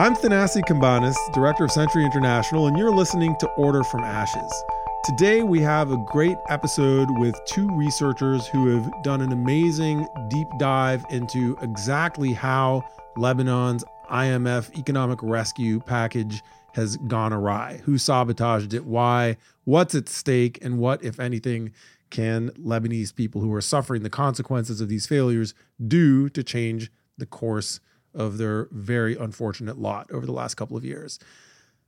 I'm 0.00 0.16
Thanasi 0.16 0.62
Cambanis, 0.62 1.14
Director 1.34 1.64
of 1.64 1.70
Century 1.70 2.06
International, 2.06 2.66
and 2.66 2.78
you're 2.78 2.90
listening 2.90 3.36
to 3.38 3.46
Order 3.58 3.84
from 3.84 4.00
Ashes. 4.00 4.50
Today, 5.04 5.42
we 5.42 5.60
have 5.60 5.90
a 5.90 6.02
great 6.06 6.38
episode 6.48 7.08
with 7.18 7.38
two 7.44 7.68
researchers 7.76 8.46
who 8.46 8.68
have 8.68 8.90
done 9.02 9.20
an 9.20 9.30
amazing 9.30 10.06
deep 10.30 10.46
dive 10.58 11.04
into 11.10 11.54
exactly 11.60 12.32
how 12.32 12.82
Lebanon's 13.18 13.84
IMF 14.10 14.74
economic 14.78 15.18
rescue 15.22 15.80
package 15.80 16.42
has 16.72 16.96
gone 16.96 17.34
awry, 17.34 17.82
who 17.84 17.98
sabotaged 17.98 18.72
it, 18.72 18.86
why, 18.86 19.36
what's 19.64 19.94
at 19.94 20.08
stake, 20.08 20.58
and 20.62 20.78
what, 20.78 21.04
if 21.04 21.20
anything, 21.20 21.72
can 22.08 22.48
Lebanese 22.52 23.14
people 23.14 23.42
who 23.42 23.52
are 23.52 23.60
suffering 23.60 24.02
the 24.02 24.08
consequences 24.08 24.80
of 24.80 24.88
these 24.88 25.06
failures 25.06 25.52
do 25.86 26.30
to 26.30 26.42
change 26.42 26.90
the 27.18 27.26
course 27.26 27.80
of 28.14 28.38
their 28.38 28.68
very 28.70 29.16
unfortunate 29.16 29.78
lot 29.78 30.10
over 30.10 30.26
the 30.26 30.32
last 30.32 30.54
couple 30.54 30.76
of 30.76 30.84
years. 30.84 31.18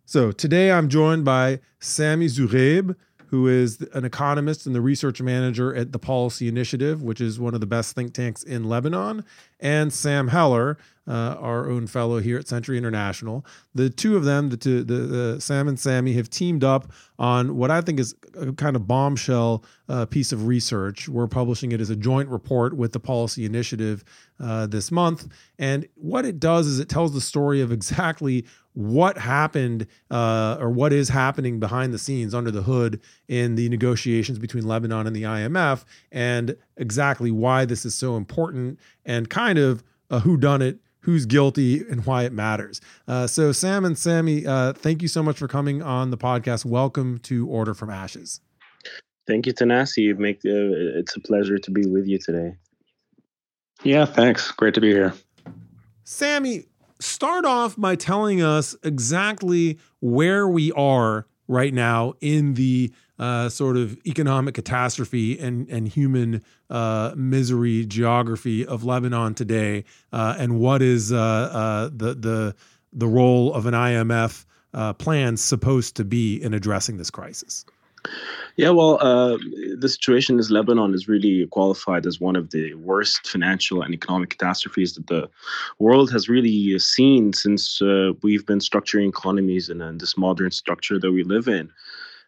So 0.04 0.32
today 0.32 0.72
I'm 0.72 0.88
joined 0.88 1.24
by 1.24 1.60
Sami 1.80 2.26
Zoughaib, 2.26 2.96
who 3.32 3.48
is 3.48 3.80
an 3.94 4.04
economist 4.04 4.66
and 4.66 4.74
the 4.74 4.80
research 4.82 5.22
manager 5.22 5.74
at 5.74 5.90
the 5.90 5.98
Policy 5.98 6.48
Initiative, 6.48 7.02
which 7.02 7.18
is 7.18 7.40
one 7.40 7.54
of 7.54 7.60
the 7.60 7.66
best 7.66 7.94
think 7.94 8.12
tanks 8.12 8.42
in 8.42 8.64
Lebanon, 8.64 9.24
and 9.58 9.90
Sam 9.90 10.28
Heller, 10.28 10.76
uh, 11.08 11.36
our 11.40 11.70
own 11.70 11.86
fellow 11.86 12.20
here 12.20 12.38
at 12.38 12.46
Century 12.46 12.76
International. 12.76 13.42
The 13.74 13.88
two 13.88 14.18
of 14.18 14.24
them, 14.24 14.50
the, 14.50 14.58
two, 14.58 14.84
the, 14.84 14.94
the 14.94 15.40
Sam 15.40 15.66
and 15.66 15.80
Sammy, 15.80 16.12
have 16.12 16.28
teamed 16.28 16.62
up 16.62 16.92
on 17.18 17.56
what 17.56 17.70
I 17.70 17.80
think 17.80 17.98
is 17.98 18.14
a 18.38 18.52
kind 18.52 18.76
of 18.76 18.86
bombshell 18.86 19.64
uh, 19.88 20.04
piece 20.04 20.32
of 20.32 20.46
research. 20.46 21.08
We're 21.08 21.26
publishing 21.26 21.72
it 21.72 21.80
as 21.80 21.88
a 21.88 21.96
joint 21.96 22.28
report 22.28 22.76
with 22.76 22.92
the 22.92 23.00
Policy 23.00 23.46
Initiative 23.46 24.04
uh, 24.40 24.66
this 24.66 24.92
month. 24.92 25.26
And 25.58 25.88
what 25.94 26.26
it 26.26 26.38
does 26.38 26.66
is 26.66 26.78
it 26.78 26.90
tells 26.90 27.14
the 27.14 27.20
story 27.22 27.62
of 27.62 27.72
exactly 27.72 28.44
what 28.74 29.18
happened 29.18 29.86
uh, 30.10 30.56
or 30.58 30.70
what 30.70 30.92
is 30.92 31.10
happening 31.10 31.60
behind 31.60 31.92
the 31.92 31.98
scenes 31.98 32.34
under 32.34 32.50
the 32.50 32.62
hood 32.62 33.00
in 33.28 33.54
the 33.54 33.68
negotiations 33.68 34.38
between 34.38 34.66
Lebanon 34.66 35.06
and 35.06 35.14
the 35.14 35.22
IMF, 35.22 35.84
and 36.10 36.56
exactly 36.76 37.30
why 37.30 37.64
this 37.64 37.84
is 37.84 37.94
so 37.94 38.16
important 38.16 38.78
and 39.04 39.28
kind 39.28 39.58
of 39.58 39.82
a 40.10 40.20
who 40.20 40.36
done 40.36 40.62
it 40.62 40.78
who's 41.02 41.26
guilty 41.26 41.80
and 41.90 42.06
why 42.06 42.24
it 42.24 42.32
matters. 42.32 42.80
Uh, 43.06 43.26
so, 43.26 43.52
Sam 43.52 43.84
and 43.84 43.98
Sammy, 43.98 44.46
uh, 44.46 44.72
thank 44.72 45.02
you 45.02 45.08
so 45.08 45.22
much 45.22 45.36
for 45.36 45.48
coming 45.48 45.82
on 45.82 46.10
the 46.10 46.18
podcast. 46.18 46.64
Welcome 46.64 47.18
to 47.24 47.48
Order 47.48 47.74
from 47.74 47.90
Ashes. 47.90 48.40
Thank 49.26 49.46
you, 49.46 49.52
Tanasi. 49.52 49.98
You 49.98 50.14
make 50.16 50.38
uh, 50.38 50.98
it's 50.98 51.16
a 51.16 51.20
pleasure 51.20 51.58
to 51.58 51.70
be 51.70 51.86
with 51.86 52.06
you 52.06 52.18
today. 52.18 52.56
Yeah, 53.82 54.04
thanks. 54.04 54.50
Great 54.52 54.74
to 54.74 54.80
be 54.80 54.90
here. 54.90 55.12
Sammy, 56.04 56.66
start 57.02 57.44
off 57.44 57.76
by 57.76 57.96
telling 57.96 58.42
us 58.42 58.76
exactly 58.82 59.78
where 60.00 60.48
we 60.48 60.72
are 60.72 61.26
right 61.48 61.74
now 61.74 62.14
in 62.20 62.54
the 62.54 62.92
uh, 63.18 63.48
sort 63.48 63.76
of 63.76 63.96
economic 64.06 64.54
catastrophe 64.54 65.38
and 65.38 65.68
and 65.68 65.86
human 65.88 66.42
uh, 66.70 67.12
misery 67.16 67.84
geography 67.86 68.66
of 68.66 68.84
Lebanon 68.84 69.34
today, 69.34 69.84
uh, 70.12 70.34
and 70.38 70.58
what 70.58 70.82
is 70.82 71.12
uh, 71.12 71.18
uh, 71.18 71.90
the 71.94 72.14
the 72.14 72.54
the 72.92 73.06
role 73.06 73.54
of 73.54 73.66
an 73.66 73.74
IMF 73.74 74.44
uh, 74.74 74.92
plan 74.94 75.36
supposed 75.36 75.96
to 75.96 76.04
be 76.04 76.42
in 76.42 76.54
addressing 76.54 76.96
this 76.96 77.10
crisis? 77.10 77.64
Yeah, 78.56 78.70
well, 78.70 78.98
uh, 79.00 79.38
the 79.78 79.88
situation 79.88 80.38
in 80.38 80.46
Lebanon 80.48 80.92
is 80.92 81.08
really 81.08 81.46
qualified 81.46 82.04
as 82.06 82.20
one 82.20 82.36
of 82.36 82.50
the 82.50 82.74
worst 82.74 83.26
financial 83.26 83.80
and 83.82 83.94
economic 83.94 84.30
catastrophes 84.30 84.94
that 84.94 85.06
the 85.06 85.30
world 85.78 86.10
has 86.12 86.28
really 86.28 86.78
seen 86.78 87.32
since 87.32 87.80
uh, 87.80 88.12
we've 88.22 88.44
been 88.44 88.58
structuring 88.58 89.08
economies 89.08 89.70
in, 89.70 89.80
in, 89.80 89.98
this 89.98 90.18
modern 90.18 90.50
structure 90.50 90.98
that 90.98 91.12
we 91.12 91.24
live 91.24 91.48
in. 91.48 91.70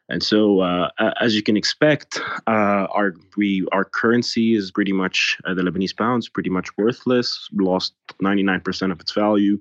And 0.09 0.23
so, 0.23 0.61
uh, 0.61 0.91
as 1.21 1.35
you 1.35 1.43
can 1.43 1.57
expect, 1.57 2.21
uh, 2.47 2.87
our 2.91 3.15
we 3.37 3.67
our 3.73 3.85
currency 3.85 4.55
is 4.55 4.71
pretty 4.71 4.93
much 4.93 5.39
uh, 5.47 5.55
the 5.55 5.63
Lebanese 5.63 5.97
pound 5.97 6.23
is 6.23 6.29
pretty 6.29 6.51
much 6.51 6.69
worthless, 6.77 7.49
lost 7.53 7.95
99% 8.23 8.93
of 8.93 9.01
its 9.01 9.13
value. 9.13 9.59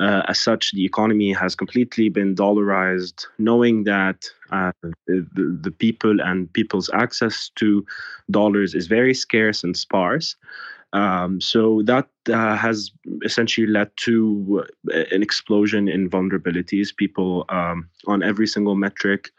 Uh, 0.00 0.22
as 0.28 0.40
such, 0.40 0.72
the 0.72 0.84
economy 0.84 1.30
has 1.32 1.54
completely 1.54 2.08
been 2.08 2.34
dollarized, 2.34 3.26
knowing 3.38 3.84
that 3.84 4.24
uh, 4.50 4.72
the, 5.06 5.26
the 5.36 5.70
people 5.70 6.20
and 6.22 6.50
people's 6.54 6.88
access 6.94 7.50
to 7.56 7.84
dollars 8.30 8.74
is 8.74 8.86
very 8.86 9.12
scarce 9.12 9.62
and 9.62 9.76
sparse. 9.76 10.36
Um, 10.92 11.40
so 11.40 11.82
that 11.82 12.08
uh, 12.32 12.56
has 12.56 12.90
essentially 13.24 13.66
led 13.66 13.90
to 13.98 14.64
uh, 14.92 15.04
an 15.12 15.22
explosion 15.22 15.86
in 15.86 16.10
vulnerabilities. 16.10 16.96
People 16.96 17.44
um, 17.50 17.88
on 18.06 18.22
every 18.22 18.46
single 18.46 18.74
metric, 18.74 19.30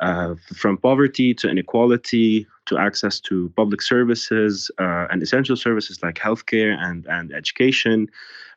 uh, 0.00 0.34
from 0.54 0.76
poverty 0.78 1.34
to 1.34 1.48
inequality 1.48 2.46
to 2.66 2.78
access 2.78 3.18
to 3.18 3.52
public 3.56 3.82
services 3.82 4.70
uh, 4.78 5.06
and 5.10 5.22
essential 5.22 5.56
services 5.56 6.02
like 6.02 6.16
healthcare 6.16 6.76
and, 6.78 7.06
and 7.06 7.32
education, 7.32 8.08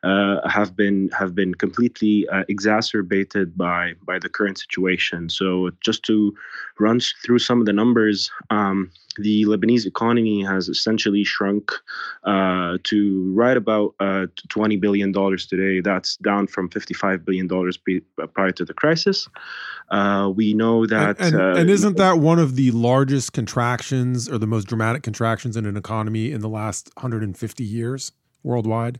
uh, 0.03 0.47
have 0.47 0.75
been 0.75 1.09
have 1.17 1.35
been 1.35 1.53
completely 1.53 2.27
uh, 2.29 2.43
exacerbated 2.49 3.55
by 3.57 3.93
by 4.05 4.17
the 4.17 4.29
current 4.29 4.57
situation. 4.57 5.29
So 5.29 5.69
just 5.81 6.03
to 6.05 6.33
run 6.79 6.99
through 7.23 7.39
some 7.39 7.59
of 7.59 7.65
the 7.65 7.73
numbers, 7.73 8.31
um, 8.49 8.91
the 9.17 9.45
Lebanese 9.45 9.85
economy 9.85 10.43
has 10.43 10.69
essentially 10.69 11.23
shrunk 11.23 11.71
uh, 12.23 12.77
to 12.85 13.31
right 13.35 13.57
about 13.57 13.93
uh, 13.99 14.27
20 14.49 14.77
billion 14.77 15.11
dollars 15.11 15.45
today. 15.45 15.81
That's 15.81 16.17
down 16.17 16.47
from 16.47 16.69
55 16.69 17.23
billion 17.23 17.47
dollars 17.47 17.77
prior 18.33 18.51
to 18.51 18.65
the 18.65 18.73
crisis. 18.73 19.27
Uh, 19.91 20.31
we 20.33 20.53
know 20.53 20.85
that, 20.87 21.19
and, 21.19 21.35
and, 21.35 21.57
and 21.59 21.69
isn't 21.69 21.97
that 21.97 22.17
one 22.19 22.39
of 22.39 22.55
the 22.55 22.71
largest 22.71 23.33
contractions 23.33 24.29
or 24.29 24.37
the 24.37 24.47
most 24.47 24.67
dramatic 24.67 25.03
contractions 25.03 25.57
in 25.57 25.65
an 25.65 25.75
economy 25.75 26.31
in 26.31 26.41
the 26.41 26.49
last 26.49 26.89
150 26.95 27.63
years 27.63 28.13
worldwide? 28.41 28.99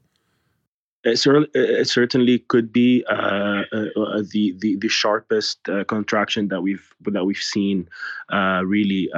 It, 1.04 1.18
cer- 1.18 1.48
it 1.54 1.88
certainly 1.88 2.40
could 2.40 2.72
be 2.72 3.04
uh, 3.10 3.64
uh, 3.74 3.86
uh, 3.98 4.22
the, 4.30 4.56
the 4.60 4.76
the 4.76 4.88
sharpest 4.88 5.64
contraction 5.88 6.48
that 6.50 6.62
we've 6.62 6.94
that 7.02 7.26
we've 7.26 7.38
seen, 7.38 7.90
really. 8.32 9.10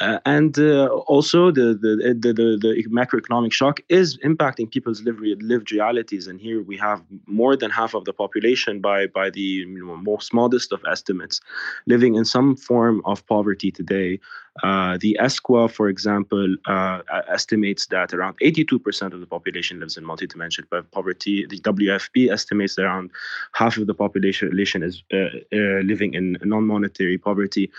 Uh, 0.00 0.18
and 0.26 0.58
uh, 0.58 0.88
also 1.06 1.50
the, 1.50 1.74
the, 1.80 2.14
the 2.18 2.32
the 2.32 2.58
the 2.60 2.84
macroeconomic 2.88 3.52
shock 3.52 3.80
is 3.88 4.18
impacting 4.18 4.70
people's 4.70 5.00
lived, 5.02 5.22
lived 5.42 5.72
realities 5.72 6.26
and 6.26 6.38
here 6.38 6.62
we 6.62 6.76
have 6.76 7.02
more 7.26 7.56
than 7.56 7.70
half 7.70 7.94
of 7.94 8.04
the 8.04 8.12
population 8.12 8.80
by 8.80 9.06
by 9.06 9.30
the 9.30 9.40
you 9.40 9.86
know, 9.86 9.96
most 9.96 10.34
modest 10.34 10.72
of 10.72 10.82
estimates 10.90 11.40
living 11.86 12.14
in 12.14 12.24
some 12.24 12.56
form 12.56 13.00
of 13.06 13.26
poverty 13.26 13.70
today 13.70 14.20
uh, 14.62 14.96
the 15.00 15.18
ESCWA, 15.20 15.70
for 15.70 15.88
example, 15.88 16.56
uh, 16.66 17.00
estimates 17.28 17.86
that 17.86 18.14
around 18.14 18.36
82% 18.42 19.12
of 19.12 19.20
the 19.20 19.26
population 19.26 19.80
lives 19.80 19.96
in 19.96 20.04
multidimensional 20.04 20.84
poverty. 20.92 21.46
The 21.46 21.58
WFP 21.60 22.30
estimates 22.32 22.76
that 22.76 22.84
around 22.84 23.10
half 23.52 23.76
of 23.76 23.86
the 23.86 23.94
population 23.94 24.82
is 24.82 25.02
uh, 25.12 25.16
uh, 25.16 25.80
living 25.84 26.14
in 26.14 26.38
non-monetary 26.42 27.18
poverty. 27.18 27.70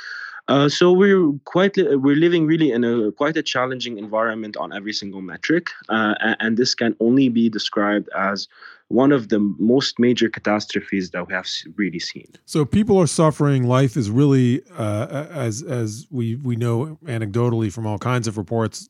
Uh, 0.47 0.69
so 0.69 0.91
we're 0.91 1.31
quite 1.45 1.75
we're 1.75 2.15
living 2.15 2.45
really 2.45 2.71
in 2.71 2.83
a 2.83 3.11
quite 3.11 3.35
a 3.35 3.43
challenging 3.43 3.97
environment 3.97 4.55
on 4.57 4.71
every 4.71 4.93
single 4.93 5.21
metric, 5.21 5.67
uh, 5.89 6.15
and 6.39 6.57
this 6.57 6.73
can 6.73 6.95
only 6.99 7.29
be 7.29 7.49
described 7.49 8.07
as 8.15 8.47
one 8.89 9.11
of 9.11 9.27
the 9.27 9.39
most 9.59 9.99
major 9.99 10.29
catastrophes 10.29 11.11
that 11.11 11.27
we 11.27 11.33
have 11.33 11.47
really 11.75 11.99
seen. 11.99 12.31
So 12.45 12.63
people 12.63 12.97
are 12.97 13.07
suffering. 13.07 13.67
Life 13.67 13.97
is 13.97 14.09
really, 14.09 14.61
uh, 14.77 15.25
as 15.29 15.61
as 15.63 16.07
we 16.09 16.35
we 16.35 16.55
know 16.55 16.97
anecdotally 17.03 17.71
from 17.71 17.85
all 17.85 17.97
kinds 17.97 18.27
of 18.27 18.37
reports, 18.37 18.87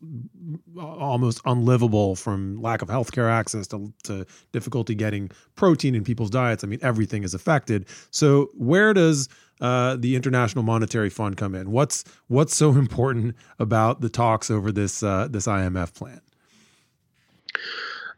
almost 0.79 1.41
unlivable 1.45 2.15
from 2.15 2.61
lack 2.61 2.81
of 2.81 2.87
healthcare 2.87 3.29
access 3.29 3.67
to, 3.67 3.93
to 4.03 4.25
difficulty 4.51 4.95
getting 4.95 5.29
protein 5.55 5.95
in 5.95 6.03
people's 6.03 6.29
diets. 6.29 6.63
I 6.63 6.67
mean, 6.67 6.79
everything 6.81 7.23
is 7.23 7.33
affected. 7.33 7.87
So 8.11 8.49
where 8.53 8.93
does 8.93 9.29
uh, 9.61 9.97
the 9.97 10.15
International 10.15 10.63
Monetary 10.63 11.09
Fund 11.09 11.37
come 11.37 11.55
in? 11.55 11.71
What's 11.71 12.03
what's 12.27 12.55
so 12.55 12.71
important 12.71 13.35
about 13.59 14.01
the 14.01 14.09
talks 14.09 14.51
over 14.51 14.71
this 14.71 15.03
uh, 15.03 15.27
this 15.29 15.47
IMF 15.47 15.93
plan? 15.93 16.21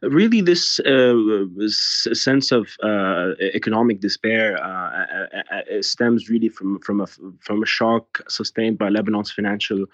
Really 0.01 0.42
this 0.42 0.80
uh, 0.81 1.36
sense 1.68 2.51
of 2.51 2.69
uh, 2.84 3.31
economic 3.54 4.00
despair 4.00 4.57
uh, 4.63 5.06
uh, 5.51 5.81
stems 5.81 6.30
really 6.30 6.50
from 6.50 6.80
from 6.80 7.01
a 7.01 7.07
from 7.40 7.63
a 7.63 7.66
shock 7.66 8.22
sustained 8.30 8.78
by 8.78 8.90
Lebanon's 8.90 9.31
financial 9.31 9.86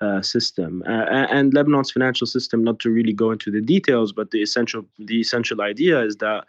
uh, 0.00 0.20
system 0.22 0.82
and 0.86 1.54
Lebanon's 1.54 1.90
financial 1.90 2.26
system. 2.26 2.62
Not 2.62 2.78
to 2.80 2.90
really 2.90 3.12
go 3.12 3.30
into 3.30 3.50
the 3.50 3.60
details, 3.60 4.12
but 4.12 4.30
the 4.30 4.42
essential 4.42 4.84
the 4.98 5.20
essential 5.20 5.60
idea 5.60 6.02
is 6.02 6.16
that 6.16 6.44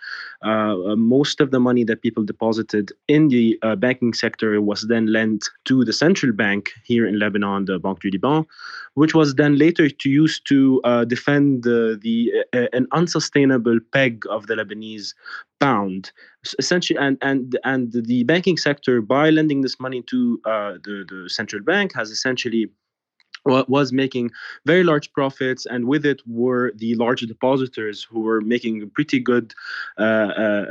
most 0.98 1.42
of 1.42 1.52
the 1.52 1.60
money 1.60 1.84
that 1.84 2.02
people 2.02 2.24
deposited 2.24 2.92
in 3.08 3.30
the 3.30 3.58
banking 3.78 4.14
sector 4.14 4.62
was 4.62 4.84
then 4.84 5.08
lent 5.08 5.50
to 5.66 5.86
the 5.86 5.94
central 5.94 6.34
bank 6.34 6.72
here 6.84 7.06
in 7.06 7.20
Lebanon, 7.20 7.66
the 7.66 7.80
Banque 7.80 8.00
du 8.00 8.10
Liban, 8.12 8.46
which 8.96 9.14
was 9.14 9.36
then 9.36 9.58
later 9.58 9.90
to 9.90 10.10
use 10.10 10.40
to 10.40 10.82
uh, 10.84 11.06
defend 11.06 11.64
the, 11.64 12.00
the 12.02 12.32
uh, 12.54 12.68
an 12.74 12.88
unsustainable 12.92 13.80
peg 13.92 14.24
of 14.30 14.48
the 14.48 14.56
Lebanese 14.56 15.14
pound. 15.60 16.12
Essentially 16.60 16.98
and 17.00 17.18
and 17.22 17.58
and 17.64 17.92
the 17.94 18.24
banking 18.24 18.58
sector 18.58 19.02
by 19.02 19.30
lending 19.30 19.62
this 19.62 19.80
money 19.80 20.02
to 20.04 20.40
uh, 20.46 20.74
the 20.84 21.06
the 21.08 21.30
central 21.30 21.62
bank 21.62 21.94
has 21.96 22.10
essentially 22.10 22.70
was 23.46 23.94
making 23.94 24.32
very 24.66 24.84
large 24.84 25.12
profits, 25.14 25.66
and 25.66 25.88
with 25.88 26.06
it 26.06 26.22
were 26.26 26.72
the 26.76 26.96
large 26.96 27.22
depositors 27.22 28.04
who 28.04 28.22
were 28.22 28.42
making 28.42 28.82
a 28.82 28.88
pretty 28.88 29.20
good 29.20 29.54
uh, 29.98 30.02
uh, 30.02 30.66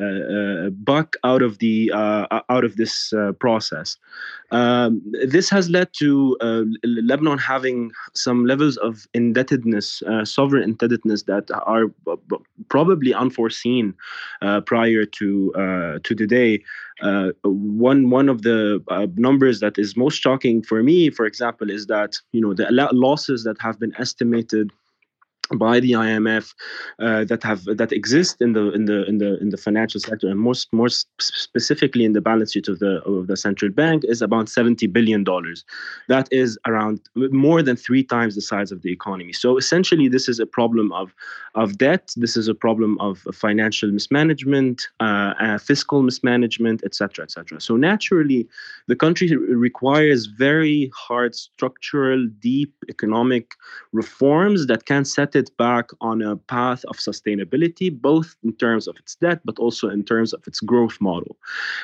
uh, 0.67 0.71
buck 0.71 1.17
out 1.25 1.43
of 1.43 1.59
the 1.59 1.91
uh, 1.93 2.41
out 2.49 2.65
of 2.65 2.77
this 2.77 3.13
uh, 3.13 3.33
process. 3.33 3.97
Um, 4.51 5.03
this 5.27 5.51
has 5.51 5.69
led 5.69 5.93
to 5.95 6.37
uh, 6.41 6.63
Lebanon 6.85 7.39
having 7.39 7.93
some 8.13 8.47
levels 8.47 8.77
of 8.79 9.07
indebtedness, 9.15 10.03
sovereign 10.25 10.63
indebtedness, 10.63 11.25
that 11.25 11.51
are 11.67 11.87
probably 12.69 13.15
unforeseen 13.15 13.95
prior 14.67 15.05
to 15.07 15.53
to 16.03 16.15
today. 16.15 16.63
Uh, 17.03 17.31
one 17.43 18.09
one 18.09 18.29
of 18.29 18.43
the 18.43 18.83
uh, 18.89 19.07
numbers 19.17 19.59
that 19.59 19.77
is 19.79 19.97
most 19.97 20.23
shocking 20.23 20.63
for 20.63 20.83
me, 20.83 21.11
for 21.11 21.27
example, 21.27 21.69
is 21.69 21.87
that 21.87 22.17
you 22.33 22.41
know 22.41 22.55
the 22.55 22.64
losses 22.71 23.45
that 23.45 23.57
have 23.61 23.79
been 23.79 23.93
estimated 23.99 24.71
by 25.57 25.81
the 25.81 25.93
IMF 25.93 26.55
uh, 26.99 27.25
that 27.25 27.43
have 27.43 27.65
that 27.65 27.93
exist 27.93 28.41
in 28.41 28.53
the 28.53 28.73
in 28.73 28.85
the 28.87 29.05
in 29.07 29.19
the 29.19 29.39
in 29.41 29.51
the 29.51 29.57
financial 29.57 30.01
sector 30.01 30.29
and 30.29 30.41
most 30.41 30.73
more 30.73 30.89
specifically 30.89 32.05
in 32.05 32.13
the 32.13 32.21
balance 32.21 32.53
sheet 32.53 32.69
of 32.69 32.79
the 32.79 33.03
of 33.05 33.27
the 33.27 33.37
central 33.37 33.71
bank 33.71 34.05
is 34.05 34.23
about 34.23 34.49
70 34.49 34.87
billion 34.89 35.25
dollars. 35.25 35.65
That 36.09 36.29
is 36.31 36.59
around 36.67 37.01
more 37.15 37.63
than 37.63 37.77
3 37.77 38.03
times 38.05 38.35
the 38.35 38.41
size 38.43 38.73
of 38.73 38.83
the 38.83 38.93
economy. 38.93 39.33
So 39.33 39.57
essentially 39.57 40.09
this 40.09 40.29
is 40.29 40.41
a 40.41 40.47
problem 40.47 40.93
of 40.93 41.15
of 41.55 41.79
debt. 41.79 42.13
This 42.17 42.37
is 42.37 42.49
a 42.49 42.55
problem 42.55 42.99
of 43.01 43.19
financial 43.33 43.91
mismanagement 43.91 44.89
uh, 45.01 45.35
uh, 45.41 45.59
fiscal 45.59 46.03
mismanagement 46.03 46.83
etc 46.85 47.25
etc 47.25 47.61
so 47.61 47.77
naturally 47.77 48.47
the 48.89 48.97
country 48.97 49.29
requires 49.37 50.27
very 50.27 50.91
hard 50.95 51.35
structural 51.35 52.27
deep 52.41 52.73
economic 52.89 53.53
reforms 53.93 54.67
that 54.67 54.87
can 54.87 55.05
set 55.05 55.34
it 55.35 55.57
back 55.57 55.91
on 56.01 56.23
a 56.23 56.37
path 56.37 56.85
of 56.87 56.97
sustainability, 56.97 57.91
both 57.91 58.37
in 58.43 58.53
terms 58.55 58.87
of 58.87 58.97
its 58.99 59.15
debt, 59.17 59.41
but 59.45 59.59
also 59.59 59.89
in 59.89 60.05
terms 60.05 60.33
of 60.33 60.47
its 60.47 60.61
growth 60.61 61.01
model. 61.01 61.37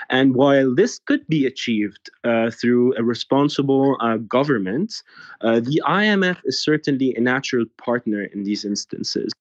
And 0.08 0.34
while 0.34 0.74
this 0.74 0.98
could 0.98 1.26
be 1.28 1.46
achieved 1.46 2.10
uh, 2.24 2.50
through 2.50 2.96
a 2.96 3.02
responsible 3.02 3.96
uh, 4.00 4.18
government, 4.18 5.02
uh, 5.40 5.60
the 5.60 5.82
IMF 5.86 6.38
is 6.44 6.62
certainly 6.62 7.14
a 7.14 7.20
natural 7.20 7.64
partner 7.76 8.24
in 8.24 8.44
these 8.44 8.64
instances 8.64 9.32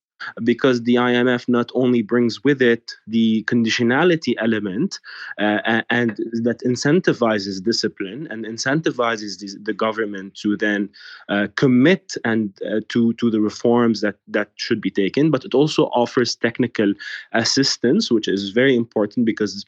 because 0.44 0.82
the 0.82 0.94
IMF 0.94 1.48
not 1.48 1.70
only 1.74 2.02
brings 2.02 2.44
with 2.44 2.60
it 2.62 2.92
the 3.06 3.44
conditionality 3.44 4.34
element 4.38 5.00
uh, 5.38 5.82
and 5.90 6.16
that 6.42 6.60
incentivizes 6.64 7.62
discipline 7.62 8.26
and 8.30 8.44
incentivizes 8.44 9.38
the, 9.38 9.56
the 9.62 9.72
government 9.72 10.34
to 10.34 10.56
then 10.56 10.88
uh, 11.28 11.46
commit 11.56 12.14
and 12.24 12.58
uh, 12.66 12.80
to 12.88 13.12
to 13.14 13.30
the 13.30 13.40
reforms 13.40 14.00
that 14.00 14.16
that 14.28 14.50
should 14.56 14.80
be 14.80 14.90
taken, 14.90 15.30
but 15.30 15.44
it 15.44 15.54
also 15.54 15.84
offers 15.86 16.36
technical 16.36 16.92
assistance, 17.32 18.10
which 18.10 18.28
is 18.28 18.50
very 18.50 18.76
important 18.76 19.26
because 19.26 19.64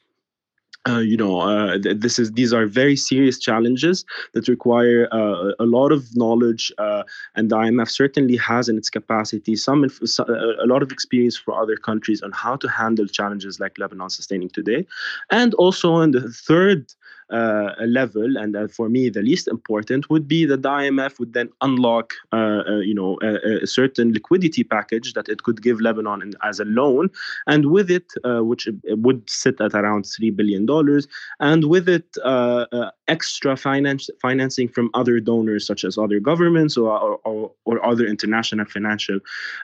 uh, 0.89 0.99
you 0.99 1.17
know, 1.17 1.41
uh, 1.41 1.79
this 1.81 2.19
is 2.19 2.33
these 2.33 2.53
are 2.53 2.67
very 2.67 2.97
serious 2.97 3.39
challenges 3.39 4.05
that 4.33 4.49
require 4.49 5.09
uh, 5.13 5.53
a 5.61 5.65
lot 5.65 5.93
of 5.93 6.05
knowledge, 6.17 6.73
uh, 6.79 7.05
and 7.37 7.51
the 7.51 7.57
IMF 7.57 7.89
certainly 7.89 8.37
has 8.37 8.69
in 8.69 8.77
its 8.77 8.91
capacity 8.91 9.55
some 9.55 9.85
a 9.85 10.67
lot 10.67 10.83
of 10.83 10.91
experience 10.91 11.37
for 11.37 11.55
other 11.55 11.77
countries 11.77 12.21
on 12.23 12.33
how 12.33 12.57
to 12.57 12.69
handle 12.69 13.07
challenges 13.07 13.61
like 13.61 13.79
Lebanon 13.79 14.11
sustaining 14.11 14.49
today, 14.49 14.85
and 15.31 15.55
also 15.55 16.01
in 16.01 16.11
the 16.11 16.29
third 16.29 16.93
uh, 17.31 17.73
level, 17.87 18.37
and 18.37 18.55
uh, 18.57 18.69
for 18.69 18.89
me 18.89 19.09
the 19.09 19.23
least 19.23 19.49
important 19.49 20.11
would 20.11 20.29
be 20.29 20.45
that 20.45 20.63
the 20.63 20.69
IMF 20.69 21.19
would 21.19 21.33
then 21.33 21.49
unlock, 21.61 22.13
uh, 22.33 22.63
uh, 22.69 22.79
you 22.81 22.95
know, 22.95 23.19
a, 23.23 23.63
a, 23.63 23.67
certain 23.67 24.13
liquidity 24.13 24.65
package 24.65 25.15
that 25.15 25.29
it 25.29 25.43
could 25.43 25.63
give 25.63 25.81
Lebanon 25.81 26.21
in, 26.21 26.35
as 26.43 26.61
a 26.61 26.65
loan, 26.65 27.09
and 27.47 27.71
with 27.71 27.91
it, 27.91 28.13
uh, 28.25 28.41
which 28.41 28.69
would 28.85 29.29
sit 29.29 29.61
at 29.61 29.75
around 29.75 30.05
three 30.05 30.31
billion 30.31 30.67
dollars, 30.67 31.09
and 31.41 31.65
with 31.65 31.89
it, 31.89 32.17
uh, 32.25 32.67
extra 33.09 33.57
finance 33.57 34.11
financing 34.21 34.69
from 34.69 34.91
other 34.95 35.21
donors 35.21 35.67
such 35.67 35.85
as 35.85 35.97
other 35.99 36.21
governments 36.21 36.77
or 36.77 37.19
or, 37.25 37.51
or 37.65 37.85
other 37.85 38.07
international 38.07 38.67
financial 38.67 39.19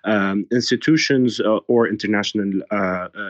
um, 0.04 0.46
institutions 0.50 1.40
or 1.68 1.86
international 1.86 2.62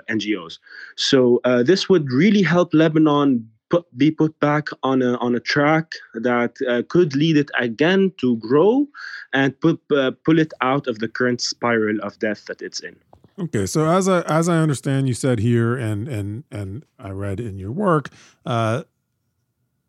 NGOs. 0.08 0.58
So 0.96 1.40
this 1.64 1.88
would 1.88 2.10
really 2.12 2.42
help 2.42 2.72
Lebanon 2.72 3.48
put, 3.70 3.84
be 3.96 4.10
put 4.10 4.38
back 4.40 4.68
on 4.82 5.02
a 5.02 5.16
on 5.16 5.34
a 5.34 5.40
track 5.40 5.92
that 6.14 6.56
uh, 6.68 6.82
could 6.88 7.14
lead 7.14 7.36
it 7.36 7.50
again 7.58 8.12
to 8.18 8.36
grow 8.36 8.86
and 9.32 9.58
put 9.60 9.80
uh, 9.96 10.12
pull 10.24 10.38
it 10.38 10.52
out 10.60 10.86
of 10.86 10.98
the 10.98 11.08
current 11.08 11.40
spiral 11.40 11.98
of 12.02 12.18
death 12.18 12.44
that 12.46 12.62
it's 12.62 12.80
in. 12.80 12.96
Okay, 13.38 13.66
so 13.66 13.86
as 13.86 14.08
I 14.08 14.22
as 14.22 14.48
I 14.48 14.58
understand, 14.58 15.08
you 15.08 15.14
said 15.14 15.38
here, 15.38 15.76
and 15.76 16.08
and 16.08 16.44
and 16.50 16.84
I 16.98 17.10
read 17.10 17.38
in 17.38 17.58
your 17.58 17.70
work, 17.70 18.10
uh, 18.44 18.82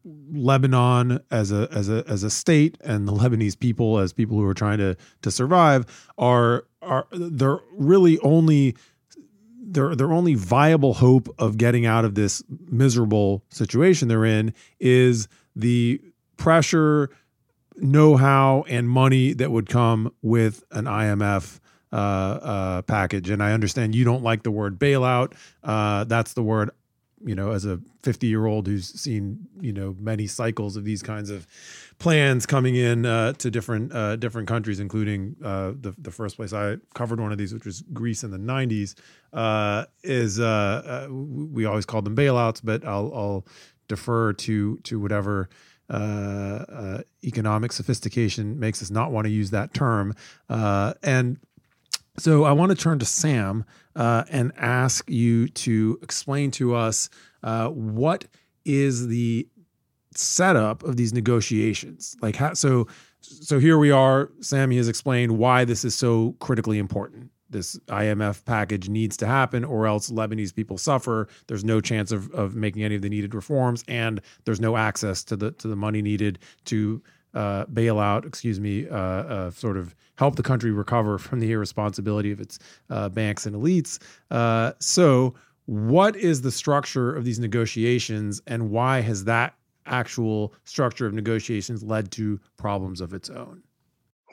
Lebanon 0.06 1.20
as 1.32 1.52
a 1.52 1.68
as 1.72 1.90
a 1.90 2.04
as 2.08 2.24
a 2.24 2.30
state 2.30 2.78
and 2.82 3.08
the 3.08 3.12
Lebanese 3.12 3.60
people 3.60 4.00
as 4.00 4.14
people 4.14 4.38
who 4.38 4.46
are 4.46 4.54
trying 4.54 4.78
to 4.78 4.96
to 5.22 5.32
survive 5.32 5.86
are 6.18 6.66
are 6.82 7.08
they're 7.12 7.60
really 7.74 8.20
only 8.20 8.76
their 9.62 9.96
their 9.96 10.12
only 10.12 10.36
viable 10.36 10.96
hope 10.96 11.34
of 11.38 11.58
getting 11.58 11.86
out 11.86 12.06
of 12.06 12.16
this 12.16 12.44
miserable 12.68 13.44
situation 13.50 14.08
they're 14.08 14.26
in 14.26 14.54
is 14.80 15.28
the 15.56 16.02
pressure, 16.38 17.10
know-how, 17.78 18.64
and 18.68 18.90
money 18.90 19.34
that 19.34 19.52
would 19.52 19.68
come 19.70 20.14
with 20.22 20.64
an 20.72 20.86
IMF 20.86 21.60
uh, 21.92 21.96
uh, 21.96 22.82
package. 22.84 23.30
And 23.30 23.44
I 23.44 23.52
understand 23.52 23.96
you 23.96 24.06
don't 24.06 24.24
like 24.24 24.44
the 24.44 24.52
word 24.52 24.80
bailout. 24.80 25.34
Uh, 25.64 26.06
that's 26.06 26.34
the 26.34 26.44
word 26.44 26.72
you 27.26 27.36
know, 27.36 27.52
as 27.52 27.66
a 27.66 27.80
50 28.04 28.28
year 28.28 28.46
old 28.46 28.68
who's 28.68 28.88
seen, 28.88 29.48
you 29.60 29.74
know, 29.74 29.96
many 30.00 30.28
cycles 30.28 30.76
of 30.76 30.86
these 30.86 31.04
kinds 31.04 31.30
of 31.30 31.48
plans 32.00 32.46
coming 32.46 32.76
in 32.76 33.06
uh, 33.06 33.34
to 33.34 33.52
different 33.52 33.94
uh, 33.94 34.16
different 34.16 34.48
countries, 34.48 34.80
including 34.80 35.36
uh, 35.44 35.74
the 35.80 35.94
the 35.98 36.12
first 36.12 36.38
place 36.38 36.54
I 36.54 36.78
covered 36.94 37.20
one 37.20 37.32
of 37.32 37.38
these, 37.38 37.54
which 37.54 37.66
was 37.66 37.82
Greece 37.94 38.24
in 38.24 38.32
the 38.32 38.38
90s, 38.38 38.96
uh, 39.34 39.86
is 40.04 40.40
uh, 40.40 41.08
uh, 41.08 41.14
we 41.14 41.66
always 41.66 41.86
called 41.86 42.06
them 42.06 42.16
bailouts, 42.16 42.62
but 42.64 42.86
I'll, 42.86 43.12
I'll 43.14 43.46
defer 43.88 44.34
to 44.34 44.78
to 44.78 45.00
whatever. 45.00 45.50
economic 47.24 47.72
sophistication 47.74 48.60
makes 48.60 48.82
us 48.82 48.90
not 48.90 49.12
want 49.12 49.26
to 49.26 49.32
use 49.32 49.52
that 49.52 49.74
term, 49.74 50.16
and 50.50 51.38
so 52.18 52.44
I 52.44 52.52
want 52.52 52.72
to 52.72 52.78
turn 52.78 53.00
to 53.00 53.06
Sam 53.06 53.66
uh, 54.00 54.24
and 54.32 54.54
ask 54.56 55.08
you 55.10 55.50
to 55.50 56.00
explain 56.02 56.50
to 56.52 56.74
us 56.74 57.10
uh, 57.44 57.68
what 57.68 58.26
is 58.64 59.08
the 59.08 59.46
setup 60.16 60.84
of 60.84 60.96
these 60.96 61.14
negotiations. 61.14 62.16
Like, 62.22 62.38
how, 62.38 62.54
so 62.54 62.88
so 63.20 63.60
here 63.60 63.78
we 63.78 63.92
are. 63.92 64.32
Sammy 64.40 64.78
has 64.78 64.88
explained 64.88 65.38
why 65.38 65.66
this 65.66 65.84
is 65.84 65.94
so 65.94 66.36
critically 66.40 66.80
important. 66.80 67.30
This 67.50 67.78
IMF 67.88 68.46
package 68.46 68.88
needs 68.88 69.18
to 69.18 69.28
happen, 69.28 69.66
or 69.66 69.86
else 69.86 70.10
Lebanese 70.10 70.56
people 70.56 70.78
suffer. 70.78 71.28
There's 71.48 71.66
no 71.66 71.82
chance 71.82 72.14
of, 72.14 72.32
of 72.32 72.56
making 72.56 72.84
any 72.84 72.96
of 72.96 73.02
the 73.02 73.10
needed 73.10 73.36
reforms, 73.36 73.84
and 73.90 74.22
there's 74.46 74.62
no 74.62 74.78
access 74.78 75.26
to 75.26 75.36
the 75.36 75.52
to 75.52 75.68
the 75.68 75.76
money 75.76 76.02
needed 76.02 76.40
to 76.66 77.02
uh, 77.34 77.66
bail 77.66 78.00
out, 78.00 78.26
excuse 78.26 78.60
me, 78.60 78.88
uh, 78.88 78.96
uh, 78.96 79.52
sort 79.52 79.78
of 79.78 79.96
help 80.16 80.36
the 80.36 80.44
country 80.44 80.72
recover 80.72 81.18
from 81.18 81.40
the 81.40 81.52
irresponsibility 81.52 82.32
of 82.32 82.40
its 82.40 82.60
uh, 82.90 83.10
banks 83.10 83.46
and 83.46 83.56
elites. 83.56 84.00
Uh, 84.32 84.74
so, 84.80 85.34
what 85.66 86.16
is 86.16 86.42
the 86.42 86.52
structure 86.52 87.16
of 87.16 87.26
these 87.26 87.40
negotiations, 87.40 88.42
and 88.48 88.72
why 88.72 89.02
has 89.02 89.26
that 89.26 89.54
actual 89.86 90.54
structure 90.64 91.06
of 91.06 91.14
negotiations 91.14 91.84
led 91.84 92.12
to 92.12 92.40
problems 92.58 93.02
of 93.02 93.14
its 93.14 93.30
own? 93.30 93.62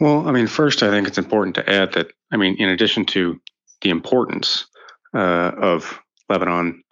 Well, 0.00 0.26
I 0.26 0.32
mean, 0.32 0.46
first, 0.46 0.82
I 0.82 0.90
think 0.90 1.06
it's 1.06 1.18
important 1.18 1.54
to 1.56 1.70
add 1.70 1.92
that, 1.92 2.12
I 2.32 2.36
mean, 2.36 2.56
in 2.58 2.68
addition 2.68 3.04
to 3.06 3.38
the 3.82 3.90
importance 3.90 4.66
uh, 5.14 5.52
of 5.58 5.98
Lebanon 6.28 6.82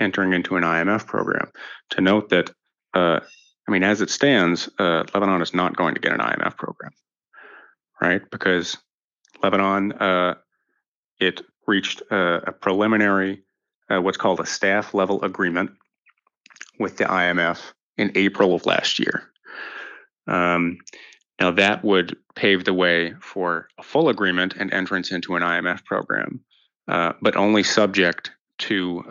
entering 0.00 0.32
into 0.32 0.56
an 0.56 0.62
IMF 0.62 1.06
program, 1.06 1.50
to 1.90 2.00
note 2.00 2.28
that 2.30 2.50
I 3.68 3.70
mean, 3.70 3.82
as 3.82 4.00
it 4.00 4.10
stands, 4.10 4.68
uh, 4.78 5.04
Lebanon 5.14 5.40
is 5.40 5.54
not 5.54 5.76
going 5.76 5.94
to 5.94 6.00
get 6.00 6.12
an 6.12 6.20
IMF 6.20 6.56
program, 6.56 6.92
right? 8.00 8.22
Because 8.30 8.76
Lebanon, 9.42 9.92
uh, 9.92 10.34
it 11.20 11.42
reached 11.66 12.02
uh, 12.10 12.40
a 12.46 12.52
preliminary, 12.52 13.42
uh, 13.88 14.00
what's 14.00 14.16
called 14.16 14.40
a 14.40 14.46
staff 14.46 14.94
level 14.94 15.22
agreement 15.22 15.70
with 16.80 16.96
the 16.96 17.04
IMF 17.04 17.72
in 17.96 18.10
April 18.16 18.54
of 18.54 18.66
last 18.66 18.98
year. 18.98 19.30
Um, 20.26 20.78
now, 21.40 21.52
that 21.52 21.84
would 21.84 22.16
pave 22.34 22.64
the 22.64 22.74
way 22.74 23.14
for 23.20 23.68
a 23.78 23.82
full 23.82 24.08
agreement 24.08 24.54
and 24.58 24.72
entrance 24.72 25.12
into 25.12 25.36
an 25.36 25.42
IMF 25.42 25.84
program, 25.84 26.40
uh, 26.88 27.12
but 27.20 27.36
only 27.36 27.62
subject 27.62 28.32
to 28.58 29.02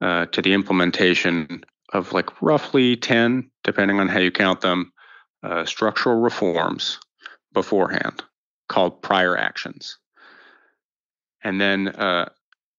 to 0.00 0.42
the 0.42 0.52
implementation 0.52 1.64
of 1.92 2.12
like 2.12 2.42
roughly 2.42 2.96
ten, 2.96 3.50
depending 3.64 4.00
on 4.00 4.08
how 4.08 4.18
you 4.18 4.30
count 4.30 4.60
them, 4.60 4.92
uh, 5.42 5.64
structural 5.64 6.20
reforms 6.20 6.98
beforehand, 7.52 8.24
called 8.68 9.02
prior 9.02 9.36
actions. 9.36 9.98
And 11.42 11.60
then 11.60 11.88
uh, 11.88 12.28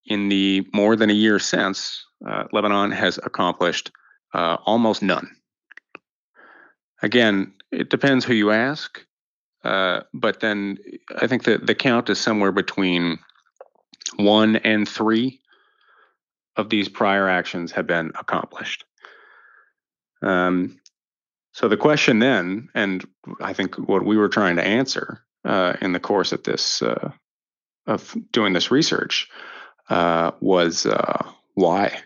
in 0.05 0.29
the 0.29 0.67
more 0.73 0.95
than 0.95 1.09
a 1.09 1.13
year 1.13 1.39
since, 1.39 2.05
uh, 2.27 2.45
Lebanon 2.51 2.91
has 2.91 3.17
accomplished 3.17 3.91
almost 4.33 5.01
none. 5.01 5.29
Again, 7.01 7.53
it 7.71 7.89
depends 7.89 8.25
who 8.25 8.33
you 8.33 8.51
ask. 8.51 9.03
Uh, 9.63 10.01
but 10.13 10.39
then 10.39 10.77
I 11.19 11.27
think 11.27 11.43
that 11.45 11.65
the 11.65 11.75
count 11.75 12.09
is 12.09 12.19
somewhere 12.19 12.51
between 12.51 13.19
one 14.17 14.57
and 14.57 14.87
three 14.87 15.41
of 16.55 16.69
these 16.69 16.87
prior 16.87 17.27
actions 17.27 17.71
have 17.71 17.87
been 17.87 18.11
accomplished. 18.19 18.85
Um, 20.21 20.79
so 21.53 21.67
the 21.67 21.77
question 21.77 22.19
then, 22.19 22.69
and 22.75 23.05
I 23.41 23.53
think 23.53 23.75
what 23.75 24.05
we 24.05 24.17
were 24.17 24.29
trying 24.29 24.55
to 24.57 24.63
answer 24.63 25.21
uh, 25.45 25.73
in 25.81 25.93
the 25.93 25.99
course 25.99 26.31
of 26.31 26.43
this 26.43 26.81
uh, 26.81 27.11
of 27.87 28.15
doing 28.31 28.53
this 28.53 28.69
research 28.69 29.29
uh, 29.89 30.31
was 30.41 30.85
uh, 30.85 31.25
why, 31.53 31.97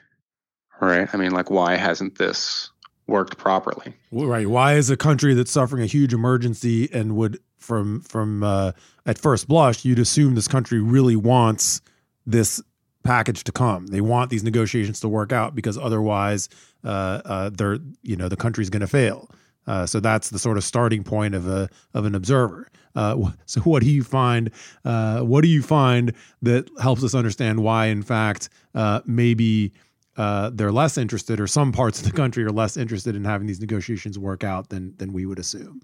right? 0.79 1.09
I 1.13 1.17
mean, 1.17 1.31
like, 1.31 1.49
why 1.49 1.75
hasn't 1.75 2.17
this 2.17 2.69
worked 3.11 3.37
properly. 3.37 3.93
Right. 4.11 4.47
Why 4.47 4.75
is 4.75 4.89
a 4.89 4.97
country 4.97 5.33
that's 5.35 5.51
suffering 5.51 5.83
a 5.83 5.85
huge 5.85 6.13
emergency 6.13 6.89
and 6.91 7.15
would 7.15 7.39
from 7.57 8.01
from 8.01 8.41
uh, 8.41 8.71
at 9.05 9.19
first 9.19 9.47
blush 9.47 9.85
you'd 9.85 9.99
assume 9.99 10.33
this 10.33 10.47
country 10.47 10.79
really 10.79 11.15
wants 11.15 11.81
this 12.25 12.61
package 13.03 13.43
to 13.43 13.51
come. 13.51 13.87
They 13.87 14.01
want 14.01 14.29
these 14.29 14.43
negotiations 14.43 14.99
to 15.01 15.09
work 15.09 15.31
out 15.31 15.53
because 15.53 15.77
otherwise 15.77 16.49
they're 16.83 17.79
you 18.03 18.15
know 18.15 18.29
the 18.29 18.37
country's 18.37 18.69
going 18.69 18.81
to 18.81 18.87
fail. 18.87 19.29
Uh, 19.67 19.85
so 19.85 19.99
that's 19.99 20.29
the 20.29 20.39
sort 20.39 20.57
of 20.57 20.63
starting 20.63 21.03
point 21.03 21.35
of 21.35 21.47
a 21.47 21.69
of 21.93 22.05
an 22.05 22.15
observer. 22.15 22.69
Uh, 22.95 23.31
so 23.45 23.61
what 23.61 23.83
do 23.83 23.89
you 23.89 24.03
find? 24.03 24.51
Uh, 24.83 25.21
what 25.21 25.41
do 25.41 25.47
you 25.47 25.61
find 25.61 26.13
that 26.41 26.69
helps 26.81 27.03
us 27.03 27.13
understand 27.13 27.63
why, 27.63 27.85
in 27.85 28.01
fact, 28.01 28.49
uh, 28.75 29.01
maybe 29.05 29.71
uh, 30.17 30.49
they're 30.53 30.71
less 30.71 30.97
interested, 30.97 31.39
or 31.39 31.47
some 31.47 31.71
parts 31.71 31.99
of 31.99 32.05
the 32.05 32.11
country 32.11 32.43
are 32.43 32.51
less 32.51 32.75
interested 32.75 33.15
in 33.15 33.23
having 33.23 33.47
these 33.47 33.61
negotiations 33.61 34.17
work 34.17 34.43
out 34.43 34.69
than 34.69 34.95
than 34.97 35.13
we 35.13 35.25
would 35.25 35.39
assume, 35.39 35.81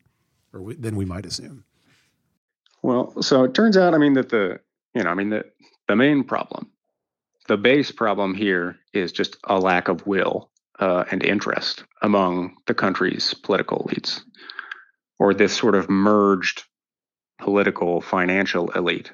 or 0.54 0.62
we, 0.62 0.76
than 0.76 0.96
we 0.96 1.06
might 1.06 1.26
assume. 1.26 1.64
Well, 2.82 3.22
so 3.22 3.44
it 3.44 3.54
turns 3.54 3.78
out, 3.78 3.94
I 3.94 3.98
mean, 3.98 4.14
that 4.14 4.30
the 4.30 4.60
you 4.96 5.04
know, 5.04 5.10
I 5.10 5.14
mean, 5.14 5.30
the 5.30 5.46
the 5.88 5.96
main 5.96 6.24
problem, 6.24 6.70
the 7.48 7.58
base 7.58 7.92
problem 7.92 8.34
here 8.34 8.78
is 8.94 9.12
just 9.12 9.38
a 9.46 9.60
lack 9.60 9.88
of 9.88 10.06
will 10.08 10.50
uh, 10.80 11.06
and 11.12 11.24
interest 11.24 11.84
among 12.02 12.56
the 12.68 12.74
country's 12.74 13.34
political 13.34 13.88
elites, 13.90 14.22
or 15.20 15.34
this 15.34 15.56
sort 15.56 15.76
of 15.76 15.90
merged 15.90 16.64
political 17.40 18.02
financial 18.02 18.70
elite, 18.72 19.12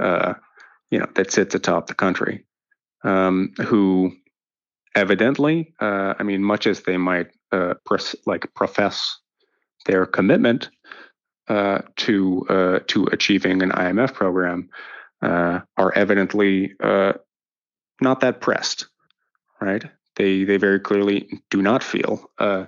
uh, 0.00 0.34
you 0.90 0.98
know, 0.98 1.08
that 1.14 1.32
sits 1.32 1.54
atop 1.54 1.86
the 1.86 1.94
country, 1.94 2.44
um, 3.04 3.52
who 3.66 4.12
evidently, 4.94 5.74
uh, 5.80 6.14
I 6.18 6.22
mean, 6.22 6.42
much 6.42 6.66
as 6.66 6.82
they 6.82 6.96
might 6.96 7.28
uh, 7.52 7.74
pres- 7.86 8.16
like 8.26 8.52
profess 8.54 9.18
their 9.86 10.06
commitment 10.06 10.70
uh, 11.48 11.80
to 11.96 12.44
uh, 12.48 12.78
to 12.88 13.06
achieving 13.06 13.62
an 13.62 13.70
IMF 13.70 14.12
program, 14.12 14.68
are 15.22 15.92
evidently 15.94 16.74
not 18.00 18.20
that 18.20 18.40
pressed, 18.40 18.86
right? 19.60 19.84
They 20.18 20.44
they 20.44 20.56
very 20.56 20.80
clearly 20.80 21.28
do 21.50 21.62
not 21.62 21.82
feel 21.82 22.30
a 22.38 22.66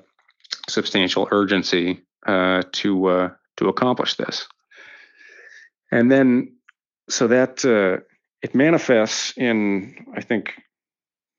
substantial 0.69 1.29
urgency 1.31 2.01
to 2.27 3.31
to 3.57 3.69
accomplish 3.69 4.15
this, 4.15 4.47
and 5.91 6.11
then 6.11 6.57
so 7.09 7.27
that 7.27 7.65
it 8.43 8.55
manifests 8.55 9.37
in 9.37 10.07
I 10.17 10.23
think 10.23 10.55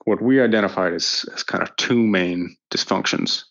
what 0.06 0.22
we 0.22 0.41
identified 0.41 0.94
as, 0.94 1.25
as 1.34 1.44
kind 1.44 1.63
of 1.63 1.75
two 1.75 2.00
main 2.00 2.56
dysfunctions. 2.72 3.44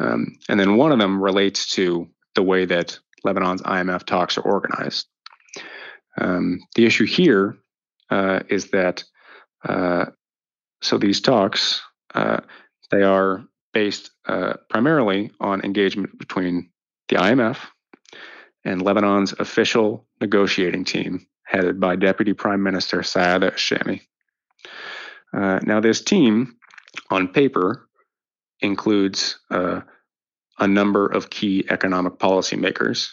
Um, 0.00 0.36
and 0.48 0.58
then 0.58 0.76
one 0.76 0.92
of 0.92 0.98
them 0.98 1.22
relates 1.22 1.68
to 1.74 2.08
the 2.34 2.42
way 2.42 2.64
that 2.64 2.98
Lebanon's 3.24 3.62
IMF 3.62 4.04
talks 4.04 4.38
are 4.38 4.42
organized. 4.42 5.06
Um, 6.20 6.60
the 6.74 6.86
issue 6.86 7.06
here 7.06 7.56
uh, 8.10 8.40
is 8.48 8.70
that 8.70 9.04
uh, 9.64 10.06
so 10.82 10.98
these 10.98 11.20
talks 11.20 11.80
uh, 12.14 12.40
they 12.90 13.02
are 13.02 13.44
based 13.72 14.10
uh, 14.26 14.54
primarily 14.68 15.30
on 15.40 15.64
engagement 15.64 16.18
between 16.18 16.70
the 17.08 17.16
IMF 17.16 17.58
and 18.64 18.82
Lebanon's 18.82 19.32
official 19.38 20.06
negotiating 20.20 20.84
team, 20.84 21.26
headed 21.44 21.80
by 21.80 21.96
Deputy 21.96 22.32
Prime 22.32 22.62
Minister 22.62 23.02
Saad 23.02 23.42
Shami. 23.42 24.02
Uh, 25.32 25.58
now, 25.62 25.80
this 25.80 26.02
team 26.02 26.56
on 27.10 27.28
paper 27.28 27.88
includes 28.60 29.38
uh, 29.50 29.80
a 30.58 30.68
number 30.68 31.06
of 31.06 31.30
key 31.30 31.64
economic 31.70 32.18
policymakers, 32.18 33.08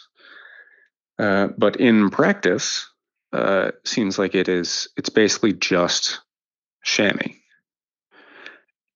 uh, 1.18 1.48
but 1.58 1.76
in 1.76 2.10
practice, 2.10 2.86
uh, 3.32 3.70
seems 3.84 4.18
like 4.18 4.34
it 4.34 4.48
is 4.48 4.88
it's 4.96 5.08
basically 5.08 5.54
just 5.54 6.20
Shami. 6.86 7.39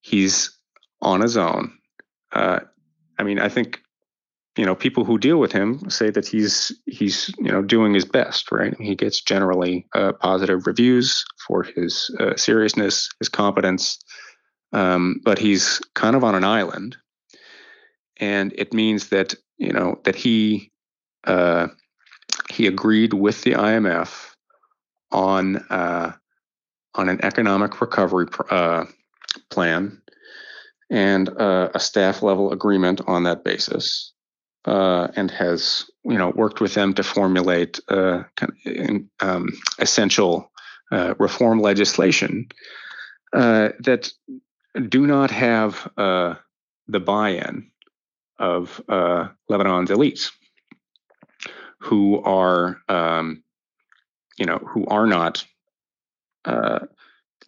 He's 0.05 0.55
on 1.01 1.23
his 1.23 1.37
own. 1.39 1.73
Uh, 2.31 2.61
I 3.19 3.23
mean, 3.23 3.39
I 3.39 3.49
think 3.49 3.81
you 4.57 4.67
know 4.67 4.75
people 4.75 5.05
who 5.05 5.19
deal 5.19 5.39
with 5.39 5.51
him 5.51 5.89
say 5.89 6.11
that 6.11 6.29
he's 6.29 6.71
he's 6.87 7.35
you 7.39 7.51
know 7.51 7.63
doing 7.63 7.95
his 7.95 8.05
best 8.05 8.53
right 8.53 8.73
he 8.79 8.95
gets 8.95 9.21
generally 9.21 9.85
uh, 9.97 10.13
positive 10.13 10.67
reviews 10.67 11.25
for 11.45 11.65
his 11.65 12.15
uh, 12.21 12.37
seriousness 12.37 13.09
his 13.19 13.29
competence 13.29 13.99
um, 14.73 15.21
but 15.25 15.39
he's 15.39 15.81
kind 15.95 16.15
of 16.15 16.23
on 16.23 16.37
an 16.37 16.45
island 16.45 16.97
and 18.19 18.53
it 18.57 18.73
means 18.73 19.09
that 19.09 19.35
you 19.59 19.73
know 19.73 20.01
that 20.05 20.15
he 20.15 20.71
uh, 21.27 21.67
he 22.51 22.67
agreed 22.67 23.13
with 23.13 23.43
the 23.43 23.53
IMF 23.53 24.35
on 25.11 25.57
uh, 25.71 26.13
on 26.95 27.09
an 27.09 27.25
economic 27.25 27.81
recovery 27.81 28.27
pr- 28.27 28.55
uh, 28.55 28.85
plan 29.51 30.01
and 30.91 31.29
uh, 31.41 31.71
a 31.75 31.81
staff 31.81 32.23
level 32.23 32.53
agreement 32.53 33.01
on 33.07 33.25
that 33.25 33.45
basis 33.45 34.13
uh, 34.67 35.09
and 35.17 35.31
has 35.31 35.91
you 36.05 36.17
know 36.17 36.31
worked 36.31 36.61
with 36.61 36.75
them 36.75 36.95
to 36.95 37.03
formulate 37.03 37.81
uh, 37.89 38.23
kind 38.37 38.53
of, 38.67 39.29
um, 39.29 39.49
essential 39.79 40.51
uh, 40.93 41.15
reform 41.19 41.61
legislation 41.61 42.49
uh, 43.33 43.71
that 43.81 44.13
do 44.89 45.07
not 45.07 45.31
have 45.31 45.91
uh, 45.97 46.35
the 46.89 47.01
buy-in 47.01 47.71
of 48.39 48.81
Lebanon's 49.49 49.91
elites, 49.91 50.31
who 51.79 52.21
are 52.23 52.81
um, 52.89 53.43
you 54.39 54.47
know 54.47 54.59
who 54.59 54.87
are 54.87 55.07
not 55.07 55.45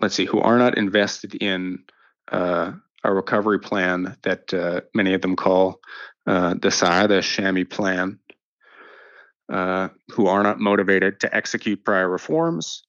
let's 0.01 0.15
see 0.15 0.25
who 0.25 0.41
are 0.41 0.59
not 0.59 0.77
invested 0.79 1.35
in 1.35 1.85
a 2.33 2.75
recovery 3.05 3.61
plan 3.61 4.17
that 4.23 4.85
many 4.95 5.15
of 5.15 5.23
them 5.23 5.37
call 5.37 5.81
uh, 6.27 6.55
the 6.55 6.69
Saada 6.69 7.21
Shami 7.21 7.69
plan, 7.69 8.19
uh, 9.49 9.89
who 10.11 10.27
are 10.27 10.43
not 10.43 10.59
motivated 10.59 11.21
to 11.21 11.35
execute 11.35 11.85
prior 11.85 12.09
reforms, 12.09 12.83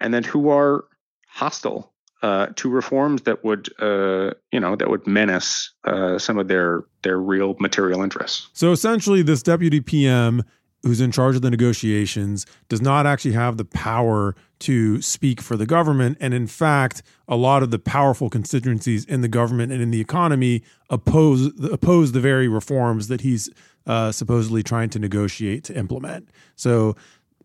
and 0.00 0.12
then 0.12 0.24
who 0.24 0.48
are 0.48 0.84
hostile 1.28 1.92
uh, 2.22 2.46
to 2.56 2.68
reforms 2.68 3.22
that 3.22 3.44
would, 3.44 3.68
uh, 3.80 4.32
you 4.50 4.58
know, 4.58 4.74
that 4.74 4.90
would 4.90 5.06
menace 5.06 5.72
uh, 5.84 6.18
some 6.18 6.38
of 6.38 6.48
their 6.48 6.84
their 7.02 7.18
real 7.18 7.54
material 7.60 8.02
interests. 8.02 8.48
So 8.52 8.72
essentially, 8.72 9.22
this 9.22 9.42
deputy 9.42 9.80
PM 9.80 10.42
who's 10.82 11.00
in 11.00 11.12
charge 11.12 11.36
of 11.36 11.42
the 11.42 11.50
negotiations 11.50 12.44
does 12.68 12.82
not 12.82 13.06
actually 13.06 13.32
have 13.32 13.56
the 13.56 13.64
power 13.64 14.34
to 14.58 15.00
speak 15.00 15.40
for 15.40 15.56
the 15.56 15.66
government. 15.66 16.16
And 16.20 16.34
in 16.34 16.46
fact, 16.46 17.02
a 17.28 17.36
lot 17.36 17.62
of 17.62 17.70
the 17.70 17.78
powerful 17.78 18.28
constituencies 18.28 19.04
in 19.04 19.20
the 19.20 19.28
government 19.28 19.72
and 19.72 19.80
in 19.80 19.90
the 19.90 20.00
economy 20.00 20.62
oppose 20.90 21.50
oppose 21.62 22.12
the 22.12 22.20
very 22.20 22.48
reforms 22.48 23.08
that 23.08 23.20
he's 23.20 23.48
uh, 23.86 24.12
supposedly 24.12 24.62
trying 24.62 24.90
to 24.90 24.98
negotiate 24.98 25.64
to 25.64 25.76
implement. 25.76 26.28
So 26.56 26.96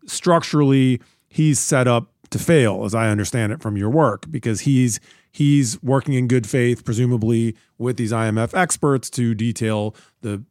structurally, 0.06 1.00
he's 1.28 1.58
set 1.58 1.86
up 1.86 2.12
to 2.30 2.38
fail, 2.38 2.84
as 2.84 2.94
I 2.94 3.08
understand 3.08 3.52
it 3.52 3.62
from 3.62 3.76
your 3.76 3.90
work, 3.90 4.30
because 4.30 4.60
he's 4.60 5.00
he's 5.30 5.82
working 5.82 6.14
in 6.14 6.28
good 6.28 6.46
faith, 6.46 6.84
presumably 6.84 7.56
with 7.78 7.96
these 7.96 8.12
IMF 8.12 8.54
experts 8.54 9.08
to 9.10 9.34
detail 9.34 9.94
the 10.22 10.42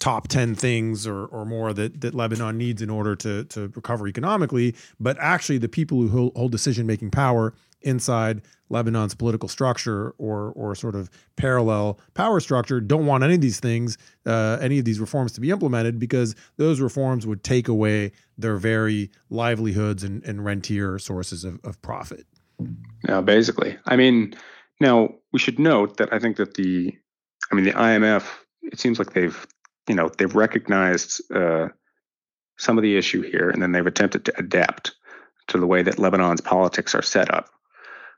top 0.00 0.28
10 0.28 0.54
things 0.54 1.06
or, 1.06 1.26
or 1.26 1.44
more 1.44 1.72
that, 1.72 2.00
that 2.00 2.14
Lebanon 2.14 2.58
needs 2.58 2.82
in 2.82 2.90
order 2.90 3.14
to, 3.16 3.44
to 3.44 3.68
recover 3.68 4.08
economically, 4.08 4.74
but 4.98 5.16
actually 5.20 5.58
the 5.58 5.68
people 5.68 6.02
who 6.02 6.32
hold, 6.34 6.50
decision 6.50 6.86
making 6.86 7.10
power 7.10 7.54
inside 7.82 8.42
Lebanon's 8.70 9.14
political 9.14 9.48
structure 9.48 10.10
or 10.18 10.52
or 10.52 10.74
sort 10.74 10.94
of 10.94 11.08
parallel 11.36 11.98
power 12.14 12.40
structure 12.40 12.80
don't 12.80 13.06
want 13.06 13.22
any 13.22 13.34
of 13.34 13.40
these 13.40 13.60
things, 13.60 13.96
uh, 14.26 14.58
any 14.60 14.78
of 14.78 14.84
these 14.84 14.98
reforms 14.98 15.32
to 15.32 15.40
be 15.40 15.50
implemented 15.50 15.98
because 15.98 16.34
those 16.56 16.80
reforms 16.80 17.26
would 17.26 17.44
take 17.44 17.68
away 17.68 18.12
their 18.36 18.56
very 18.56 19.10
livelihoods 19.30 20.02
and, 20.02 20.22
and 20.24 20.44
rentier 20.44 20.98
sources 20.98 21.44
of, 21.44 21.60
of 21.64 21.80
profit. 21.82 22.26
Yeah, 23.08 23.20
basically. 23.20 23.78
I 23.86 23.96
mean, 23.96 24.34
now 24.80 25.14
we 25.32 25.38
should 25.38 25.58
note 25.58 25.98
that 25.98 26.12
I 26.12 26.18
think 26.18 26.36
that 26.36 26.54
the, 26.54 26.96
I 27.50 27.54
mean, 27.54 27.64
the 27.64 27.72
IMF. 27.72 28.26
It 28.62 28.78
seems 28.78 28.98
like 28.98 29.14
they've, 29.14 29.46
you 29.88 29.94
know, 29.94 30.08
they've 30.08 30.34
recognized 30.34 31.20
uh, 31.34 31.68
some 32.58 32.78
of 32.78 32.82
the 32.82 32.96
issue 32.96 33.22
here, 33.22 33.50
and 33.50 33.62
then 33.62 33.72
they've 33.72 33.86
attempted 33.86 34.24
to 34.26 34.38
adapt 34.38 34.92
to 35.48 35.58
the 35.58 35.66
way 35.66 35.82
that 35.82 35.98
Lebanon's 35.98 36.40
politics 36.40 36.94
are 36.94 37.02
set 37.02 37.32
up. 37.32 37.48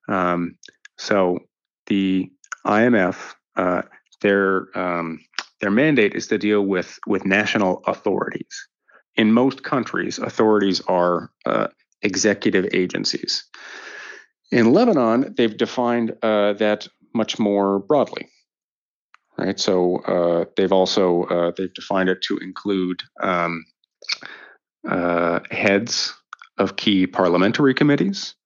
Um, 0.08 0.56
so 0.98 1.38
the 1.86 2.30
IMF, 2.66 3.34
uh, 3.56 3.82
their 4.20 4.66
um, 4.74 5.20
their 5.60 5.70
mandate 5.70 6.14
is 6.14 6.26
to 6.28 6.38
deal 6.38 6.62
with 6.62 6.98
with 7.06 7.24
national 7.24 7.82
authorities. 7.86 8.68
In 9.14 9.32
most 9.32 9.62
countries, 9.62 10.18
authorities 10.18 10.80
are 10.88 11.30
uh, 11.46 11.68
executive 12.02 12.66
agencies. 12.72 13.44
In 14.50 14.72
Lebanon, 14.72 15.34
they've 15.36 15.56
defined 15.56 16.12
uh, 16.22 16.54
that 16.54 16.88
much 17.14 17.38
more 17.38 17.78
broadly. 17.78 18.28
Right, 19.42 19.58
so 19.58 19.96
uh, 19.96 20.44
they've 20.56 20.70
also 20.70 21.24
uh, 21.24 21.50
they've 21.56 21.74
defined 21.74 22.08
it 22.08 22.22
to 22.22 22.38
include 22.38 23.02
um, 23.20 23.64
uh, 24.88 25.40
heads 25.50 26.14
of 26.58 26.76
key 26.76 27.08
parliamentary 27.08 27.74
committees, 27.74 28.36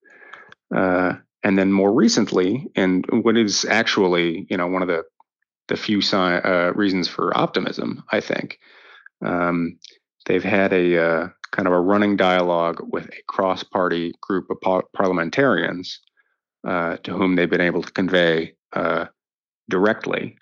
uh, 0.74 1.12
and 1.42 1.58
then 1.58 1.70
more 1.70 1.92
recently, 1.92 2.70
and 2.76 3.04
what 3.10 3.36
is 3.36 3.66
actually, 3.66 4.46
you 4.48 4.56
know, 4.56 4.68
one 4.68 4.80
of 4.80 4.88
the 4.88 5.02
the 5.68 5.76
few 5.76 6.00
si- 6.00 6.16
uh, 6.16 6.72
reasons 6.72 7.08
for 7.08 7.36
optimism, 7.36 8.02
I 8.10 8.20
think, 8.20 8.58
um, 9.22 9.78
they've 10.24 10.42
had 10.42 10.72
a 10.72 10.98
uh, 10.98 11.28
kind 11.50 11.68
of 11.68 11.74
a 11.74 11.80
running 11.80 12.16
dialogue 12.16 12.80
with 12.80 13.04
a 13.08 13.22
cross-party 13.28 14.14
group 14.22 14.48
of 14.48 14.62
par- 14.62 14.86
parliamentarians 14.94 16.00
to 16.64 17.12
whom 17.12 17.36
they've 17.36 17.50
been 17.50 17.60
able 17.60 17.82
to 17.82 17.92
convey 17.92 18.54
directly, 19.68 20.38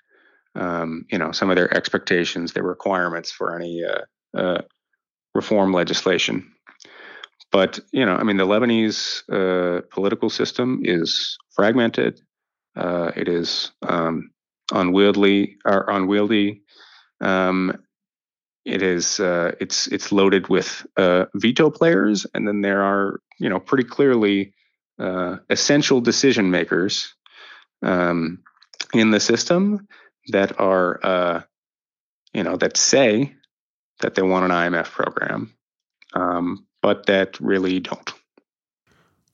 um, 0.55 1.05
you 1.11 1.17
know, 1.17 1.31
some 1.31 1.49
of 1.49 1.55
their 1.55 1.73
expectations, 1.75 2.53
their 2.53 2.63
requirements 2.63 3.31
for 3.31 3.55
any 3.55 3.83
uh, 3.83 4.39
uh, 4.39 4.61
reform 5.33 5.73
legislation. 5.73 6.51
But 7.51 7.79
you 7.91 8.05
know, 8.05 8.15
I 8.15 8.23
mean, 8.23 8.37
the 8.37 8.45
Lebanese 8.45 9.23
uh, 9.31 9.81
political 9.91 10.29
system 10.29 10.81
is 10.83 11.37
fragmented. 11.55 12.19
Uh, 12.75 13.11
it 13.15 13.27
is 13.27 13.71
um, 13.87 14.31
unwieldy. 14.71 15.57
Or 15.65 15.89
unwieldy. 15.89 16.63
Um, 17.21 17.77
it 18.65 18.81
is. 18.81 19.19
Uh, 19.19 19.51
it's 19.61 19.87
it's 19.87 20.11
loaded 20.11 20.47
with 20.47 20.85
uh, 20.97 21.25
veto 21.35 21.69
players, 21.69 22.25
and 22.33 22.47
then 22.47 22.61
there 22.61 22.81
are 22.81 23.19
you 23.39 23.49
know 23.49 23.59
pretty 23.59 23.83
clearly 23.83 24.53
essential 25.49 25.99
decision 25.99 26.49
makers 26.49 27.13
um, 27.83 28.39
in 28.93 29.11
the 29.11 29.19
system 29.19 29.85
that 30.29 30.59
are 30.59 30.99
uh, 31.03 31.41
you 32.33 32.43
know 32.43 32.57
that 32.57 32.77
say 32.77 33.33
that 34.01 34.15
they 34.15 34.21
want 34.21 34.45
an 34.45 34.51
IMF 34.51 34.91
program, 34.91 35.53
um, 36.13 36.65
but 36.81 37.05
that 37.05 37.39
really 37.39 37.79
don't. 37.79 38.13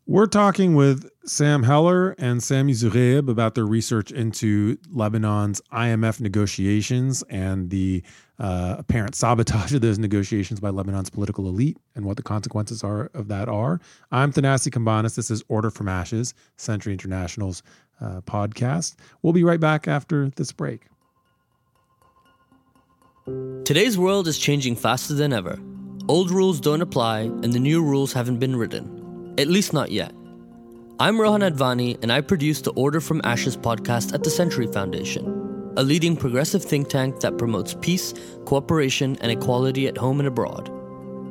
We're 0.08 0.28
talking 0.28 0.76
with 0.76 1.10
Sam 1.26 1.64
Heller 1.64 2.16
and 2.18 2.44
Sami 2.44 2.74
Zoughaib 2.74 3.30
about 3.30 3.56
their 3.56 3.66
research 3.66 4.12
into 4.12 4.78
Lebanon's 4.90 5.62
IMF 5.72 6.20
negotiations 6.20 7.24
and 7.30 7.70
the 7.70 8.04
uh, 8.40 8.76
apparent 8.80 9.14
sabotage 9.16 9.74
of 9.74 9.82
those 9.82 10.00
negotiations 10.00 10.60
by 10.60 10.70
Lebanon's 10.70 11.12
political 11.12 11.48
elite 11.48 11.78
and 11.96 12.04
what 12.06 12.18
the 12.18 12.24
consequences 12.24 12.84
are 12.84 13.12
of 13.14 13.28
that 13.28 13.48
are. 13.48 13.80
I'm 14.12 14.34
Thanasi 14.34 14.70
Cambanis. 14.72 15.16
This 15.16 15.30
is 15.30 15.44
Order 15.48 15.70
from 15.70 15.88
Ashes, 15.88 16.34
Century 16.58 16.92
International's 16.92 17.62
uh, 18.02 18.22
podcast. 18.22 18.96
We'll 19.22 19.34
be 19.34 19.44
right 19.44 19.60
back 19.60 19.88
after 19.88 20.30
this 20.30 20.52
break. 20.52 20.88
Today's 23.64 23.98
world 23.98 24.28
is 24.28 24.38
changing 24.38 24.76
faster 24.76 25.14
than 25.14 25.32
ever. 25.32 25.60
Old 26.08 26.32
rules 26.32 26.60
don't 26.60 26.82
apply, 26.82 27.22
and 27.22 27.54
the 27.54 27.60
new 27.60 27.84
rules 27.84 28.12
haven't 28.12 28.40
been 28.40 28.56
written. 28.56 29.36
At 29.38 29.48
least 29.48 29.72
not 29.72 29.92
yet. 29.92 30.14
I'm 31.00 31.22
Rohan 31.22 31.42
Advani, 31.42 32.02
and 32.04 32.12
I 32.12 32.22
produce 32.22 32.62
the 32.62 32.74
Order 32.74 33.00
from 33.00 33.22
Ashes 33.24 33.56
podcast 33.56 34.14
at 34.14 34.24
the 34.24 34.30
Century 34.30 34.68
Foundation, 34.68 35.26
a 35.78 35.84
leading 35.84 36.18
progressive 36.18 36.64
think 36.64 36.90
tank 36.90 37.22
that 37.22 37.38
promotes 37.38 37.76
peace, 37.82 38.14
cooperation, 38.46 39.18
and 39.22 39.32
equality 39.32 39.88
at 39.88 39.98
home 39.98 40.20
and 40.20 40.28
abroad. 40.28 40.70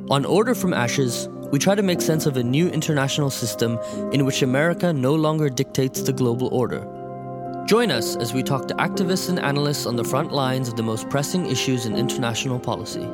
On 0.09 0.25
Order 0.25 0.55
from 0.55 0.73
Ashes, 0.73 1.29
we 1.51 1.59
try 1.59 1.75
to 1.75 1.83
make 1.83 1.99
sense 1.99 2.25
of 2.25 2.37
a 2.37 2.43
new 2.43 2.69
international 2.69 3.29
system 3.29 3.77
in 4.13 4.25
which 4.25 4.41
America 4.41 4.93
no 4.93 5.13
longer 5.13 5.49
dictates 5.49 6.01
the 6.01 6.13
global 6.13 6.47
order. 6.53 6.87
Join 7.67 7.91
us 7.91 8.15
as 8.15 8.33
we 8.33 8.41
talk 8.41 8.69
to 8.69 8.73
activists 8.75 9.27
and 9.27 9.37
analysts 9.37 9.85
on 9.85 9.97
the 9.97 10.03
front 10.03 10.31
lines 10.31 10.69
of 10.69 10.77
the 10.77 10.83
most 10.83 11.09
pressing 11.09 11.45
issues 11.45 11.85
in 11.85 11.97
international 11.97 12.57
policy. 12.57 13.05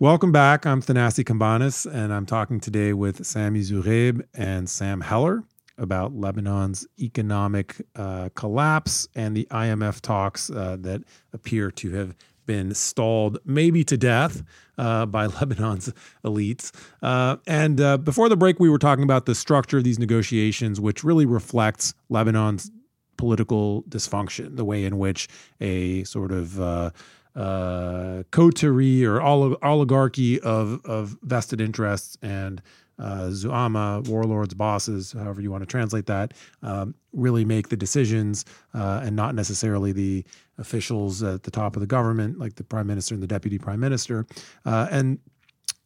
Welcome 0.00 0.32
back. 0.32 0.64
I'm 0.64 0.80
Thanasi 0.80 1.24
Cambanis, 1.24 1.84
and 1.92 2.14
I'm 2.14 2.24
talking 2.24 2.58
today 2.58 2.94
with 2.94 3.26
Sami 3.26 3.60
Zoughaib 3.60 4.22
and 4.32 4.70
Sam 4.70 5.02
Heller 5.02 5.42
about 5.78 6.12
Lebanon's 6.12 6.86
economic 6.98 7.76
uh, 7.96 8.28
collapse 8.34 9.08
and 9.14 9.36
the 9.36 9.46
IMF 9.50 10.00
talks 10.00 10.50
uh, 10.50 10.76
that 10.80 11.02
appear 11.32 11.70
to 11.70 11.90
have 11.90 12.14
been 12.48 12.74
stalled, 12.74 13.38
maybe 13.44 13.84
to 13.84 13.96
death, 13.96 14.42
uh, 14.76 15.06
by 15.06 15.26
Lebanon's 15.40 15.92
elites. 16.24 16.72
Uh, 17.00 17.36
and 17.46 17.80
uh, 17.80 17.96
before 17.98 18.28
the 18.28 18.36
break, 18.36 18.58
we 18.58 18.68
were 18.68 18.78
talking 18.78 19.04
about 19.04 19.26
the 19.26 19.36
structure 19.36 19.78
of 19.78 19.84
these 19.84 20.00
negotiations, 20.00 20.80
which 20.80 21.04
really 21.04 21.26
reflects 21.26 21.94
Lebanon's 22.08 22.72
political 23.16 23.84
dysfunction, 23.84 24.56
the 24.56 24.64
way 24.64 24.84
in 24.84 24.98
which 24.98 25.28
a 25.60 26.02
sort 26.04 26.32
of 26.32 26.60
uh, 26.60 26.90
uh, 27.36 28.22
coterie 28.32 29.04
or 29.04 29.20
oligarchy 29.20 30.40
of 30.40 30.84
of 30.84 31.16
vested 31.22 31.60
interests 31.60 32.16
and 32.22 32.62
uh, 32.98 33.28
Zuama, 33.28 34.06
warlords, 34.08 34.54
bosses, 34.54 35.12
however 35.12 35.40
you 35.40 35.50
want 35.50 35.62
to 35.62 35.66
translate 35.66 36.06
that, 36.06 36.34
um, 36.62 36.94
really 37.12 37.44
make 37.44 37.68
the 37.68 37.76
decisions 37.76 38.44
uh, 38.74 39.00
and 39.04 39.14
not 39.14 39.34
necessarily 39.34 39.92
the 39.92 40.24
officials 40.58 41.22
at 41.22 41.42
the 41.42 41.50
top 41.50 41.76
of 41.76 41.80
the 41.80 41.86
government, 41.86 42.38
like 42.38 42.56
the 42.56 42.64
prime 42.64 42.86
minister 42.86 43.14
and 43.14 43.22
the 43.22 43.26
deputy 43.26 43.58
prime 43.58 43.80
minister. 43.80 44.26
Uh, 44.64 44.88
and 44.90 45.18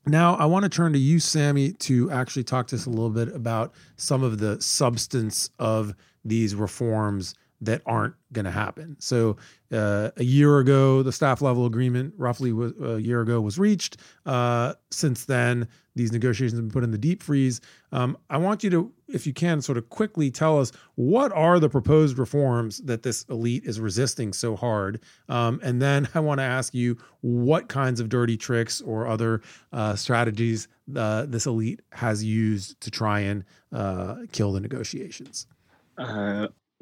now 0.06 0.34
I 0.34 0.46
want 0.46 0.64
to 0.64 0.68
turn 0.68 0.92
to 0.94 0.98
you, 0.98 1.20
Sammy, 1.20 1.72
to 1.72 2.10
actually 2.10 2.44
talk 2.44 2.66
to 2.68 2.76
us 2.76 2.86
a 2.86 2.90
little 2.90 3.10
bit 3.10 3.28
about 3.34 3.72
some 3.96 4.22
of 4.22 4.38
the 4.38 4.60
substance 4.60 5.50
of 5.58 5.94
these 6.24 6.54
reforms 6.54 7.34
that 7.60 7.80
aren't 7.86 8.14
going 8.32 8.44
to 8.44 8.50
happen. 8.50 8.96
So 8.98 9.36
uh, 9.72 10.10
a 10.16 10.24
year 10.24 10.58
ago, 10.58 11.02
the 11.02 11.12
staff 11.12 11.40
level 11.40 11.66
agreement, 11.66 12.14
roughly 12.16 12.50
a 12.80 12.98
year 12.98 13.20
ago, 13.20 13.40
was 13.40 13.58
reached. 13.58 13.96
Uh, 14.26 14.74
since 14.90 15.24
then, 15.24 15.66
these 15.94 16.12
negotiations 16.12 16.58
have 16.58 16.68
been 16.68 16.72
put 16.72 16.84
in 16.84 16.90
the 16.90 16.98
deep 16.98 17.22
freeze. 17.22 17.60
Um, 17.92 18.16
I 18.30 18.38
want 18.38 18.64
you 18.64 18.70
to, 18.70 18.92
if 19.08 19.26
you 19.26 19.32
can, 19.32 19.60
sort 19.60 19.76
of 19.78 19.88
quickly 19.90 20.30
tell 20.30 20.58
us 20.58 20.72
what 20.94 21.32
are 21.32 21.58
the 21.58 21.68
proposed 21.68 22.18
reforms 22.18 22.78
that 22.78 23.02
this 23.02 23.24
elite 23.28 23.64
is 23.64 23.80
resisting 23.80 24.32
so 24.32 24.56
hard, 24.56 25.00
um, 25.28 25.60
and 25.62 25.82
then 25.82 26.08
I 26.14 26.20
want 26.20 26.38
to 26.38 26.44
ask 26.44 26.74
you 26.74 26.96
what 27.20 27.68
kinds 27.68 28.00
of 28.00 28.08
dirty 28.08 28.36
tricks 28.36 28.80
or 28.80 29.06
other 29.06 29.42
uh, 29.72 29.96
strategies 29.96 30.68
uh, 30.96 31.26
this 31.26 31.46
elite 31.46 31.80
has 31.92 32.24
used 32.24 32.80
to 32.80 32.90
try 32.90 33.20
and 33.20 33.44
uh, 33.72 34.16
kill 34.32 34.52
the 34.52 34.60
negotiations. 34.60 35.46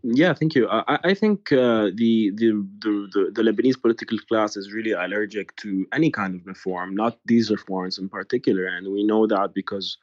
Yeah, 0.02 0.32
thank 0.32 0.54
you. 0.54 0.68
I, 0.68 0.98
I 1.04 1.14
think 1.14 1.52
uh, 1.52 1.90
the, 1.94 2.30
the, 2.34 2.66
the 2.80 3.30
the 3.34 3.42
Lebanese 3.42 3.80
political 3.80 4.18
class 4.28 4.56
is 4.56 4.72
really 4.72 4.92
allergic 4.92 5.54
to 5.56 5.86
any 5.92 6.10
kind 6.10 6.34
of 6.34 6.46
reform, 6.46 6.94
not 6.94 7.18
these 7.26 7.50
reforms 7.50 7.98
in 7.98 8.08
particular, 8.08 8.66
and 8.66 8.92
we 8.92 9.04
know 9.04 9.26
that 9.26 9.52
because 9.54 9.98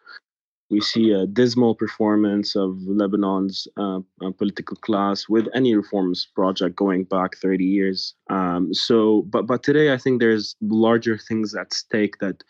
we 0.69 0.81
see 0.81 1.11
a 1.11 1.25
dismal 1.25 1.75
performance 1.75 2.55
of 2.55 2.77
Lebanon's 2.85 3.67
uh, 3.77 3.99
uh, 4.21 4.31
political 4.37 4.75
class 4.77 5.29
with 5.29 5.47
any 5.55 5.73
reforms 5.75 6.27
project 6.35 6.75
going 6.75 7.05
back 7.05 7.37
30 7.37 7.63
years. 7.63 8.13
Um, 8.29 8.73
so, 8.73 9.23
but 9.29 9.47
but 9.47 9.63
today 9.63 9.93
I 9.93 9.97
think 9.97 10.19
there's 10.19 10.55
larger 10.61 11.17
things 11.17 11.55
at 11.55 11.73
stake 11.73 12.17
that 12.19 12.43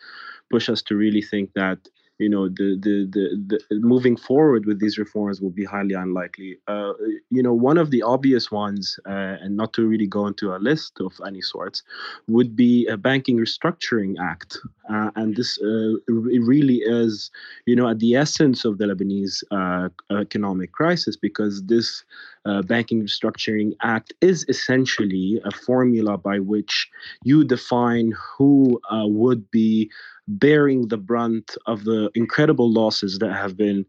push 0.50 0.70
us 0.70 0.82
to 0.84 0.96
really 0.96 1.22
think 1.22 1.54
that 1.54 1.78
you 2.20 2.30
know 2.30 2.48
the, 2.48 2.78
the 2.82 3.08
the 3.12 3.60
the, 3.70 3.80
moving 3.80 4.16
forward 4.16 4.66
with 4.66 4.80
these 4.80 4.98
reforms 4.98 5.42
will 5.42 5.52
be 5.52 5.66
highly 5.66 5.94
unlikely. 5.94 6.58
Uh, 6.68 6.94
you 7.30 7.44
know, 7.44 7.54
one 7.54 7.78
of 7.78 7.92
the 7.92 8.02
obvious 8.02 8.52
ones, 8.52 9.00
uh, 9.06 9.38
and 9.42 9.56
not 9.56 9.74
to 9.74 9.86
really 9.86 10.08
go 10.08 10.26
into 10.28 10.56
a 10.56 10.58
list 10.58 11.00
of 11.00 11.14
any 11.26 11.42
sorts, 11.42 11.84
would 12.28 12.56
be 12.56 12.88
a 12.88 12.98
banking 12.98 13.38
restructuring 13.38 14.16
act, 14.20 14.58
uh, 14.90 15.12
and 15.16 15.36
this 15.36 15.60
uh, 15.62 15.94
really 16.08 16.78
is, 16.78 17.30
you 17.66 17.76
know, 17.76 17.90
at 17.90 18.00
the 18.00 18.16
essence 18.16 18.66
of 18.66 18.78
the 18.78 18.86
Lebanese 18.86 19.44
uh, 19.52 19.90
economic 20.20 20.72
crisis 20.72 21.16
because 21.16 21.64
this 21.64 22.04
uh, 22.46 22.62
Banking 22.62 23.04
Restructuring 23.04 23.76
Act 23.82 24.14
is 24.22 24.46
essentially 24.48 25.42
a 25.44 25.52
formula 25.52 26.18
by 26.18 26.40
which 26.40 26.90
you 27.24 27.44
define 27.44 28.14
who 28.38 28.80
would 28.90 29.52
be 29.52 29.92
bearing 30.28 30.90
the 30.90 30.98
brunt 30.98 31.56
of 31.66 31.86
the 31.86 32.10
incredible 32.16 32.72
losses 32.72 33.20
that 33.20 33.34
have 33.34 33.56
been 33.56 33.86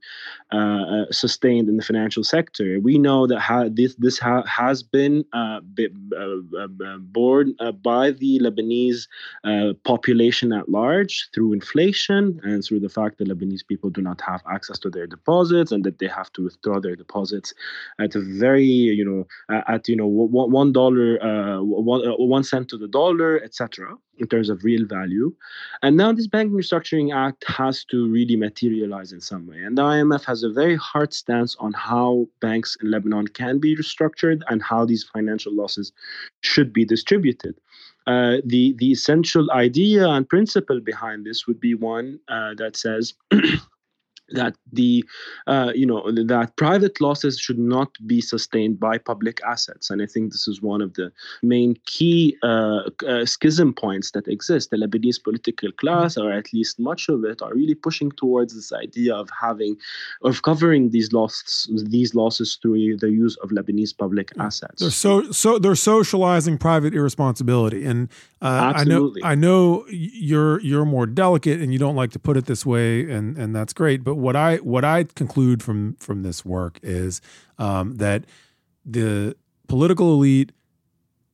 uh, 0.53 0.57
uh, 0.57 1.05
sustained 1.11 1.69
in 1.69 1.77
the 1.77 1.83
financial 1.83 2.25
sector. 2.25 2.79
We 2.81 2.99
know 2.99 3.27
that 3.27 3.41
ha- 3.41 3.69
this 3.71 3.95
this 3.97 4.19
ha- 4.19 4.45
has 4.47 4.83
been 4.83 5.25
uh, 5.33 5.61
b- 5.75 5.89
uh, 6.17 6.63
uh, 6.63 6.99
borne 6.99 7.55
by 7.83 8.13
the 8.13 8.41
Lebanese 8.41 9.07
population 9.85 10.53
at 10.53 10.69
large 10.69 11.29
through 11.35 11.53
inflation 11.53 12.41
and 12.45 12.65
through 12.65 12.81
the 12.81 12.89
fact 12.89 13.19
that 13.19 13.29
Lebanese 13.29 13.67
people 13.67 13.91
do 13.91 14.01
not 14.01 14.21
have 14.21 14.43
access 14.51 14.79
to 14.79 14.91
their 14.91 15.07
deposits 15.07 15.73
and 15.73 15.85
that 15.85 15.99
they 15.99 16.09
have 16.09 16.33
to 16.33 16.45
withdraw 16.45 16.81
their 16.81 16.97
deposits 16.97 17.53
at 17.99 18.15
a 18.15 18.21
very 18.21 18.65
you 18.65 19.05
know 19.05 19.27
at 19.67 19.89
you 19.89 19.97
know 19.97 20.07
one 20.07 20.73
dollar 20.73 21.19
one, 21.63 22.01
one 22.19 22.45
cent 22.45 22.69
to 22.69 22.79
the 22.79 22.89
dollar 22.89 23.43
etc 23.43 23.95
in 24.19 24.27
terms 24.27 24.49
of 24.51 24.65
real 24.65 24.87
value. 24.87 25.35
And 25.83 25.97
now 25.97 26.13
this 26.13 26.27
Banking 26.27 26.57
Restructuring 26.57 27.15
Act 27.15 27.45
has 27.49 27.85
to 27.85 28.09
really 28.11 28.37
materialize 28.37 29.13
in 29.13 29.21
some 29.21 29.47
way. 29.47 29.63
And 29.63 29.77
the 29.77 29.83
IMF 29.83 30.25
has 30.25 30.43
a 30.43 30.51
very 30.51 30.77
hard 30.77 31.13
stance 31.13 31.57
on 31.59 31.73
how 31.73 32.29
banks 32.41 32.77
in 32.83 32.91
Lebanon 32.91 33.29
can 33.29 33.59
be 33.59 33.77
restructured 33.77 34.43
and 34.49 34.63
how 34.63 34.85
these 34.85 35.05
financial 35.05 35.55
losses 35.55 35.93
should 36.41 36.73
be 36.73 36.85
distributed. 36.85 37.55
Uh, 38.07 38.39
the, 38.47 38.75
the 38.79 38.91
essential 38.91 39.51
idea 39.51 40.09
and 40.09 40.27
principle 40.29 40.81
behind 40.81 41.27
this 41.27 41.47
would 41.47 41.61
be 41.61 41.75
one 41.75 42.19
uh, 42.29 42.55
that 42.55 42.75
says 42.75 43.13
that 44.31 44.55
the 44.73 45.05
uh, 45.47 45.73
you 45.75 45.87
know 45.87 46.11
that 46.13 46.57
private 46.57 47.01
losses 47.01 47.39
should 47.39 47.59
not 47.59 47.91
be 48.07 48.21
sustained 48.21 48.79
by 48.79 48.99
public 48.99 49.41
assets. 49.45 49.91
And 49.91 50.03
i 50.03 50.07
think 50.07 50.33
this 50.33 50.47
is 50.47 50.61
one 50.61 50.81
of 50.81 50.95
the 50.95 51.13
main 51.43 51.77
key 51.87 52.37
uh, 52.43 52.83
uh, 53.07 53.25
schism 53.25 53.73
points 53.73 54.11
that 54.13 54.29
exist. 54.29 54.71
The 54.71 54.77
lebanese 54.77 55.23
political 55.23 55.73
class 55.73 56.17
or 56.17 56.33
at 56.33 56.53
least 56.53 56.79
much 56.79 57.09
of 57.09 57.25
it 57.25 57.43
are 57.43 57.55
really 57.55 57.75
pushing 57.75 58.11
towards 58.13 58.55
this 58.55 58.73
idea 58.73 59.15
of 59.15 59.29
having 59.41 59.77
of 60.23 60.43
covering 60.43 60.91
these 60.91 61.13
losses 61.13 61.69
these 61.85 62.15
losses 62.15 62.59
through 62.61 62.97
the 62.99 63.11
use 63.11 63.37
of 63.43 63.51
lebanese 63.51 63.97
public 63.97 64.33
assets. 64.39 64.81
They're 64.81 64.91
so 64.91 65.31
so 65.33 65.59
they're 65.59 65.75
socializing 65.75 66.59
private 66.59 66.95
irresponsibility. 66.95 67.85
And 67.85 68.09
uh, 68.41 68.73
i 68.77 68.85
know 68.85 69.13
i 69.25 69.35
know 69.35 69.85
you're 69.89 70.61
you're 70.61 70.85
more 70.85 71.07
delicate 71.07 71.61
and 71.61 71.73
you 71.73 71.79
don't 71.79 71.97
like 71.97 72.13
to 72.13 72.21
put 72.21 72.37
it 72.37 72.45
this 72.45 72.65
way 72.65 73.11
and 73.11 73.37
and 73.37 73.55
that's 73.55 73.73
great. 73.73 74.05
But 74.05 74.18
what 74.19 74.37
I 74.37 74.57
what 74.57 74.85
I 74.85 75.05
conclude 75.05 75.63
from 75.63 75.95
from 75.95 76.23
this 76.23 76.45
work 76.45 76.79
is 76.83 77.21
um, 77.59 77.97
that 77.97 78.25
the 78.85 79.37
political 79.69 80.13
elite 80.13 80.53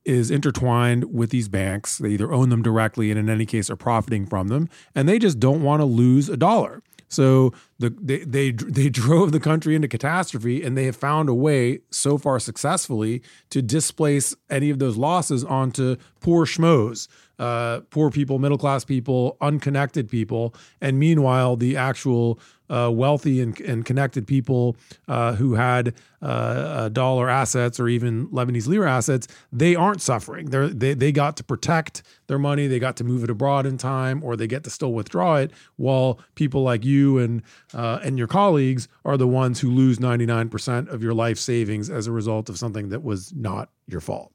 is 0.04 0.30
intertwined 0.30 1.12
with 1.14 1.30
these 1.30 1.48
banks. 1.48 1.98
They 1.98 2.10
either 2.10 2.32
own 2.32 2.50
them 2.50 2.62
directly 2.62 3.10
and 3.10 3.18
in 3.18 3.30
any 3.30 3.46
case 3.46 3.70
are 3.70 3.76
profiting 3.76 4.26
from 4.26 4.48
them, 4.48 4.68
and 4.94 5.08
they 5.08 5.18
just 5.18 5.40
don't 5.40 5.62
want 5.62 5.80
to 5.80 5.86
lose 5.86 6.28
a 6.28 6.36
dollar. 6.36 6.82
So 7.08 7.52
the, 7.78 7.90
they, 8.00 8.18
they 8.18 8.50
they 8.50 8.88
drove 8.90 9.32
the 9.32 9.40
country 9.40 9.74
into 9.74 9.88
catastrophe, 9.88 10.62
and 10.62 10.76
they 10.76 10.84
have 10.84 10.96
found 10.96 11.28
a 11.28 11.34
way 11.34 11.80
so 11.90 12.18
far 12.18 12.38
successfully 12.38 13.22
to 13.50 13.62
displace 13.62 14.34
any 14.50 14.70
of 14.70 14.78
those 14.78 14.96
losses 14.96 15.42
onto 15.44 15.96
poor 16.20 16.44
schmoes 16.44 17.08
uh, 17.38 17.80
poor 17.90 18.10
people, 18.10 18.38
middle 18.38 18.58
class 18.58 18.84
people, 18.84 19.36
unconnected 19.40 20.08
people, 20.08 20.54
and 20.80 20.98
meanwhile, 20.98 21.56
the 21.56 21.76
actual 21.76 22.38
uh, 22.70 22.90
wealthy 22.92 23.40
and, 23.40 23.58
and, 23.60 23.84
connected 23.84 24.26
people 24.26 24.76
uh, 25.08 25.34
who 25.34 25.54
had 25.54 25.94
uh, 26.22 26.88
dollar 26.88 27.28
assets 27.28 27.78
or 27.78 27.88
even 27.88 28.26
Lebanese 28.28 28.66
lira 28.66 28.90
assets, 28.90 29.28
they 29.52 29.74
aren't 29.74 30.00
suffering. 30.00 30.50
They're, 30.50 30.68
they 30.68 30.94
they 30.94 31.12
got 31.12 31.36
to 31.36 31.44
protect 31.44 32.02
their 32.26 32.38
money, 32.38 32.66
they 32.66 32.78
got 32.78 32.96
to 32.96 33.04
move 33.04 33.22
it 33.24 33.30
abroad 33.30 33.66
in 33.66 33.76
time, 33.76 34.24
or 34.24 34.36
they 34.36 34.46
get 34.46 34.64
to 34.64 34.70
still 34.70 34.92
withdraw 34.92 35.36
it. 35.36 35.52
While 35.76 36.20
people 36.34 36.62
like 36.62 36.84
you 36.84 37.18
and 37.18 37.42
uh, 37.74 38.00
and 38.02 38.16
your 38.16 38.28
colleagues 38.28 38.88
are 39.04 39.16
the 39.16 39.28
ones 39.28 39.60
who 39.60 39.70
lose 39.70 40.00
ninety 40.00 40.26
nine 40.26 40.48
percent 40.48 40.88
of 40.88 41.02
your 41.02 41.14
life 41.14 41.38
savings 41.38 41.90
as 41.90 42.06
a 42.06 42.12
result 42.12 42.48
of 42.48 42.58
something 42.58 42.88
that 42.88 43.02
was 43.02 43.34
not 43.34 43.68
your 43.86 44.00
fault. 44.00 44.33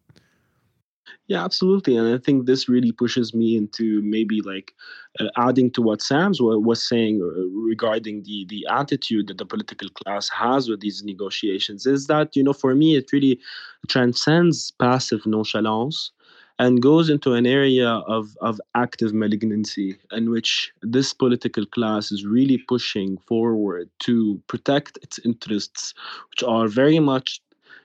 Yeah, 1.28 1.44
absolutely. 1.46 1.96
And 1.96 2.14
I 2.14 2.18
think 2.18 2.46
this 2.46 2.68
really 2.68 2.92
pushes 2.92 3.34
me 3.34 3.56
into 3.56 4.02
maybe 4.04 4.42
like 4.42 4.74
uh, 5.20 5.28
adding 5.38 5.72
to 5.72 5.82
what 5.82 6.02
Sam's 6.02 6.40
was 6.42 6.88
saying 6.88 7.22
uh, 7.22 7.48
regarding 7.50 8.24
the 8.24 8.46
the 8.50 8.66
attitude 8.70 9.28
that 9.28 9.38
the 9.38 9.46
political 9.46 9.90
class 9.90 10.30
has 10.30 10.70
with 10.70 10.80
these 10.82 11.04
negotiations 11.04 11.86
is 11.86 12.08
that, 12.08 12.36
you 12.36 12.44
know, 12.44 12.54
for 12.54 12.74
me, 12.76 12.96
it 12.96 13.12
really 13.14 13.40
transcends 13.88 14.72
passive 14.72 15.26
nonchalance 15.26 16.12
and 16.58 16.82
goes 16.82 17.10
into 17.10 17.34
an 17.34 17.46
area 17.46 17.88
of, 17.88 18.36
of 18.42 18.60
active 18.76 19.14
malignancy 19.14 19.98
in 20.12 20.30
which 20.30 20.74
this 20.82 21.14
political 21.14 21.66
class 21.66 22.12
is 22.12 22.26
really 22.26 22.58
pushing 22.68 23.18
forward 23.20 23.90
to 24.00 24.42
protect 24.48 24.98
its 25.02 25.20
interests, 25.20 25.94
which 26.32 26.44
are 26.44 26.68
very 26.68 27.00
much 27.00 27.40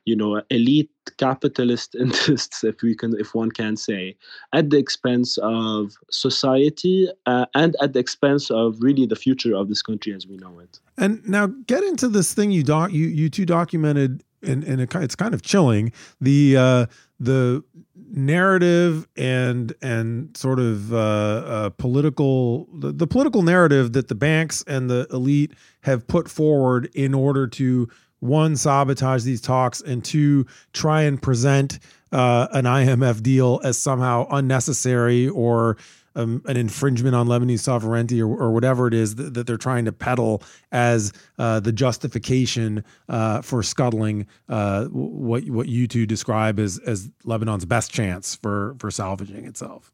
you 0.06 0.16
know 0.16 0.42
elite 0.50 0.90
capitalist 1.12 1.94
interests 1.98 2.64
if 2.64 2.82
we 2.82 2.94
can 2.94 3.18
if 3.18 3.34
one 3.34 3.50
can 3.50 3.76
say 3.76 4.16
at 4.52 4.70
the 4.70 4.78
expense 4.78 5.38
of 5.42 5.92
society 6.10 7.08
uh, 7.26 7.46
and 7.54 7.76
at 7.80 7.92
the 7.92 7.98
expense 7.98 8.50
of 8.50 8.76
really 8.80 9.06
the 9.06 9.16
future 9.16 9.54
of 9.54 9.68
this 9.68 9.82
country 9.82 10.12
as 10.12 10.26
we 10.26 10.36
know 10.36 10.58
it. 10.58 10.80
And 10.96 11.26
now 11.28 11.46
get 11.66 11.82
into 11.84 12.08
this 12.08 12.34
thing 12.34 12.50
you 12.50 12.62
doc 12.62 12.92
you 12.92 13.06
you 13.06 13.28
two 13.28 13.46
documented 13.46 14.22
and 14.42 14.64
and 14.64 14.80
it, 14.80 14.94
it's 14.96 15.16
kind 15.16 15.34
of 15.34 15.42
chilling 15.42 15.92
the 16.20 16.56
uh 16.56 16.86
the 17.20 17.64
narrative 18.10 19.08
and 19.16 19.74
and 19.82 20.36
sort 20.36 20.60
of 20.60 20.92
uh, 20.92 20.96
uh, 20.96 21.70
political 21.70 22.68
the, 22.72 22.92
the 22.92 23.06
political 23.06 23.42
narrative 23.42 23.92
that 23.92 24.08
the 24.08 24.14
banks 24.14 24.62
and 24.66 24.88
the 24.88 25.06
elite 25.12 25.52
have 25.82 26.06
put 26.06 26.28
forward 26.28 26.88
in 26.94 27.14
order 27.14 27.46
to 27.46 27.88
one 28.24 28.56
sabotage 28.56 29.22
these 29.22 29.40
talks 29.40 29.82
and 29.82 30.02
two 30.02 30.46
try 30.72 31.02
and 31.02 31.20
present 31.20 31.78
uh, 32.10 32.48
an 32.52 32.64
IMF 32.64 33.22
deal 33.22 33.60
as 33.62 33.76
somehow 33.76 34.26
unnecessary 34.30 35.28
or 35.28 35.76
um, 36.16 36.40
an 36.46 36.56
infringement 36.56 37.14
on 37.14 37.26
Lebanese 37.26 37.60
sovereignty 37.60 38.22
or, 38.22 38.28
or 38.28 38.52
whatever 38.52 38.86
it 38.86 38.94
is 38.94 39.16
that, 39.16 39.34
that, 39.34 39.46
they're 39.46 39.56
trying 39.56 39.84
to 39.84 39.92
peddle 39.92 40.42
as 40.72 41.12
uh, 41.38 41.60
the 41.60 41.72
justification 41.72 42.84
uh, 43.08 43.42
for 43.42 43.62
scuttling 43.62 44.26
uh, 44.48 44.84
what 44.86 45.44
what 45.44 45.68
you 45.68 45.86
two 45.86 46.06
describe 46.06 46.58
as 46.58 46.78
as 46.86 47.10
Lebanon's 47.24 47.64
best 47.64 47.92
chance 47.92 48.36
for 48.36 48.76
for 48.78 48.90
salvaging 48.90 49.44
itself. 49.44 49.92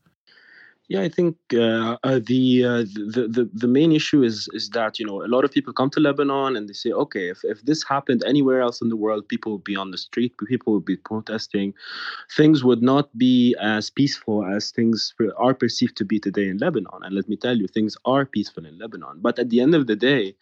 Yeah, 0.90 1.03
I 1.03 1.09
think 1.09 1.37
uh, 1.55 1.98
uh, 2.03 2.18
the, 2.26 2.64
uh, 2.64 2.79
the 3.12 3.29
the 3.37 3.48
the 3.55 3.68
main 3.68 3.92
issue 3.92 4.24
is 4.24 4.48
is 4.53 4.70
that 4.70 4.98
you 4.98 5.07
know 5.07 5.22
a 5.24 5.31
lot 5.35 5.44
of 5.44 5.53
people 5.53 5.72
come 5.72 5.88
to 5.90 6.00
Lebanon 6.00 6.57
and 6.57 6.68
they 6.68 6.72
say, 6.72 6.90
okay, 6.90 7.29
if, 7.29 7.44
if 7.44 7.62
this 7.64 7.85
happened 7.85 8.24
anywhere 8.26 8.61
else 8.61 8.83
in 8.83 8.88
the 8.88 8.96
world, 8.96 9.29
people 9.29 9.53
would 9.53 9.62
be 9.64 9.76
on 9.76 9.92
the 9.92 9.98
street, 9.98 10.35
people 10.48 10.72
would 10.72 10.85
be 10.85 10.96
protesting, 10.96 11.74
things 12.37 12.64
would 12.64 12.83
not 12.83 13.07
be 13.16 13.57
as 13.61 13.90
peaceful 13.90 14.44
as 14.44 14.72
things 14.72 15.14
are 15.38 15.55
perceived 15.55 15.96
to 15.98 16.05
be 16.05 16.18
today 16.18 16.48
in 16.48 16.59
Lebanon. 16.59 17.03
And 17.05 17.14
let 17.14 17.29
me 17.29 17.37
tell 17.37 17.57
you, 17.57 17.68
things 17.68 17.96
are 18.05 18.26
peaceful 18.26 18.66
in 18.66 18.79
Lebanon. 18.79 19.20
But 19.20 19.38
at 19.38 19.50
the 19.50 19.61
end 19.61 19.76
of 19.76 19.87
the 19.88 19.96
day, 19.96 20.35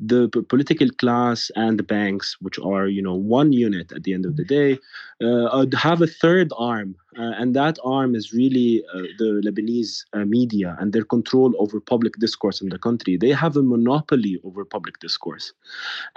the 0.00 0.28
political 0.48 0.88
class 0.90 1.50
and 1.56 1.78
the 1.78 1.82
banks, 1.82 2.36
which 2.40 2.58
are 2.58 2.86
you 2.86 3.02
know 3.02 3.14
one 3.14 3.52
unit 3.52 3.92
at 3.92 4.04
the 4.04 4.14
end 4.14 4.26
of 4.26 4.36
the 4.36 4.44
day, 4.44 4.78
uh, 5.22 5.66
have 5.76 6.00
a 6.00 6.06
third 6.06 6.52
arm, 6.56 6.94
uh, 7.18 7.32
and 7.38 7.54
that 7.56 7.78
arm 7.84 8.14
is 8.14 8.32
really 8.32 8.84
uh, 8.94 9.02
the 9.18 9.42
Lebanese 9.44 10.04
uh, 10.12 10.24
media 10.24 10.76
and 10.78 10.92
their 10.92 11.04
control 11.04 11.52
over 11.58 11.80
public 11.80 12.14
discourse 12.14 12.60
in 12.60 12.68
the 12.68 12.78
country. 12.78 13.16
They 13.16 13.32
have 13.32 13.56
a 13.56 13.62
monopoly 13.62 14.40
over 14.44 14.64
public 14.64 15.00
discourse, 15.00 15.52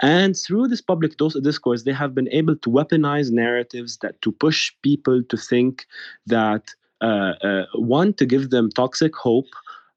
and 0.00 0.36
through 0.36 0.68
this 0.68 0.80
public 0.80 1.16
discourse, 1.42 1.82
they 1.82 1.92
have 1.92 2.14
been 2.14 2.28
able 2.28 2.56
to 2.56 2.70
weaponize 2.70 3.30
narratives 3.30 3.98
that 3.98 4.20
to 4.22 4.30
push 4.30 4.72
people 4.82 5.22
to 5.24 5.36
think 5.36 5.86
that 6.26 6.74
uh, 7.02 7.34
uh, 7.42 7.66
one 7.74 8.12
to 8.14 8.24
give 8.24 8.50
them 8.50 8.70
toxic 8.70 9.16
hope 9.16 9.48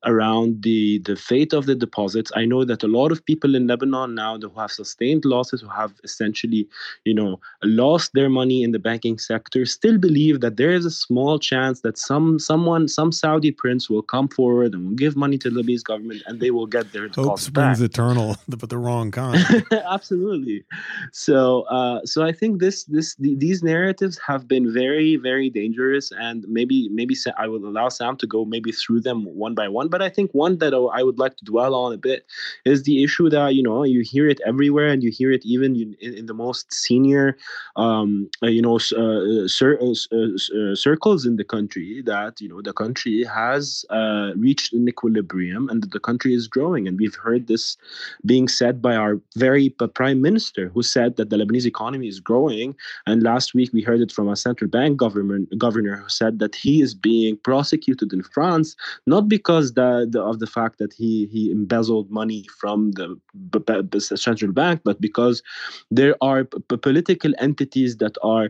around 0.06 0.64
the 0.64 1.00
the 1.00 1.16
fate 1.16 1.54
of 1.54 1.66
the 1.66 1.76
deposits. 1.76 2.32
I 2.36 2.46
know 2.46 2.64
that 2.66 2.84
a 2.84 2.88
lot 2.88 3.12
of 3.12 3.26
people 3.26 3.56
in 3.56 3.68
Lebanon 3.68 4.16
now 4.16 4.38
who 4.38 4.50
have 4.60 4.72
sustained 4.72 5.26
losses, 5.26 5.62
who 5.62 5.70
have 5.70 5.94
essentially, 6.04 6.68
you 7.04 7.14
know, 7.14 7.40
lost 7.64 8.12
their 8.14 8.30
money 8.30 8.64
in 8.64 8.72
the 8.72 8.80
banking 8.80 9.18
sector, 9.18 9.66
still 9.66 9.98
believe 9.98 10.42
that 10.42 10.58
there 10.58 10.72
is 10.72 10.86
a 10.86 10.92
small 10.92 11.40
chance 11.40 11.82
that 11.82 11.98
some 11.98 12.40
someone, 12.40 12.88
some 12.88 13.12
Saudi 13.12 13.52
prince 13.52 13.90
will 13.90 14.02
come 14.02 14.28
forward 14.28 14.74
and 14.74 14.88
will 14.88 14.96
give 14.96 15.16
money 15.16 15.38
to 15.38 15.50
the 15.50 15.62
Lebanese 15.62 15.84
government 15.84 16.22
and 16.28 16.40
they 16.40 16.52
will 16.52 16.68
get 16.68 16.92
their 16.92 17.08
hope 17.10 17.40
springs 17.40 17.80
back. 17.80 17.90
eternal, 17.90 18.38
but 18.48 18.70
the 18.70 18.78
wrong 18.78 19.12
kind. 19.12 19.44
Absolutely. 19.72 20.64
So, 21.12 21.62
uh, 21.64 22.06
so 22.06 22.24
I 22.24 22.32
think 22.32 22.60
this 22.60 22.84
this 22.86 23.16
these 23.20 23.64
narratives 23.64 24.20
have 24.26 24.48
been 24.48 24.72
very 24.74 25.16
very 25.16 25.50
dangerous, 25.50 26.12
and 26.12 26.46
maybe 26.48 26.90
maybe 26.90 27.16
I 27.38 27.48
will 27.48 27.66
allow 27.66 27.90
Sam 27.90 28.18
to 28.18 28.28
go 28.28 28.46
maybe 28.46 28.72
through 28.72 29.02
them 29.02 29.26
one 29.26 29.56
by 29.56 29.68
one. 29.68 29.90
But 29.96 30.02
I 30.02 30.10
think 30.10 30.32
one 30.34 30.58
that 30.58 30.74
I 30.74 31.04
would 31.04 31.20
like 31.20 31.38
to 31.38 31.46
dwell 31.46 31.74
on 31.74 31.94
a 31.94 31.98
bit 31.98 32.26
is 32.66 32.84
the 32.84 33.02
issue 33.02 33.30
that 33.30 33.56
you 33.56 33.64
know 33.64 33.84
you 33.84 34.02
hear 34.02 34.28
it 34.28 34.42
everywhere, 34.46 34.90
and 34.90 35.02
you 35.02 35.10
hear 35.10 35.32
it 35.32 35.46
even 35.46 35.74
in, 35.74 35.96
in 36.02 36.26
the 36.26 36.34
most 36.34 36.74
senior, 36.74 37.38
um, 37.78 38.30
uh, 38.44 38.48
you 38.48 38.62
know, 38.62 38.76
uh, 38.76 39.48
cir- 39.48 39.80
uh, 39.80 39.94
uh, 40.18 40.76
circles 40.76 41.26
in 41.26 41.38
the 41.38 41.46
country 41.46 42.02
that 42.06 42.42
you 42.42 42.50
know 42.50 42.62
the 42.62 42.74
country 42.74 43.24
has 43.24 43.86
uh, 43.90 44.32
reached 44.36 44.74
an 44.74 44.86
equilibrium, 44.90 45.70
and 45.70 45.82
the 45.82 46.00
country 46.10 46.34
is 46.34 46.50
growing. 46.50 46.90
And 46.90 47.00
we've 47.00 47.16
heard 47.16 47.48
this 47.48 47.78
being 48.26 48.50
said 48.50 48.82
by 48.82 48.98
our 48.98 49.22
very 49.38 49.70
prime 49.70 50.22
minister, 50.22 50.68
who 50.74 50.84
said 50.84 51.16
that 51.16 51.30
the 51.30 51.38
Lebanese 51.38 51.68
economy 51.68 52.10
is 52.10 52.20
growing. 52.20 52.76
And 53.08 53.24
last 53.24 53.54
week 53.54 53.72
we 53.72 53.82
heard 53.82 54.02
it 54.02 54.12
from 54.12 54.28
a 54.28 54.36
central 54.36 54.70
bank 54.70 54.98
government 54.98 55.58
governor 55.58 55.96
who 55.96 56.10
said 56.10 56.40
that 56.40 56.54
he 56.54 56.82
is 56.82 56.94
being 56.94 57.38
prosecuted 57.38 58.12
in 58.12 58.24
France 58.24 58.76
not 59.06 59.30
because 59.30 59.74
the, 59.76 60.08
the 60.10 60.22
of 60.22 60.40
the 60.40 60.48
fact 60.48 60.80
that 60.80 60.94
he 60.94 61.28
he 61.32 61.52
embezzled 61.52 62.10
money 62.10 62.46
from 62.60 62.92
the, 62.92 63.20
the 63.52 64.00
central 64.00 64.52
bank, 64.52 64.82
but 64.84 65.00
because 65.02 65.44
there 65.92 66.16
are 66.22 66.46
p- 66.46 66.78
political 66.78 67.34
entities 67.40 67.98
that 67.98 68.18
are 68.24 68.50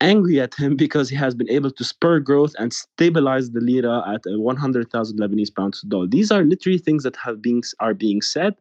angry 0.00 0.40
at 0.40 0.54
him 0.54 0.76
because 0.84 1.08
he 1.08 1.16
has 1.16 1.34
been 1.34 1.50
able 1.50 1.70
to 1.70 1.84
spur 1.84 2.20
growth 2.20 2.54
and 2.58 2.72
stabilize 2.72 3.50
the 3.50 3.60
lira 3.60 4.02
at 4.08 4.22
100,000 4.26 5.18
Lebanese 5.18 5.54
pounds 5.54 5.82
dollar. 5.82 6.06
These 6.06 6.30
are 6.30 6.42
literally 6.42 6.78
things 6.78 7.02
that 7.02 7.16
have 7.16 7.42
been 7.42 7.62
are 7.80 7.94
being 7.94 8.22
said, 8.22 8.54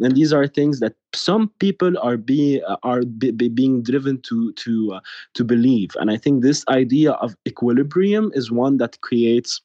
and 0.00 0.14
these 0.14 0.32
are 0.32 0.46
things 0.46 0.80
that 0.80 0.94
some 1.14 1.50
people 1.58 1.96
are 1.98 2.16
being 2.16 2.60
are 2.82 3.02
be, 3.02 3.30
be 3.30 3.48
being 3.48 3.82
driven 3.82 4.20
to 4.22 4.52
to 4.52 4.94
uh, 4.94 5.00
to 5.34 5.44
believe. 5.44 5.90
And 6.00 6.10
I 6.10 6.16
think 6.16 6.42
this 6.42 6.64
idea 6.68 7.12
of 7.12 7.36
equilibrium 7.46 8.30
is 8.34 8.50
one 8.50 8.78
that 8.78 9.00
creates 9.00 9.60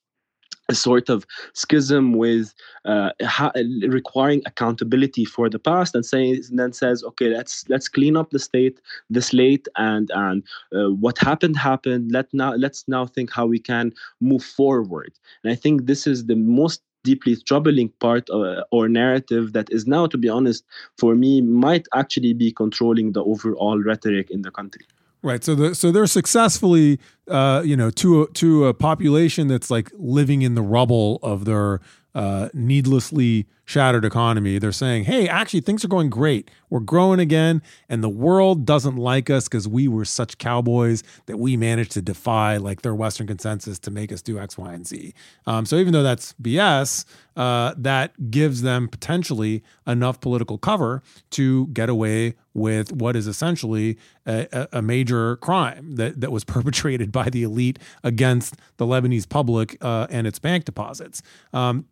a 0.70 0.76
sort 0.76 1.10
of 1.10 1.26
schism 1.54 2.14
with 2.14 2.54
uh, 2.86 3.12
ha- 3.22 3.52
requiring 3.88 4.42
accountability 4.46 5.26
for 5.26 5.50
the 5.50 5.60
past 5.60 5.96
and 5.96 6.06
saying 6.06 6.42
and 6.50 6.60
then 6.60 6.72
says 6.72 7.04
okay 7.04 7.30
let's 7.30 7.68
let's 7.70 7.88
clean 7.88 8.16
up 8.16 8.30
the 8.30 8.40
state 8.40 8.80
the 9.10 9.22
slate 9.22 9.68
and 9.78 10.12
and 10.14 10.44
uh, 10.76 10.90
what 11.04 11.18
happened 11.18 11.58
happened 11.58 12.12
let 12.12 12.32
now 12.34 12.54
let's 12.54 12.86
now 12.88 13.06
think 13.06 13.32
how 13.32 13.46
we 13.46 13.60
can 13.60 13.92
move 14.22 14.44
forward 14.44 15.12
and 15.44 15.52
i 15.52 15.56
think 15.56 15.86
this 15.86 16.08
is 16.08 16.26
the 16.26 16.36
most 16.36 16.82
deeply 17.04 17.36
troubling 17.36 17.90
part 18.00 18.30
uh, 18.30 18.64
or 18.72 18.90
narrative 18.90 19.54
that 19.54 19.72
is 19.72 19.88
now, 19.88 20.06
to 20.06 20.18
be 20.18 20.30
honest, 20.30 20.64
for 20.98 21.16
me, 21.16 21.42
might 21.42 21.88
actually 21.96 22.34
be 22.34 22.52
controlling 22.52 23.14
the 23.14 23.24
overall 23.24 23.82
rhetoric 23.82 24.30
in 24.30 24.42
the 24.42 24.52
country. 24.52 24.86
Right. 25.22 25.44
So 25.44 25.54
the 25.54 25.76
so 25.76 25.92
they're 25.92 26.08
successfully, 26.08 26.98
uh, 27.30 27.62
you 27.63 27.78
know, 27.78 27.89
to 27.92 28.24
a, 28.24 28.28
to 28.34 28.65
a 28.65 28.74
population 28.74 29.48
that's 29.48 29.70
like 29.70 29.92
living 29.96 30.42
in 30.42 30.56
the 30.56 30.62
rubble 30.62 31.20
of 31.22 31.46
their 31.46 31.80
uh, 32.15 32.50
needlessly 32.54 33.48
shattered 33.65 34.04
economy. 34.04 34.58
They're 34.58 34.72
saying, 34.72 35.04
hey, 35.04 35.28
actually, 35.28 35.62
things 35.62 35.86
are 35.86 35.88
going 35.88 36.10
great. 36.10 36.50
We're 36.72 36.80
growing 36.80 37.20
again, 37.20 37.62
and 37.88 38.04
the 38.04 38.10
world 38.10 38.65
doesn't 38.65 38.96
like 38.96 39.30
us 39.30 39.48
because 39.48 39.68
we 39.68 39.88
were 39.88 40.06
such 40.06 40.39
cowboys 40.39 41.04
that 41.28 41.38
we 41.38 41.56
managed 41.56 41.92
to 41.92 42.02
defy 42.02 42.58
like 42.58 42.82
their 42.82 42.96
Western 42.96 43.28
consensus 43.28 43.78
to 43.80 43.92
make 43.92 44.12
us 44.12 44.24
do 44.24 44.39
X, 44.39 44.58
Y, 44.58 44.74
and 44.74 44.88
Z. 44.88 45.13
Um, 45.46 45.68
so 45.68 45.76
even 45.76 45.94
though 45.94 46.02
that's 46.02 46.34
BS, 46.42 47.06
uh, 47.36 47.76
that 47.78 48.32
gives 48.32 48.63
them 48.63 48.88
potentially 48.88 49.63
enough 49.86 50.20
political 50.20 50.58
cover 50.58 51.04
to 51.32 51.68
get 51.68 51.89
away 51.89 52.34
with 52.56 52.92
what 52.92 53.15
is 53.15 53.28
essentially 53.28 53.98
a, 54.26 54.68
a 54.74 54.82
major 54.82 55.38
crime 55.38 55.96
that, 55.96 56.20
that 56.20 56.32
was 56.32 56.44
perpetrated 56.56 57.12
by 57.12 57.19
the 57.28 57.44
elite 57.44 57.80
against 58.04 58.56
the 58.78 58.86
Lebanese 58.86 59.28
public 59.28 59.78
uh, 59.82 60.08
and 60.10 60.26
its 60.26 60.40
bank 60.40 60.66
deposits. 60.66 61.22
Um, 61.54 61.86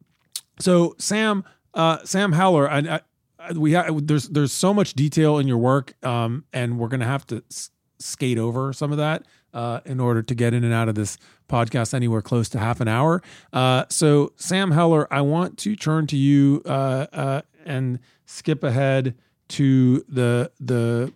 so 0.59 0.95
Sam, 0.97 1.43
uh, 1.73 1.99
Sam 2.05 2.31
Heller, 2.31 2.69
I, 2.69 3.01
I, 3.39 3.53
we 3.53 3.73
ha- 3.73 3.89
there's 3.91 4.29
there's 4.29 4.51
so 4.51 4.73
much 4.73 4.93
detail 4.93 5.37
in 5.37 5.47
your 5.47 5.57
work, 5.57 5.93
um, 6.05 6.45
and 6.53 6.79
we're 6.79 6.87
gonna 6.87 7.05
have 7.05 7.25
to 7.27 7.43
s- 7.51 7.69
skate 7.99 8.37
over 8.37 8.73
some 8.73 8.91
of 8.91 8.97
that 8.97 9.25
uh, 9.53 9.81
in 9.85 9.99
order 9.99 10.21
to 10.21 10.35
get 10.35 10.53
in 10.53 10.63
and 10.63 10.73
out 10.73 10.89
of 10.89 10.95
this 10.95 11.17
podcast 11.49 11.93
anywhere 11.93 12.21
close 12.21 12.49
to 12.49 12.59
half 12.59 12.81
an 12.81 12.87
hour. 12.87 13.21
Uh, 13.53 13.85
so 13.89 14.33
Sam 14.35 14.71
Heller, 14.71 15.11
I 15.11 15.21
want 15.21 15.57
to 15.59 15.75
turn 15.75 16.07
to 16.07 16.17
you 16.17 16.61
uh, 16.65 17.07
uh 17.11 17.41
and 17.65 17.99
skip 18.25 18.63
ahead 18.63 19.15
to 19.49 20.03
the 20.09 20.51
the 20.59 21.13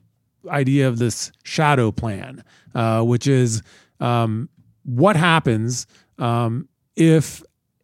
idea 0.50 0.88
of 0.88 0.98
this 0.98 1.32
shadow 1.44 1.92
plan, 1.92 2.44
uh, 2.74 3.04
which 3.04 3.28
is 3.28 3.62
um, 4.02 4.50
what 4.84 5.16
happens 5.16 5.88
um, 6.18 6.68
if 6.96 7.44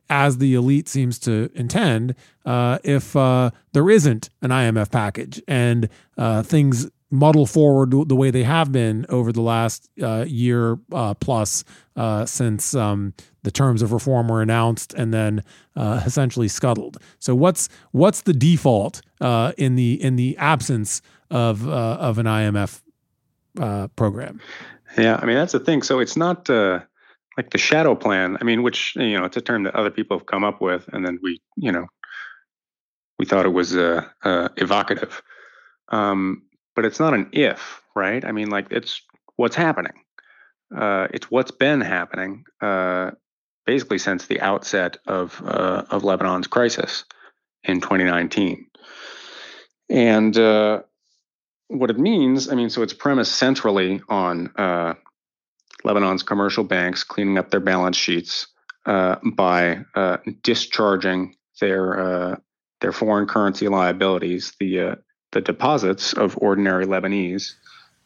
as 0.09 0.37
the 0.37 0.53
elite 0.53 0.87
seems 0.87 1.19
to 1.19 1.49
intend, 1.53 2.15
uh, 2.45 2.79
if 2.83 3.15
uh, 3.15 3.51
there 3.73 3.89
isn't 3.89 4.29
an 4.41 4.51
IMF 4.51 4.91
package 4.91 5.41
and 5.47 5.89
uh, 6.17 6.43
things 6.43 6.89
muddle 7.09 7.45
forward 7.45 7.91
the 8.09 8.15
way 8.15 8.31
they 8.31 8.43
have 8.43 8.71
been 8.71 9.05
over 9.07 9.31
the 9.31 9.41
last 9.41 9.89
uh, 10.01 10.25
year 10.27 10.77
uh, 10.91 11.13
plus 11.13 11.63
uh, 11.95 12.25
since 12.25 12.75
um, 12.75 13.13
the 13.43 13.51
terms 13.51 13.81
of 13.81 13.93
reform 13.93 14.27
were 14.27 14.41
announced 14.41 14.93
and 14.93 15.13
then 15.13 15.41
essentially 15.77 16.49
scuttled. 16.49 16.97
So 17.19 17.33
what's 17.33 17.69
what's 17.91 18.21
the 18.21 18.33
default 18.33 19.01
in 19.21 19.75
the 19.75 20.01
in 20.01 20.17
the 20.17 20.37
absence 20.37 21.01
of 21.31 21.67
of 21.67 22.17
an 22.17 22.25
IMF 22.25 22.81
program? 23.95 24.41
Yeah, 24.95 25.19
I 25.21 25.25
mean 25.25 25.35
that's 25.35 25.53
the 25.53 25.59
thing. 25.59 25.81
So 25.81 25.99
it's 25.99 26.15
not 26.15 26.47
like 27.37 27.51
the 27.51 27.57
shadow 27.57 27.95
plan. 27.95 28.37
I 28.41 28.43
mean, 28.43 28.63
which 28.63 28.95
you 28.95 29.17
know, 29.17 29.25
it's 29.25 29.37
a 29.37 29.41
term 29.41 29.63
that 29.63 29.75
other 29.75 29.91
people 29.91 30.17
have 30.17 30.25
come 30.25 30.43
up 30.43 30.61
with, 30.61 30.87
and 30.91 31.05
then 31.05 31.19
we, 31.21 31.41
you 31.55 31.71
know, 31.71 31.87
we 33.19 33.25
thought 33.25 33.45
it 33.45 33.53
was 33.53 33.75
uh, 33.75 34.05
uh, 34.23 34.49
evocative. 34.57 35.21
Um, 35.89 36.43
but 36.75 36.85
it's 36.85 36.99
not 36.99 37.13
an 37.13 37.29
if, 37.31 37.81
right? 37.95 38.23
I 38.25 38.31
mean, 38.31 38.49
like 38.49 38.67
it's 38.71 39.01
what's 39.35 39.55
happening. 39.55 39.93
Uh, 40.75 41.07
it's 41.13 41.31
what's 41.31 41.51
been 41.51 41.79
happening 41.79 42.43
uh, 42.61 43.11
basically 43.65 43.97
since 43.97 44.25
the 44.25 44.41
outset 44.41 44.97
of 45.07 45.41
uh, 45.45 45.83
of 45.89 46.03
Lebanon's 46.03 46.47
crisis 46.47 47.05
in 47.63 47.81
2019. 47.81 48.65
And 49.89 50.37
uh, 50.37 50.81
what 51.67 51.89
it 51.89 51.99
means, 51.99 52.49
I 52.49 52.55
mean, 52.55 52.69
so 52.69 52.81
it's 52.81 52.93
premised 52.93 53.33
centrally 53.33 54.01
on 54.09 54.51
uh, 54.55 54.93
Lebanon's 55.83 56.23
commercial 56.23 56.63
banks 56.63 57.03
cleaning 57.03 57.37
up 57.37 57.51
their 57.51 57.59
balance 57.59 57.97
sheets 57.97 58.47
uh, 58.85 59.17
by 59.35 59.79
uh, 59.95 60.17
discharging 60.43 61.35
their 61.59 61.99
uh, 61.99 62.35
their 62.79 62.91
foreign 62.91 63.27
currency 63.27 63.67
liabilities, 63.67 64.53
the 64.59 64.79
uh, 64.79 64.95
the 65.31 65.41
deposits 65.41 66.13
of 66.13 66.37
ordinary 66.41 66.85
Lebanese. 66.85 67.53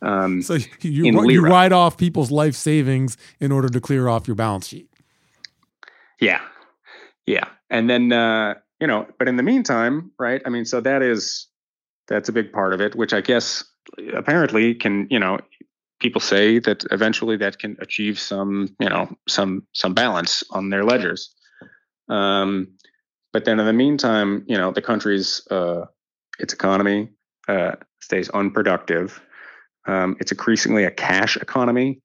Um, 0.02 0.42
so 0.42 0.56
you, 0.82 1.22
you 1.30 1.42
write 1.42 1.72
off 1.72 1.98
people's 1.98 2.32
life 2.32 2.56
savings 2.56 3.18
in 3.40 3.52
order 3.52 3.70
to 3.70 3.80
clear 3.80 4.08
off 4.08 4.28
your 4.28 4.36
balance 4.36 4.68
sheet. 4.68 4.90
Yeah, 6.20 6.42
yeah, 7.28 7.46
and 7.70 7.90
then 7.90 8.12
uh, 8.12 8.56
you 8.80 8.88
know, 8.88 9.08
but 9.20 9.28
in 9.28 9.36
the 9.36 9.44
meantime, 9.44 10.12
right? 10.18 10.42
I 10.46 10.50
mean, 10.50 10.66
so 10.66 10.82
that 10.82 11.04
is 11.04 11.48
that's 12.12 12.30
a 12.30 12.34
big 12.34 12.52
part 12.52 12.74
of 12.74 12.82
it, 12.82 12.96
which 12.96 13.14
I 13.14 13.22
guess 13.22 13.64
apparently 14.14 14.76
can 14.76 15.08
you 15.10 15.20
know 15.20 15.40
people 16.02 16.20
say 16.20 16.60
that 16.60 16.84
eventually 16.92 17.38
that 17.38 17.60
can 17.60 17.78
achieve 17.80 18.20
some, 18.20 18.76
you 18.80 18.90
know, 18.90 19.16
some 19.30 19.66
some 19.74 19.94
balance 19.94 20.44
on 20.50 20.70
their 20.70 20.84
ledgers. 20.84 21.34
Um, 22.10 22.68
but 23.32 23.46
then 23.46 23.60
in 23.60 23.66
the 23.66 23.74
meantime, 23.74 24.44
you 24.48 24.58
know, 24.58 24.72
the 24.72 24.82
country's 24.82 25.48
uh, 25.50 25.86
its 26.40 26.54
economy 26.54 27.10
uh, 27.48 27.76
stays 28.02 28.30
unproductive. 28.30 29.22
Um, 29.88 30.18
it's 30.20 30.32
increasingly 30.32 30.84
a 30.84 30.92
cash 30.92 31.38
economy, 31.38 32.02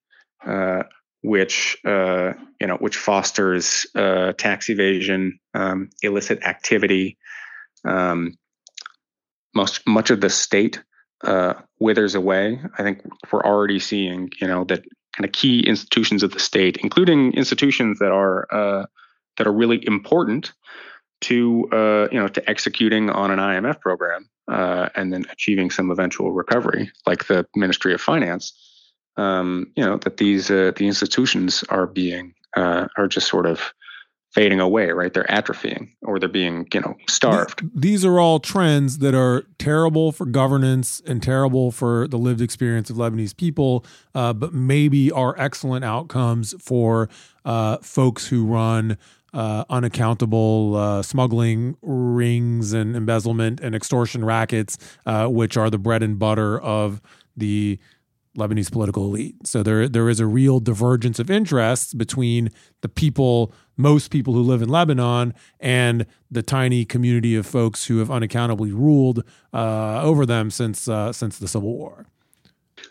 uh, 0.46 0.84
which 1.22 1.78
uh, 1.84 2.34
you 2.60 2.66
know, 2.66 2.76
which 2.76 2.96
fosters 2.96 3.86
uh, 3.94 4.32
tax 4.34 4.70
evasion, 4.70 5.40
um, 5.54 5.90
illicit 6.02 6.42
activity. 6.44 7.18
Um, 7.84 8.34
most 9.56 9.86
much 9.86 10.10
of 10.10 10.20
the 10.20 10.30
state 10.30 10.80
uh, 11.24 11.54
withers 11.80 12.14
away, 12.14 12.60
I 12.78 12.82
think 12.82 13.00
we're 13.32 13.42
already 13.42 13.80
seeing, 13.80 14.30
you 14.40 14.46
know, 14.46 14.64
that 14.64 14.84
kind 15.16 15.24
of 15.24 15.32
key 15.32 15.60
institutions 15.60 16.22
of 16.22 16.32
the 16.32 16.38
state, 16.38 16.76
including 16.76 17.32
institutions 17.32 17.98
that 17.98 18.12
are 18.12 18.46
uh, 18.52 18.86
that 19.38 19.46
are 19.46 19.52
really 19.52 19.80
important, 19.86 20.52
to 21.22 21.68
uh, 21.72 22.08
you 22.12 22.20
know 22.20 22.28
to 22.28 22.50
executing 22.50 23.10
on 23.10 23.30
an 23.30 23.38
IMF 23.38 23.80
program 23.80 24.28
uh, 24.48 24.88
and 24.94 25.12
then 25.12 25.24
achieving 25.32 25.70
some 25.70 25.90
eventual 25.90 26.32
recovery, 26.32 26.90
like 27.06 27.26
the 27.26 27.46
Ministry 27.56 27.94
of 27.94 28.00
Finance. 28.00 28.52
Um, 29.16 29.72
you 29.76 29.84
know 29.84 29.96
that 29.98 30.18
these 30.18 30.50
uh, 30.50 30.72
the 30.76 30.86
institutions 30.86 31.64
are 31.70 31.86
being 31.86 32.34
uh, 32.56 32.86
are 32.98 33.08
just 33.08 33.28
sort 33.28 33.46
of 33.46 33.72
fading 34.36 34.60
away, 34.60 34.90
right? 34.90 35.14
They're 35.14 35.24
atrophying 35.24 35.88
or 36.02 36.20
they're 36.20 36.28
being, 36.28 36.68
you 36.74 36.82
know, 36.82 36.94
starved. 37.08 37.62
These 37.74 38.04
are 38.04 38.20
all 38.20 38.38
trends 38.38 38.98
that 38.98 39.14
are 39.14 39.46
terrible 39.58 40.12
for 40.12 40.26
governance 40.26 41.00
and 41.06 41.22
terrible 41.22 41.72
for 41.72 42.06
the 42.06 42.18
lived 42.18 42.42
experience 42.42 42.90
of 42.90 42.96
Lebanese 42.96 43.34
people, 43.34 43.86
uh, 44.14 44.34
but 44.34 44.52
maybe 44.52 45.10
are 45.10 45.34
excellent 45.38 45.86
outcomes 45.86 46.54
for 46.60 47.08
uh, 47.46 47.78
folks 47.78 48.26
who 48.26 48.44
run 48.44 48.98
uh, 49.32 49.64
unaccountable 49.70 50.76
uh, 50.76 51.02
smuggling 51.02 51.78
rings 51.80 52.74
and 52.74 52.94
embezzlement 52.94 53.58
and 53.60 53.74
extortion 53.74 54.22
rackets, 54.22 54.76
uh, 55.06 55.28
which 55.28 55.56
are 55.56 55.70
the 55.70 55.78
bread 55.78 56.02
and 56.02 56.18
butter 56.18 56.60
of 56.60 57.00
the 57.38 57.78
Lebanese 58.36 58.70
political 58.70 59.04
elite. 59.04 59.46
So 59.46 59.62
there 59.62 59.88
there 59.88 60.08
is 60.08 60.20
a 60.20 60.26
real 60.26 60.60
divergence 60.60 61.18
of 61.18 61.30
interests 61.30 61.94
between 61.94 62.50
the 62.82 62.88
people, 62.88 63.52
most 63.76 64.10
people 64.10 64.34
who 64.34 64.42
live 64.42 64.62
in 64.62 64.68
Lebanon, 64.68 65.34
and 65.60 66.06
the 66.30 66.42
tiny 66.42 66.84
community 66.84 67.34
of 67.34 67.46
folks 67.46 67.86
who 67.86 67.98
have 67.98 68.10
unaccountably 68.10 68.72
ruled 68.72 69.24
uh, 69.52 70.02
over 70.02 70.26
them 70.26 70.50
since 70.50 70.88
uh, 70.88 71.12
since 71.12 71.38
the 71.38 71.48
Civil 71.48 71.72
War. 71.72 72.06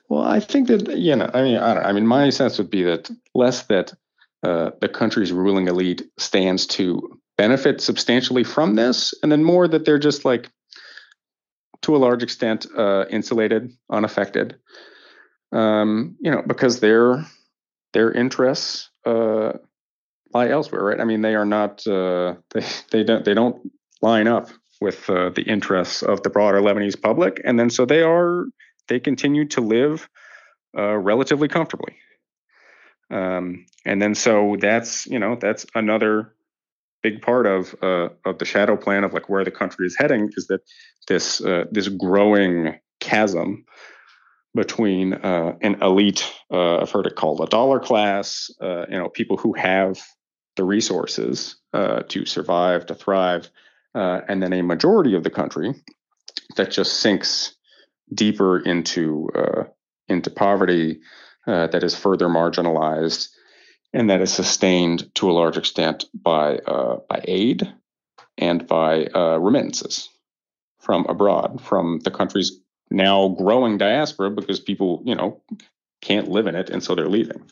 Well, 0.10 0.24
I 0.24 0.40
think 0.40 0.68
that 0.68 0.98
you 0.98 1.16
know, 1.16 1.30
I 1.34 1.42
mean, 1.42 1.58
I, 1.58 1.90
I 1.90 1.92
mean, 1.92 2.08
my 2.08 2.30
sense 2.30 2.58
would 2.58 2.70
be 2.70 2.84
that 2.84 3.10
less 3.34 3.64
that 3.64 3.94
uh, 4.44 4.72
the 4.82 4.90
country's 4.90 5.32
ruling 5.32 5.68
elite 5.68 6.04
stands 6.18 6.68
to 6.68 7.20
benefit 7.38 7.82
substantially 7.82 8.44
from 8.44 8.76
this, 8.76 9.14
and 9.22 9.32
then 9.32 9.44
more 9.44 9.68
that 9.68 9.86
they're 9.86 10.00
just 10.00 10.26
like, 10.26 10.50
to 11.82 11.96
a 11.96 11.98
large 11.98 12.24
extent, 12.24 12.66
uh, 12.78 13.06
insulated, 13.10 13.72
unaffected 13.90 14.56
um, 15.56 16.18
you 16.20 16.30
know, 16.30 16.44
because 16.46 16.82
their 16.82 17.26
their 17.94 18.12
interests 18.12 18.90
uh, 19.06 19.54
lie 20.34 20.50
elsewhere, 20.50 20.84
right? 20.84 21.00
I 21.00 21.06
mean, 21.06 21.22
they 21.22 21.36
are 21.36 21.46
not 21.46 21.88
uh, 21.88 22.36
they 22.54 22.66
they 22.92 23.04
don't 23.04 23.24
they 23.24 23.34
don't 23.34 23.72
line 24.02 24.28
up 24.28 24.50
with 24.82 25.10
uh, 25.10 25.30
the 25.30 25.44
interests 25.44 26.04
of 26.04 26.22
the 26.24 26.30
broader 26.30 26.60
Lebanese 26.60 27.02
public, 27.02 27.42
and 27.46 27.58
then 27.58 27.70
so 27.70 27.86
they 27.86 28.02
are 28.02 28.46
they 28.90 29.00
continue 29.00 29.46
to 29.46 29.62
live 29.62 30.10
uh, 30.78 30.98
relatively 30.98 31.48
comfortably. 31.48 31.96
Um, 33.10 33.66
and 33.86 34.02
then 34.02 34.14
so 34.14 34.58
that's 34.60 35.06
you 35.08 35.20
know 35.20 35.38
that's 35.40 35.66
another 35.74 36.36
big 37.02 37.22
part 37.22 37.48
of 37.48 37.74
uh, 37.82 38.10
of 38.26 38.40
the 38.40 38.46
shadow 38.46 38.76
plan 38.76 39.06
of 39.06 39.14
like 39.14 39.30
where 39.30 39.46
the 39.46 39.52
country 39.52 39.88
is 39.88 39.96
heading 39.98 40.30
is 40.36 40.48
that 40.48 40.62
this 41.08 41.40
uh, 41.40 41.64
this 41.72 41.88
growing 41.88 42.76
chasm 43.00 43.64
between 44.56 45.14
uh, 45.14 45.58
an 45.62 45.82
elite, 45.82 46.32
uh, 46.50 46.78
I've 46.78 46.90
heard 46.90 47.06
it 47.06 47.16
called 47.16 47.42
a 47.42 47.46
dollar 47.46 47.80
class, 47.80 48.50
uh, 48.62 48.86
you 48.90 48.98
know, 48.98 49.10
people 49.10 49.38
who 49.38 49.54
have 49.54 50.02
the 50.56 50.64
resources 50.64 51.58
uh, 51.74 52.04
to 52.08 52.26
survive, 52.26 52.86
to 52.86 52.96
thrive, 52.96 53.50
uh, 53.94 54.22
and 54.28 54.42
then 54.42 54.54
a 54.54 54.64
majority 54.64 55.14
of 55.14 55.24
the 55.24 55.30
country 55.30 55.76
that 56.56 56.72
just 56.72 57.02
sinks 57.02 57.56
deeper 58.14 58.60
into 58.60 59.30
uh, 59.36 59.64
into 60.08 60.30
poverty, 60.30 61.02
that 61.46 61.84
is 61.84 61.96
further 61.96 62.28
marginalized, 62.28 63.30
and 63.94 64.10
that 64.10 64.22
is 64.22 64.34
sustained 64.34 65.14
to 65.16 65.30
a 65.30 65.34
large 65.34 65.58
extent 65.58 66.06
by 66.14 66.60
by 67.10 67.22
aid 67.26 67.72
and 68.38 68.68
by 68.68 69.06
remittances 69.38 70.10
from 70.80 71.06
abroad, 71.08 71.62
from 71.62 72.00
the 72.04 72.12
country's 72.12 72.60
now 72.90 73.30
growing 73.30 73.78
diaspora 73.78 74.30
because 74.32 74.60
people, 74.60 75.02
you 75.06 75.16
know, 75.16 75.42
can't 76.02 76.30
live 76.30 76.48
in 76.48 76.56
it, 76.56 76.70
and 76.70 76.84
so 76.84 76.96
they're 76.96 77.10
leaving. 77.10 77.44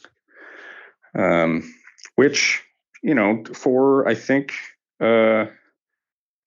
Um, 1.16 1.74
which, 2.16 2.64
you 3.02 3.14
know, 3.14 3.44
for 3.54 4.08
I 4.08 4.16
think 4.16 4.54
uh, 5.00 5.46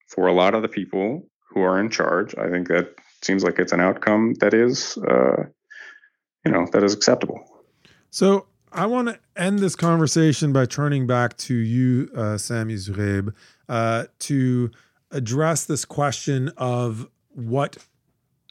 for 0.07 0.27
a 0.27 0.33
lot 0.33 0.55
of 0.55 0.61
the 0.61 0.67
people 0.67 1.27
who 1.49 1.61
are 1.61 1.79
in 1.79 1.89
charge, 1.89 2.35
I 2.37 2.49
think 2.49 2.67
that 2.69 2.95
seems 3.21 3.43
like 3.43 3.59
it's 3.59 3.71
an 3.71 3.81
outcome 3.81 4.35
that 4.35 4.53
is, 4.53 4.97
uh, 4.97 5.43
you 6.45 6.51
know, 6.51 6.67
that 6.71 6.83
is 6.83 6.93
acceptable. 6.93 7.65
So 8.09 8.47
I 8.71 8.85
want 8.85 9.09
to 9.09 9.19
end 9.35 9.59
this 9.59 9.75
conversation 9.75 10.53
by 10.53 10.65
turning 10.65 11.07
back 11.07 11.37
to 11.37 11.55
you, 11.55 12.09
uh, 12.15 12.37
Sami 12.37 12.75
Zoughaib, 12.75 13.33
uh, 13.67 14.05
to 14.19 14.71
address 15.11 15.65
this 15.65 15.85
question 15.85 16.51
of 16.57 17.09
what 17.29 17.77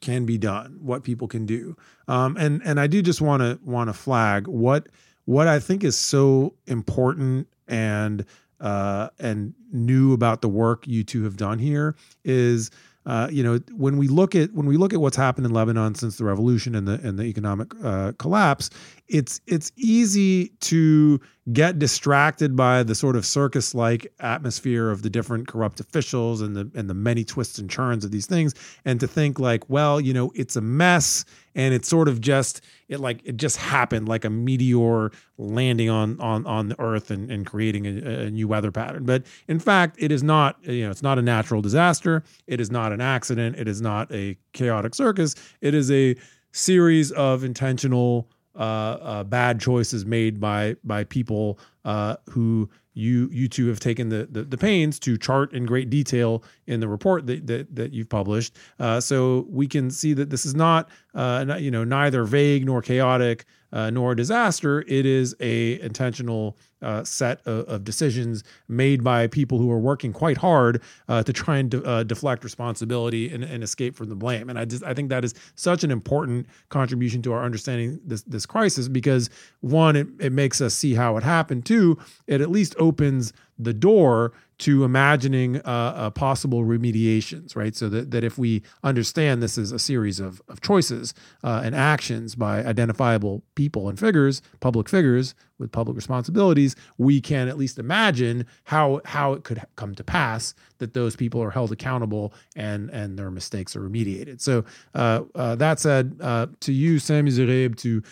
can 0.00 0.26
be 0.26 0.38
done, 0.38 0.78
what 0.80 1.02
people 1.02 1.28
can 1.28 1.46
do. 1.46 1.76
Um, 2.08 2.36
and 2.36 2.62
and 2.64 2.78
I 2.78 2.86
do 2.86 3.02
just 3.02 3.20
want 3.20 3.42
to 3.42 3.58
want 3.64 3.88
to 3.88 3.94
flag 3.94 4.46
what 4.46 4.88
what 5.24 5.48
I 5.48 5.58
think 5.58 5.84
is 5.84 5.96
so 5.96 6.54
important 6.66 7.48
and 7.68 8.24
uh, 8.60 9.08
and 9.18 9.54
new 9.72 10.12
about 10.12 10.40
the 10.40 10.48
work 10.48 10.86
you 10.86 11.04
two 11.04 11.24
have 11.24 11.36
done 11.36 11.58
here 11.58 11.94
is 12.24 12.70
uh, 13.06 13.28
you 13.30 13.42
know, 13.42 13.60
when 13.76 13.96
we 13.96 14.08
look 14.08 14.34
at 14.34 14.52
when 14.52 14.66
we 14.66 14.76
look 14.76 14.92
at 14.92 15.00
what's 15.00 15.16
happened 15.16 15.46
in 15.46 15.52
Lebanon 15.52 15.94
since 15.94 16.18
the 16.18 16.24
revolution 16.24 16.74
and 16.74 16.88
the 16.88 17.00
and 17.04 17.18
the 17.18 17.24
economic 17.24 17.72
uh, 17.84 18.12
collapse, 18.18 18.68
it's 19.06 19.40
it's 19.46 19.70
easy 19.76 20.48
to 20.60 21.20
get 21.52 21.78
distracted 21.78 22.56
by 22.56 22.82
the 22.82 22.96
sort 22.96 23.14
of 23.14 23.24
circus-like 23.24 24.12
atmosphere 24.18 24.90
of 24.90 25.02
the 25.02 25.10
different 25.10 25.46
corrupt 25.46 25.78
officials 25.78 26.40
and 26.40 26.56
the 26.56 26.68
and 26.74 26.90
the 26.90 26.94
many 26.94 27.24
twists 27.24 27.60
and 27.60 27.70
turns 27.70 28.04
of 28.04 28.10
these 28.10 28.26
things, 28.26 28.54
and 28.84 28.98
to 28.98 29.06
think 29.06 29.38
like, 29.38 29.70
well, 29.70 30.00
you 30.00 30.12
know, 30.12 30.32
it's 30.34 30.56
a 30.56 30.60
mess, 30.60 31.24
and 31.56 31.74
it's 31.74 31.88
sort 31.88 32.06
of 32.06 32.20
just 32.20 32.60
it 32.86 33.00
like 33.00 33.20
it 33.24 33.36
just 33.36 33.56
happened 33.56 34.08
like 34.08 34.24
a 34.24 34.30
meteor 34.30 35.10
landing 35.38 35.90
on 35.90 36.20
on 36.20 36.46
on 36.46 36.68
the 36.68 36.80
earth 36.80 37.10
and, 37.10 37.28
and 37.32 37.46
creating 37.46 37.86
a, 37.86 38.26
a 38.26 38.30
new 38.30 38.46
weather 38.46 38.70
pattern. 38.70 39.04
But 39.04 39.24
in 39.48 39.58
fact 39.58 39.96
it 39.98 40.12
is 40.12 40.22
not 40.22 40.58
you 40.62 40.84
know 40.84 40.90
it's 40.92 41.02
not 41.02 41.18
a 41.18 41.22
natural 41.22 41.62
disaster. 41.62 42.22
It 42.46 42.60
is 42.60 42.70
not 42.70 42.92
an 42.92 43.00
accident. 43.00 43.56
It 43.56 43.66
is 43.66 43.80
not 43.80 44.12
a 44.12 44.36
chaotic 44.52 44.94
circus. 44.94 45.34
It 45.60 45.74
is 45.74 45.90
a 45.90 46.14
series 46.52 47.10
of 47.12 47.42
intentional 47.42 48.28
uh, 48.54 48.58
uh, 48.58 49.24
bad 49.24 49.60
choices 49.60 50.06
made 50.06 50.38
by 50.38 50.76
by 50.84 51.04
people 51.04 51.58
uh, 51.84 52.16
who 52.30 52.68
you 52.96 53.28
you 53.30 53.46
two 53.46 53.68
have 53.68 53.78
taken 53.78 54.08
the, 54.08 54.26
the, 54.30 54.42
the 54.42 54.56
pains 54.56 54.98
to 54.98 55.18
chart 55.18 55.52
in 55.52 55.66
great 55.66 55.90
detail 55.90 56.42
in 56.66 56.80
the 56.80 56.88
report 56.88 57.26
that 57.26 57.46
that, 57.46 57.74
that 57.76 57.92
you've 57.92 58.08
published. 58.08 58.56
Uh, 58.80 58.98
so 58.98 59.46
we 59.50 59.66
can 59.66 59.90
see 59.90 60.14
that 60.14 60.30
this 60.30 60.46
is 60.46 60.54
not 60.54 60.88
uh, 61.14 61.56
you 61.58 61.70
know 61.70 61.84
neither 61.84 62.24
vague 62.24 62.64
nor 62.64 62.80
chaotic 62.80 63.44
uh, 63.72 63.90
nor 63.90 64.12
a 64.12 64.16
disaster. 64.16 64.82
It 64.88 65.04
is 65.04 65.36
a 65.40 65.78
intentional 65.82 66.56
uh, 66.86 67.02
set 67.02 67.40
of, 67.46 67.66
of, 67.66 67.84
decisions 67.84 68.44
made 68.68 69.02
by 69.02 69.26
people 69.26 69.58
who 69.58 69.70
are 69.72 69.78
working 69.78 70.12
quite 70.12 70.36
hard 70.36 70.80
uh, 71.08 71.20
to 71.20 71.32
try 71.32 71.58
and 71.58 71.70
de- 71.70 71.82
uh, 71.82 72.04
deflect 72.04 72.44
responsibility 72.44 73.28
and, 73.28 73.42
and, 73.42 73.64
escape 73.64 73.96
from 73.96 74.08
the 74.08 74.14
blame. 74.14 74.48
And 74.48 74.56
I 74.56 74.64
just 74.64 74.84
I 74.84 74.94
think 74.94 75.08
that 75.08 75.24
is 75.24 75.34
such 75.56 75.82
an 75.82 75.90
important 75.90 76.46
contribution 76.68 77.22
to 77.22 77.32
our 77.32 77.44
understanding 77.44 77.98
this 78.04 78.22
this 78.22 78.46
crisis 78.46 78.86
because 78.86 79.30
one 79.62 79.96
it, 79.96 80.06
it 80.20 80.32
makes 80.32 80.60
us 80.60 80.74
see 80.74 80.94
how 80.94 81.16
it 81.16 81.24
happened. 81.24 81.66
Two, 81.66 81.98
it 82.28 82.40
at 82.40 82.50
least 82.50 82.76
opens 82.78 83.32
the 83.58 83.74
door 83.74 84.32
to 84.58 84.84
imagining 84.84 85.56
uh, 85.58 85.60
uh, 85.96 86.10
possible 86.10 86.64
remediations, 86.64 87.54
right? 87.54 87.76
So 87.76 87.90
that, 87.90 88.10
that 88.10 88.24
if 88.24 88.38
we 88.38 88.62
understand 88.82 89.42
this 89.42 89.58
is 89.58 89.70
a 89.70 89.78
series 89.78 90.18
of, 90.18 90.40
of 90.48 90.62
choices 90.62 91.12
uh, 91.44 91.60
and 91.62 91.74
actions 91.74 92.34
by 92.34 92.64
identifiable 92.64 93.42
people 93.54 93.88
and 93.88 94.00
figures, 94.00 94.40
public 94.60 94.88
figures 94.88 95.34
with 95.58 95.72
public 95.72 95.94
responsibilities, 95.94 96.74
we 96.96 97.20
can 97.20 97.48
at 97.48 97.58
least 97.58 97.78
imagine 97.78 98.46
how 98.64 99.02
how 99.04 99.34
it 99.34 99.44
could 99.44 99.60
come 99.76 99.94
to 99.94 100.04
pass 100.04 100.54
that 100.78 100.94
those 100.94 101.16
people 101.16 101.42
are 101.42 101.50
held 101.50 101.70
accountable 101.70 102.32
and 102.54 102.90
and 102.90 103.18
their 103.18 103.30
mistakes 103.30 103.76
are 103.76 103.80
remediated. 103.80 104.40
So 104.40 104.64
uh, 104.94 105.22
uh, 105.34 105.54
that 105.56 105.80
said, 105.80 106.16
uh, 106.22 106.46
to 106.60 106.72
you, 106.72 106.98
Sami 106.98 107.30
Zoughaib, 107.30 107.76
to 107.78 108.02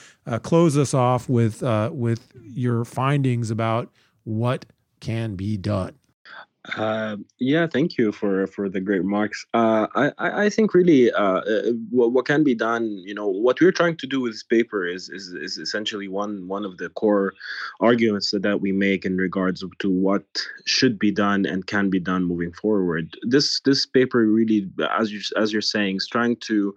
close 0.40 0.76
us 0.76 0.92
off 0.92 1.28
with 1.28 1.62
with 1.90 2.32
your 2.42 2.84
findings 2.84 3.50
about 3.50 3.90
what 4.24 4.66
can 5.04 5.36
be 5.36 5.56
done. 5.56 5.94
Uh, 6.78 7.16
yeah, 7.38 7.66
thank 7.66 7.98
you 7.98 8.10
for 8.10 8.46
for 8.46 8.70
the 8.70 8.80
great 8.80 9.00
remarks. 9.00 9.44
Uh, 9.52 9.86
I 9.94 10.44
I 10.46 10.48
think 10.48 10.72
really 10.72 11.12
uh, 11.12 11.40
uh, 11.40 11.72
what, 11.90 12.12
what 12.12 12.24
can 12.24 12.42
be 12.42 12.54
done. 12.54 12.84
You 13.04 13.14
know, 13.14 13.28
what 13.28 13.60
we're 13.60 13.70
trying 13.70 13.98
to 13.98 14.06
do 14.06 14.22
with 14.22 14.32
this 14.32 14.42
paper 14.42 14.86
is 14.86 15.10
is, 15.10 15.34
is 15.34 15.58
essentially 15.58 16.08
one 16.08 16.48
one 16.48 16.64
of 16.64 16.78
the 16.78 16.88
core 16.88 17.34
arguments 17.80 18.30
that, 18.30 18.42
that 18.42 18.62
we 18.62 18.72
make 18.72 19.04
in 19.04 19.18
regards 19.18 19.62
to 19.78 19.90
what 19.90 20.24
should 20.64 20.98
be 20.98 21.10
done 21.10 21.44
and 21.44 21.66
can 21.66 21.90
be 21.90 22.00
done 22.00 22.24
moving 22.24 22.52
forward. 22.52 23.14
This 23.22 23.60
this 23.60 23.84
paper 23.84 24.24
really, 24.24 24.66
as 24.98 25.12
you 25.12 25.20
as 25.36 25.52
you're 25.52 25.70
saying, 25.74 25.96
is 25.96 26.08
trying 26.08 26.36
to 26.48 26.74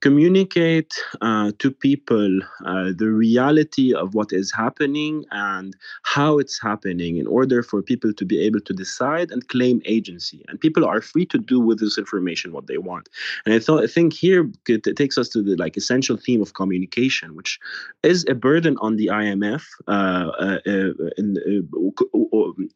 communicate 0.00 0.92
uh, 1.20 1.50
to 1.58 1.70
people 1.70 2.40
uh, 2.64 2.92
the 2.96 3.10
reality 3.10 3.94
of 3.94 4.14
what 4.14 4.32
is 4.32 4.52
happening 4.52 5.24
and 5.32 5.76
how 6.02 6.38
it's 6.38 6.60
happening 6.60 7.16
in 7.16 7.26
order 7.26 7.62
for 7.62 7.82
people 7.82 8.12
to 8.12 8.24
be 8.24 8.40
able 8.40 8.60
to 8.60 8.72
decide 8.72 9.30
and 9.30 9.48
claim 9.48 9.82
agency. 9.86 10.44
And 10.48 10.60
people 10.60 10.84
are 10.84 11.00
free 11.00 11.26
to 11.26 11.38
do 11.38 11.58
with 11.58 11.80
this 11.80 11.98
information 11.98 12.52
what 12.52 12.68
they 12.68 12.78
want. 12.78 13.08
And 13.44 13.54
I 13.54 13.58
thought 13.58 13.82
I 13.82 13.86
think 13.86 14.12
here 14.12 14.50
it 14.68 14.84
takes 14.96 15.18
us 15.18 15.28
to 15.30 15.42
the 15.42 15.56
like 15.56 15.76
essential 15.76 16.16
theme 16.16 16.42
of 16.42 16.54
communication, 16.54 17.34
which 17.34 17.58
is 18.02 18.24
a 18.28 18.34
burden 18.34 18.76
on 18.80 18.96
the 18.96 19.06
IMF. 19.06 19.64
Uh, 19.88 20.30
uh, 20.38 20.58
uh, 20.66 21.10
in, 21.16 21.36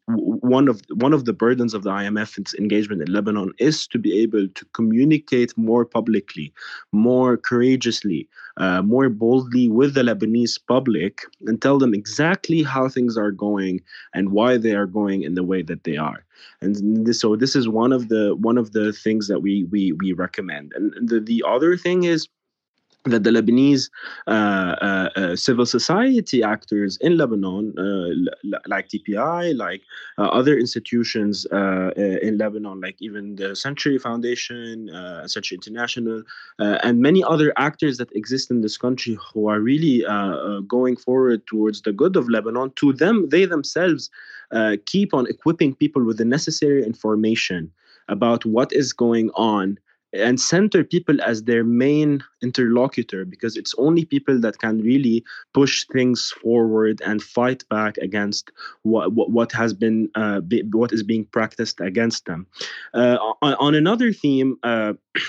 one 0.07 0.67
of 0.67 0.81
one 0.89 1.13
of 1.13 1.25
the 1.25 1.33
burdens 1.33 1.73
of 1.73 1.83
the 1.83 1.89
IMF's 1.89 2.53
engagement 2.55 3.01
in 3.01 3.13
Lebanon 3.13 3.53
is 3.59 3.87
to 3.87 3.97
be 3.97 4.19
able 4.19 4.47
to 4.49 4.65
communicate 4.73 5.57
more 5.57 5.85
publicly, 5.85 6.53
more 6.91 7.12
courageously, 7.37 8.27
uh, 8.57 8.81
more 8.81 9.09
boldly 9.09 9.67
with 9.69 9.93
the 9.93 10.03
Lebanese 10.03 10.59
public 10.67 11.21
and 11.47 11.61
tell 11.61 11.77
them 11.79 11.93
exactly 11.93 12.63
how 12.63 12.87
things 12.87 13.17
are 13.17 13.31
going 13.31 13.81
and 14.13 14.31
why 14.31 14.57
they 14.57 14.73
are 14.73 14.85
going 14.85 15.23
in 15.23 15.35
the 15.35 15.43
way 15.51 15.61
that 15.63 15.83
they 15.83 15.97
are. 15.97 16.25
And 16.61 17.05
this, 17.07 17.19
so 17.19 17.35
this 17.35 17.55
is 17.55 17.67
one 17.67 17.91
of 17.91 18.09
the 18.09 18.35
one 18.35 18.57
of 18.57 18.71
the 18.71 18.93
things 18.93 19.27
that 19.27 19.41
we 19.41 19.65
we 19.71 19.91
we 19.93 20.13
recommend. 20.13 20.73
And 20.75 21.09
the, 21.09 21.19
the 21.19 21.43
other 21.47 21.77
thing 21.77 22.03
is 22.03 22.27
that 23.05 23.23
the 23.23 23.31
Lebanese 23.31 23.89
uh, 24.27 24.29
uh, 24.29 25.09
uh, 25.15 25.35
civil 25.35 25.65
society 25.65 26.41
actors 26.41 26.97
in 27.01 27.17
Lebanon, 27.17 27.73
uh, 27.77 28.57
like 28.67 28.87
TPI, 28.87 29.55
like 29.57 29.81
uh, 30.17 30.23
other 30.23 30.57
institutions 30.57 31.45
uh, 31.51 31.91
in 31.97 32.37
Lebanon, 32.37 32.79
like 32.79 32.95
even 32.99 33.35
the 33.35 33.55
Century 33.55 33.97
Foundation, 33.97 34.89
Century 35.27 35.57
International, 35.57 36.23
and 36.59 36.99
many 36.99 37.23
other 37.23 37.51
actors 37.57 37.97
that 37.97 38.13
exist 38.15 38.49
in 38.49 38.61
this 38.61 38.77
country 38.77 39.17
who 39.33 39.47
are 39.47 39.59
really 39.59 40.03
going 40.67 40.95
forward 40.95 41.45
towards 41.47 41.81
the 41.81 41.91
good 41.91 42.15
of 42.15 42.29
Lebanon, 42.29 42.71
to 42.77 42.93
them, 42.93 43.27
they 43.29 43.45
themselves 43.45 44.09
keep 44.85 45.13
on 45.13 45.27
equipping 45.27 45.75
people 45.75 46.03
with 46.03 46.17
the 46.17 46.25
necessary 46.25 46.85
information 46.85 47.71
about 48.09 48.45
what 48.45 48.71
is 48.73 48.93
going 48.93 49.29
on 49.31 49.77
and 50.13 50.39
center 50.39 50.83
people 50.83 51.21
as 51.21 51.43
their 51.43 51.63
main 51.63 52.23
interlocutor 52.41 53.25
because 53.25 53.57
it's 53.57 53.73
only 53.77 54.05
people 54.05 54.39
that 54.39 54.59
can 54.59 54.81
really 54.81 55.23
push 55.53 55.85
things 55.91 56.31
forward 56.41 57.01
and 57.05 57.21
fight 57.23 57.67
back 57.69 57.97
against 57.97 58.51
what 58.83 59.13
what, 59.13 59.31
what 59.31 59.51
has 59.51 59.73
been 59.73 60.09
uh, 60.15 60.39
be, 60.41 60.61
what 60.71 60.93
is 60.93 61.03
being 61.03 61.25
practiced 61.25 61.81
against 61.81 62.25
them. 62.25 62.45
Uh, 62.93 63.17
on, 63.41 63.53
on, 63.55 63.75
another 63.75 64.13
theme. 64.13 64.57
Uh, 64.63 64.93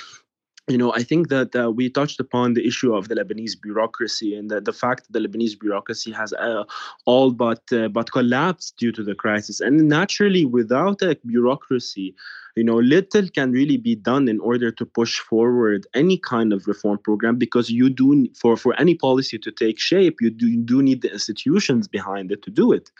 you 0.68 0.78
know, 0.78 0.94
I 0.94 1.02
think 1.02 1.28
that 1.28 1.54
uh, 1.54 1.70
we 1.70 1.90
touched 1.90 2.20
upon 2.20 2.54
the 2.54 2.66
issue 2.66 2.94
of 2.94 3.08
the 3.08 3.14
Lebanese 3.14 3.60
bureaucracy 3.60 4.34
and 4.34 4.50
the, 4.50 4.62
the 4.62 4.72
fact 4.72 5.04
that 5.04 5.12
the 5.12 5.26
Lebanese 5.28 5.60
bureaucracy 5.60 6.10
has 6.12 6.32
uh, 6.32 6.64
all 7.04 7.32
but 7.32 7.62
uh, 7.70 7.88
but 7.88 8.12
collapsed 8.12 8.76
due 8.78 8.92
to 8.92 9.02
the 9.02 9.14
crisis. 9.14 9.60
And 9.60 9.88
naturally, 9.88 10.46
without 10.46 11.02
a 11.02 11.18
bureaucracy, 11.26 12.14
you 12.56 12.64
know 12.64 12.76
little 12.76 13.28
can 13.28 13.50
really 13.50 13.76
be 13.76 13.94
done 13.94 14.28
in 14.28 14.40
order 14.40 14.70
to 14.70 14.86
push 14.86 15.18
forward 15.18 15.86
any 15.94 16.18
kind 16.18 16.52
of 16.52 16.66
reform 16.66 16.98
program 16.98 17.36
because 17.36 17.70
you 17.70 17.90
do 17.90 18.28
for 18.34 18.56
for 18.56 18.78
any 18.78 18.94
policy 18.94 19.38
to 19.38 19.50
take 19.50 19.80
shape 19.80 20.16
you 20.20 20.30
do, 20.30 20.46
you 20.46 20.62
do 20.62 20.82
need 20.82 21.02
the 21.02 21.12
institutions 21.12 21.88
behind 21.88 22.30
it 22.30 22.42
to 22.42 22.50
do 22.50 22.72
it. 22.72 22.90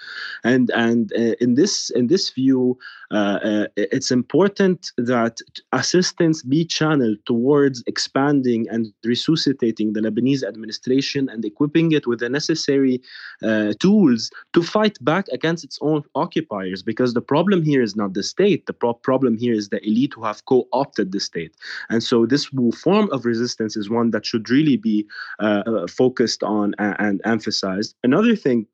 And 0.42 0.70
and 0.70 1.12
uh, 1.12 1.34
in 1.40 1.54
this 1.54 1.90
in 1.90 2.08
this 2.08 2.30
view 2.30 2.78
uh, 3.10 3.38
uh, 3.44 3.66
it's 3.76 4.10
important 4.10 4.90
that 4.96 5.38
assistance 5.72 6.42
be 6.42 6.64
channeled 6.64 7.18
towards 7.26 7.82
expanding 7.86 8.66
and 8.70 8.92
resuscitating 9.04 9.92
the 9.92 10.00
Lebanese 10.00 10.42
administration 10.42 11.28
and 11.28 11.44
equipping 11.44 11.92
it 11.92 12.06
with 12.06 12.20
the 12.20 12.28
necessary 12.28 13.00
uh, 13.42 13.72
tools 13.78 14.30
to 14.52 14.62
fight 14.62 14.96
back 15.04 15.26
against 15.28 15.64
its 15.64 15.78
own 15.80 16.02
occupiers 16.14 16.82
because 16.82 17.14
the 17.14 17.20
problem 17.20 17.62
here 17.62 17.82
is 17.82 17.94
not 17.94 18.14
the 18.14 18.22
state. 18.22 18.66
The 18.66 18.72
pro- 18.72 18.94
problem 18.94 19.36
here 19.36 19.43
is 19.52 19.68
the 19.68 19.84
elite 19.86 20.12
who 20.14 20.24
have 20.24 20.44
co-opted 20.46 21.12
the 21.12 21.20
state. 21.20 21.54
And 21.90 22.02
so 22.02 22.26
this 22.26 22.48
form 22.72 23.08
of 23.12 23.24
resistance 23.24 23.76
is 23.76 23.90
one 23.90 24.10
that 24.10 24.24
should 24.24 24.48
really 24.50 24.76
be 24.76 25.06
uh 25.40 25.86
focused 25.86 26.42
on 26.42 26.74
and, 26.78 26.96
and 26.98 27.20
emphasized. 27.24 27.94
Another 28.02 28.36
thing 28.36 28.66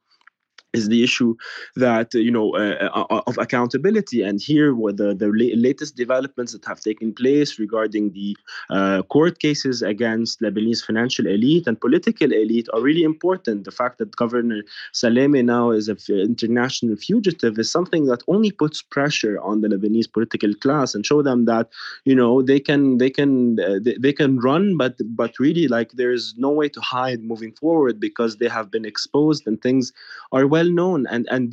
is 0.73 0.89
the 0.89 1.03
issue 1.03 1.35
that 1.77 2.15
you 2.15 2.31
know 2.31 2.55
uh, 2.55 2.91
uh, 2.95 3.07
uh 3.11 3.23
of 3.27 3.39
accountability. 3.39 4.23
And 4.23 4.41
here 4.41 4.75
were 4.75 4.93
the, 4.93 5.15
the 5.15 5.29
latest 5.57 5.97
developments 5.97 6.53
that 6.53 6.65
have 6.65 6.81
taken 6.81 7.13
place 7.13 7.59
regarding 7.59 8.13
the 8.13 8.37
uh, 8.71 9.03
court 9.03 9.39
cases 9.39 9.83
against 9.83 10.41
lebanese 10.41 10.85
financial 10.85 11.27
elite 11.27 11.67
and 11.67 11.81
political 11.81 12.33
elite 12.33 12.69
are 12.73 12.81
really 12.81 13.03
important. 13.03 13.65
The 13.65 13.71
fact 13.71 13.99
that 13.99 14.17
governor 14.17 14.63
Salameh 14.93 15.45
now 15.45 15.71
is 15.71 15.89
an 15.89 15.99
international 16.09 16.97
fugitive 16.97 17.59
is 17.59 17.71
something 17.71 18.07
that 18.07 18.23
only 18.29 18.51
puts 18.51 18.83
pressure 18.83 19.41
on 19.41 19.61
the 19.61 19.69
lebanese 19.69 20.11
political 20.11 20.55
class 20.55 20.95
and 20.95 21.05
show 21.05 21.23
them 21.23 21.45
that 21.47 21.69
you 22.05 22.15
know 22.15 22.43
they 22.43 22.61
can 22.61 22.99
they 22.99 23.11
can 23.11 23.59
uh, 23.61 23.79
they, 23.83 23.97
they 23.99 24.13
can 24.13 24.39
run 24.39 24.77
but 24.77 24.95
but 25.17 25.39
really 25.39 25.67
like 25.69 25.93
there's 25.93 26.35
no 26.37 26.51
way 26.51 26.69
to 26.69 26.81
hide 26.81 27.23
moving 27.23 27.53
forward 27.53 27.99
because 27.99 28.37
they 28.37 28.49
have 28.49 28.71
been 28.71 28.85
exposed 28.85 29.47
and 29.47 29.61
things 29.61 29.93
are 30.33 30.47
well 30.47 30.60
well 30.61 30.71
known 30.81 31.07
and 31.13 31.27
and 31.31 31.51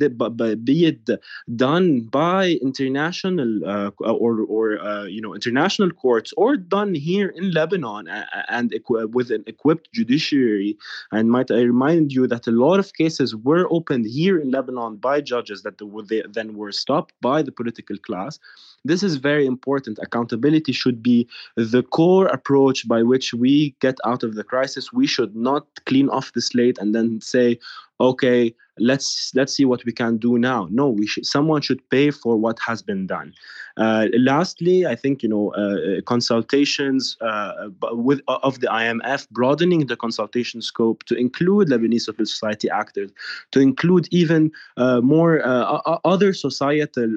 be 0.64 0.76
it 0.90 1.02
done 1.56 1.86
by 2.22 2.42
international 2.68 3.50
uh, 3.72 3.90
or 4.00 4.32
or 4.56 4.64
uh, 4.90 5.04
you 5.04 5.20
know 5.24 5.34
international 5.34 5.90
courts 5.90 6.30
or 6.36 6.56
done 6.56 6.92
here 6.94 7.28
in 7.38 7.44
Lebanon 7.58 8.04
and 8.56 8.66
with 9.16 9.28
an 9.36 9.42
equipped 9.46 9.86
judiciary. 9.98 10.76
And 11.12 11.30
might 11.30 11.50
I 11.50 11.62
remind 11.74 12.12
you 12.16 12.26
that 12.32 12.46
a 12.46 12.58
lot 12.66 12.78
of 12.78 12.88
cases 13.02 13.28
were 13.48 13.66
opened 13.78 14.06
here 14.06 14.36
in 14.42 14.50
Lebanon 14.50 14.96
by 15.08 15.16
judges 15.32 15.62
that 15.62 15.78
they 16.08 16.22
then 16.36 16.48
were 16.60 16.72
stopped 16.72 17.12
by 17.20 17.38
the 17.42 17.52
political 17.60 17.98
class. 18.06 18.38
This 18.84 19.02
is 19.02 19.16
very 19.30 19.46
important. 19.54 19.98
Accountability 20.06 20.72
should 20.72 21.02
be 21.02 21.18
the 21.56 21.82
core 21.82 22.28
approach 22.38 22.78
by 22.94 23.00
which 23.02 23.26
we 23.34 23.74
get 23.80 23.96
out 24.10 24.22
of 24.22 24.34
the 24.34 24.44
crisis. 24.44 24.92
We 24.92 25.06
should 25.14 25.34
not 25.34 25.64
clean 25.88 26.08
off 26.16 26.32
the 26.32 26.40
slate 26.50 26.78
and 26.80 26.94
then 26.94 27.20
say, 27.20 27.58
okay, 28.00 28.54
let's 28.80 29.32
let's 29.34 29.54
see 29.54 29.64
what 29.64 29.84
we 29.84 29.92
can 29.92 30.16
do 30.18 30.38
now. 30.38 30.68
No 30.70 30.88
we 30.88 31.06
should 31.06 31.26
someone 31.26 31.62
should 31.62 31.88
pay 31.90 32.10
for 32.10 32.36
what 32.36 32.58
has 32.66 32.82
been 32.82 33.06
done. 33.06 33.32
Uh, 33.78 34.08
lastly 34.18 34.86
i 34.86 34.96
think 34.96 35.22
you 35.22 35.28
know 35.28 35.50
uh, 35.54 36.00
consultations 36.00 37.16
uh, 37.20 37.52
with 37.92 38.20
of 38.26 38.58
the 38.58 38.66
imf 38.66 39.30
broadening 39.30 39.86
the 39.86 39.94
consultation 39.94 40.60
scope 40.60 41.04
to 41.04 41.14
include 41.14 41.68
lebanese 41.68 42.02
civil 42.02 42.26
society 42.26 42.68
actors 42.68 43.12
to 43.52 43.60
include 43.60 44.08
even 44.10 44.50
uh, 44.78 45.00
more 45.00 45.46
uh, 45.46 45.80
other 46.04 46.32
societal 46.32 47.16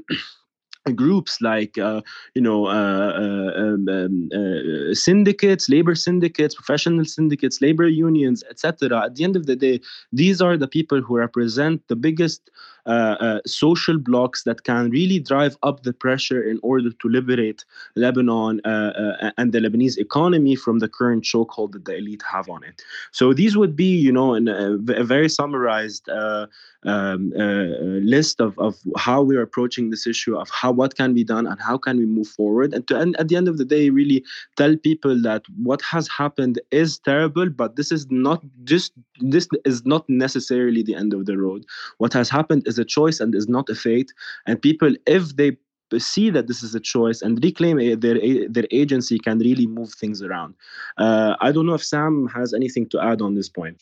groups 0.90 1.40
like 1.42 1.78
uh, 1.78 2.02
you 2.34 2.42
know 2.42 2.66
uh, 2.66 2.72
uh, 2.72 3.62
um, 3.62 3.88
um, 3.88 4.30
uh, 4.34 4.94
syndicates 4.94 5.70
labor 5.70 5.94
syndicates 5.94 6.56
professional 6.56 7.06
syndicates 7.06 7.62
labor 7.62 7.88
unions 7.88 8.44
etc 8.50 9.04
at 9.06 9.16
the 9.16 9.24
end 9.24 9.36
of 9.36 9.46
the 9.46 9.56
day 9.56 9.80
these 10.12 10.42
are 10.42 10.58
the 10.58 10.68
people 10.68 11.00
who 11.00 11.18
represent 11.18 11.88
the 11.88 11.96
biggest 11.96 12.50
uh, 12.88 13.16
uh, 13.20 13.40
social 13.46 14.00
blocks 14.00 14.44
that 14.44 14.64
can 14.64 14.90
really 14.90 15.20
drive 15.20 15.56
up 15.62 15.84
the 15.84 15.94
pressure 15.94 16.42
in 16.42 16.60
order 16.64 16.90
to 16.92 17.08
liberate 17.08 17.64
Lebanon 17.96 18.60
and 18.66 19.52
the 19.54 19.60
Lebanese 19.60 20.00
economy 20.00 20.56
from 20.56 20.80
the 20.80 20.88
current 20.88 21.24
chokehold 21.24 21.74
that 21.74 21.86
the 21.86 21.96
elite 21.96 22.24
have 22.24 22.50
on 22.50 22.64
it. 22.64 22.82
So 23.12 23.34
these 23.34 23.56
would 23.56 23.76
be, 23.76 23.96
you 23.96 24.12
know, 24.12 24.34
a, 24.34 24.74
a 24.96 25.04
very 25.04 25.30
summarized 25.30 26.10
um, 26.10 27.32
list 27.36 28.42
of, 28.42 28.58
of 28.58 28.80
how 28.98 29.22
we're 29.22 29.44
approaching 29.44 29.92
this 29.92 30.08
issue 30.08 30.36
of 30.36 30.50
how 30.50 30.70
what 30.72 30.95
can 30.95 31.13
be 31.13 31.24
done 31.24 31.45
and 31.47 31.59
how 31.59 31.78
can 31.78 31.97
we 31.97 32.05
move 32.05 32.28
forward 32.28 32.74
and 32.74 32.88
to 32.88 32.99
and 32.99 33.15
at 33.17 33.28
the 33.28 33.36
end 33.36 33.47
of 33.47 33.57
the 33.57 33.65
day 33.65 33.89
really 33.89 34.24
tell 34.57 34.76
people 34.78 35.22
that 35.22 35.43
what 35.63 35.82
has 35.82 36.07
happened 36.07 36.59
is 36.72 36.99
terrible 36.99 37.49
but 37.49 37.76
this 37.76 37.91
is 37.91 38.07
not 38.09 38.41
just 38.63 38.93
this 39.19 39.47
is 39.65 39.86
not 39.86 40.07
necessarily 40.09 40.84
the 40.84 40.95
end 40.95 41.13
of 41.13 41.26
the 41.26 41.38
road 41.38 41.65
what 41.97 42.13
has 42.13 42.30
happened 42.30 42.63
is 42.65 42.80
a 42.80 42.86
choice 42.86 43.19
and 43.19 43.36
is 43.36 43.47
not 43.47 43.69
a 43.69 43.76
fate. 43.76 44.11
And 44.45 44.61
people, 44.61 44.93
if 45.05 45.36
they 45.36 45.57
see 45.97 46.30
that 46.30 46.47
this 46.47 46.63
is 46.63 46.74
a 46.74 46.80
choice 46.80 47.22
and 47.22 47.43
reclaim 47.43 47.78
their 47.99 48.17
their 48.49 48.67
agency, 48.72 49.19
can 49.19 49.39
really 49.39 49.67
move 49.67 49.93
things 49.93 50.22
around. 50.22 50.55
Uh, 50.97 51.36
I 51.41 51.51
don't 51.51 51.65
know 51.65 51.74
if 51.74 51.84
Sam 51.84 52.28
has 52.34 52.53
anything 52.53 52.88
to 52.89 53.01
add 53.01 53.22
on 53.22 53.36
this 53.36 53.49
point. 53.49 53.82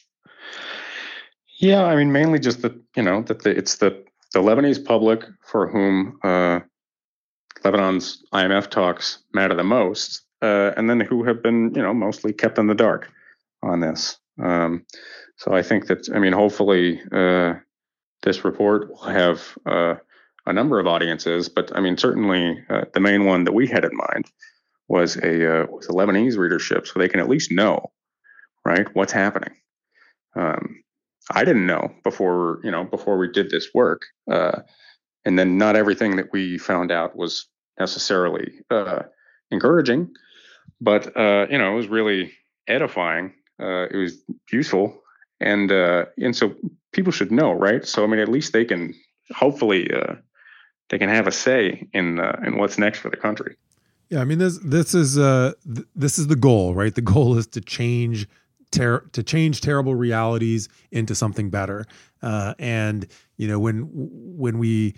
Yeah, 1.59 1.83
I 1.83 1.95
mean, 1.95 2.11
mainly 2.11 2.39
just 2.39 2.61
that 2.63 2.75
you 2.95 3.03
know 3.03 3.21
that 3.23 3.43
the, 3.43 3.51
it's 3.51 3.75
the 3.75 3.89
the 4.33 4.41
Lebanese 4.41 4.83
public 4.83 5.25
for 5.41 5.67
whom 5.67 6.19
uh, 6.23 6.59
Lebanon's 7.63 8.23
IMF 8.33 8.69
talks 8.69 9.19
matter 9.33 9.55
the 9.55 9.63
most, 9.63 10.21
uh, 10.41 10.71
and 10.77 10.89
then 10.89 10.99
who 10.99 11.23
have 11.23 11.43
been 11.43 11.73
you 11.75 11.81
know 11.81 11.93
mostly 11.93 12.33
kept 12.33 12.57
in 12.57 12.67
the 12.67 12.75
dark 12.75 13.09
on 13.61 13.79
this. 13.79 14.17
Um, 14.41 14.85
so 15.37 15.53
I 15.53 15.61
think 15.61 15.87
that 15.87 16.09
I 16.13 16.19
mean, 16.19 16.33
hopefully, 16.33 17.01
uh, 17.11 17.55
this 18.23 18.43
report 18.43 18.89
will 18.89 19.03
have 19.03 19.57
uh, 19.65 19.95
a 20.45 20.53
number 20.53 20.79
of 20.79 20.87
audiences, 20.87 21.49
but 21.49 21.75
I 21.75 21.81
mean, 21.81 21.97
certainly 21.97 22.63
uh, 22.69 22.85
the 22.93 22.99
main 22.99 23.25
one 23.25 23.43
that 23.45 23.53
we 23.53 23.67
had 23.67 23.85
in 23.85 23.91
mind 23.93 24.25
was 24.87 25.17
a 25.17 25.63
uh, 25.63 25.65
was 25.67 25.87
a 25.87 25.93
Lebanese 25.93 26.37
readership, 26.37 26.87
so 26.87 26.99
they 26.99 27.07
can 27.07 27.19
at 27.19 27.29
least 27.29 27.51
know, 27.51 27.91
right, 28.65 28.87
what's 28.93 29.13
happening. 29.13 29.55
Um, 30.35 30.83
I 31.31 31.43
didn't 31.43 31.67
know 31.67 31.93
before 32.03 32.59
you 32.63 32.71
know 32.71 32.83
before 32.83 33.17
we 33.17 33.31
did 33.31 33.49
this 33.49 33.69
work, 33.73 34.03
uh, 34.31 34.61
and 35.25 35.37
then 35.37 35.57
not 35.57 35.75
everything 35.75 36.15
that 36.15 36.31
we 36.31 36.57
found 36.57 36.91
out 36.91 37.15
was 37.15 37.47
necessarily 37.79 38.59
uh, 38.71 39.03
encouraging, 39.51 40.09
but 40.81 41.15
uh, 41.17 41.47
you 41.49 41.57
know 41.57 41.73
it 41.73 41.75
was 41.75 41.87
really 41.87 42.31
edifying. 42.67 43.33
Uh, 43.61 43.87
it 43.91 43.95
was 43.95 44.17
useful, 44.51 45.01
and 45.39 45.71
uh, 45.71 46.05
and 46.17 46.35
so 46.35 46.55
people 46.91 47.11
should 47.11 47.31
know, 47.31 47.51
right? 47.51 47.85
So 47.85 48.03
I 48.03 48.07
mean, 48.07 48.19
at 48.19 48.29
least 48.29 48.53
they 48.53 48.65
can 48.65 48.93
hopefully 49.35 49.91
uh, 49.93 50.15
they 50.89 50.97
can 50.97 51.09
have 51.09 51.27
a 51.27 51.31
say 51.31 51.87
in 51.93 52.19
uh, 52.19 52.39
in 52.45 52.57
what's 52.57 52.77
next 52.77 52.99
for 52.99 53.09
the 53.09 53.17
country. 53.17 53.55
Yeah, 54.09 54.21
I 54.21 54.25
mean 54.25 54.39
this 54.39 54.57
this 54.59 54.93
is 54.93 55.17
uh 55.17 55.53
th- 55.73 55.87
this 55.95 56.17
is 56.17 56.27
the 56.27 56.35
goal, 56.35 56.73
right? 56.73 56.93
The 56.93 57.01
goal 57.01 57.37
is 57.37 57.47
to 57.47 57.61
change 57.61 58.27
ter- 58.71 59.01
to 59.13 59.23
change 59.23 59.61
terrible 59.61 59.95
realities 59.95 60.69
into 60.91 61.15
something 61.15 61.49
better. 61.49 61.85
Uh, 62.21 62.53
and 62.59 63.07
you 63.37 63.47
know 63.47 63.59
when 63.59 63.87
when 63.91 64.57
we 64.57 64.95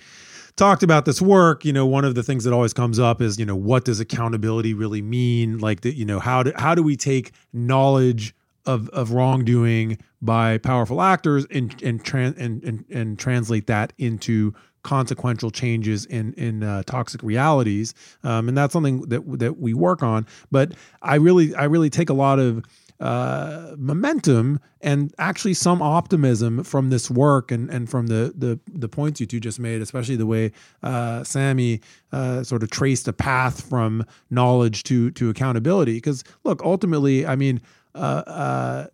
talked 0.55 0.83
about 0.83 1.05
this 1.05 1.21
work, 1.21 1.63
you 1.63 1.73
know 1.73 1.85
one 1.85 2.05
of 2.05 2.15
the 2.15 2.23
things 2.23 2.43
that 2.43 2.53
always 2.53 2.73
comes 2.73 2.99
up 2.99 3.21
is 3.21 3.39
you 3.39 3.45
know 3.45 3.55
what 3.55 3.85
does 3.85 3.99
accountability 3.99 4.73
really 4.73 5.01
mean? 5.01 5.59
Like 5.59 5.81
that, 5.81 5.95
you 5.95 6.05
know 6.05 6.19
how 6.19 6.43
do 6.43 6.51
how 6.55 6.75
do 6.75 6.83
we 6.83 6.95
take 6.95 7.31
knowledge 7.53 8.33
of 8.65 8.89
of 8.89 9.11
wrongdoing 9.11 9.97
by 10.21 10.57
powerful 10.57 11.01
actors 11.01 11.45
and 11.51 11.81
and, 11.81 12.03
tran- 12.03 12.37
and 12.37 12.63
and 12.63 12.85
and 12.89 13.19
translate 13.19 13.67
that 13.67 13.93
into 13.97 14.53
consequential 14.83 15.51
changes 15.51 16.05
in 16.05 16.33
in 16.33 16.63
uh, 16.63 16.83
toxic 16.83 17.21
realities 17.23 17.93
um, 18.23 18.47
and 18.47 18.57
that's 18.57 18.73
something 18.73 19.01
that 19.01 19.21
that 19.39 19.59
we 19.59 19.73
work 19.73 20.01
on 20.01 20.25
but 20.51 20.73
i 21.01 21.15
really 21.15 21.53
i 21.55 21.63
really 21.63 21.89
take 21.89 22.09
a 22.09 22.13
lot 22.13 22.39
of 22.39 22.63
uh, 23.01 23.73
momentum 23.77 24.59
and 24.79 25.11
actually 25.17 25.55
some 25.55 25.81
optimism 25.81 26.63
from 26.63 26.91
this 26.91 27.09
work 27.09 27.51
and, 27.51 27.67
and 27.71 27.89
from 27.89 28.07
the, 28.07 28.31
the 28.37 28.59
the 28.71 28.87
points 28.87 29.19
you 29.19 29.25
two 29.25 29.39
just 29.39 29.59
made, 29.59 29.81
especially 29.81 30.15
the 30.15 30.27
way 30.27 30.51
uh, 30.83 31.23
Sami 31.23 31.81
uh, 32.11 32.43
sort 32.43 32.61
of 32.61 32.69
traced 32.69 33.07
a 33.07 33.13
path 33.13 33.67
from 33.67 34.05
knowledge 34.29 34.83
to 34.83 35.09
to 35.11 35.31
accountability. 35.31 35.95
Because 35.95 36.23
look, 36.43 36.61
ultimately, 36.63 37.25
I 37.25 37.35
mean, 37.35 37.59
uh, 37.95 37.97
uh, 38.27 38.87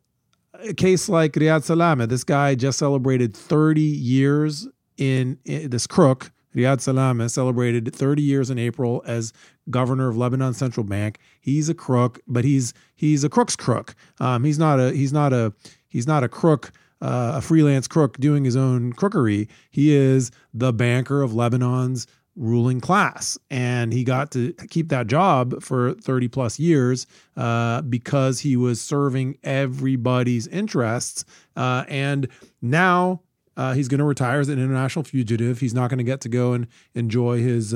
a 0.53 0.73
case 0.73 1.09
like 1.09 1.33
Riyad 1.33 1.65
Salameh, 1.65 2.07
this 2.07 2.23
guy 2.23 2.55
just 2.55 2.79
celebrated 2.79 3.35
30 3.35 3.81
years 3.81 4.67
in, 4.97 5.37
in 5.43 5.69
this 5.69 5.85
crook. 5.85 6.31
Riyad 6.55 6.77
Salameh 6.77 7.29
celebrated 7.29 7.93
30 7.93 8.21
years 8.21 8.49
in 8.49 8.57
April 8.57 9.03
as 9.05 9.33
governor 9.69 10.09
of 10.09 10.17
Lebanon 10.17 10.53
Central 10.53 10.83
Bank. 10.83 11.19
He's 11.39 11.69
a 11.69 11.73
crook, 11.73 12.19
but 12.27 12.45
he's 12.45 12.73
he's 12.95 13.23
a 13.23 13.29
crook's 13.29 13.55
crook. 13.55 13.95
Um, 14.19 14.43
he's 14.43 14.59
not 14.59 14.79
a 14.79 14.91
he's 14.91 15.13
not 15.13 15.33
a 15.33 15.53
he's 15.87 16.07
not 16.07 16.23
a 16.23 16.29
crook. 16.29 16.71
Uh, 16.99 17.33
a 17.35 17.41
freelance 17.41 17.87
crook 17.87 18.17
doing 18.17 18.43
his 18.43 18.55
own 18.55 18.91
crookery. 18.91 19.47
He 19.69 19.95
is 19.95 20.31
the 20.51 20.73
banker 20.73 21.21
of 21.21 21.31
Lebanon's 21.31 22.07
ruling 22.37 22.79
class. 22.79 23.37
And 23.49 23.91
he 23.91 24.03
got 24.03 24.31
to 24.31 24.53
keep 24.69 24.89
that 24.89 25.07
job 25.07 25.61
for 25.61 25.93
30 25.95 26.27
plus 26.29 26.59
years 26.59 27.07
uh, 27.35 27.81
because 27.81 28.39
he 28.39 28.55
was 28.55 28.79
serving 28.79 29.37
everybody's 29.43 30.47
interests. 30.47 31.25
Uh, 31.55 31.83
and 31.87 32.27
now 32.61 33.21
uh, 33.57 33.73
he's 33.73 33.87
going 33.87 33.99
to 33.99 34.05
retire 34.05 34.39
as 34.39 34.49
an 34.49 34.59
international 34.59 35.03
fugitive. 35.03 35.59
He's 35.59 35.73
not 35.73 35.89
going 35.89 35.97
to 35.97 36.03
get 36.03 36.21
to 36.21 36.29
go 36.29 36.53
and 36.53 36.67
enjoy 36.93 37.39
his. 37.39 37.73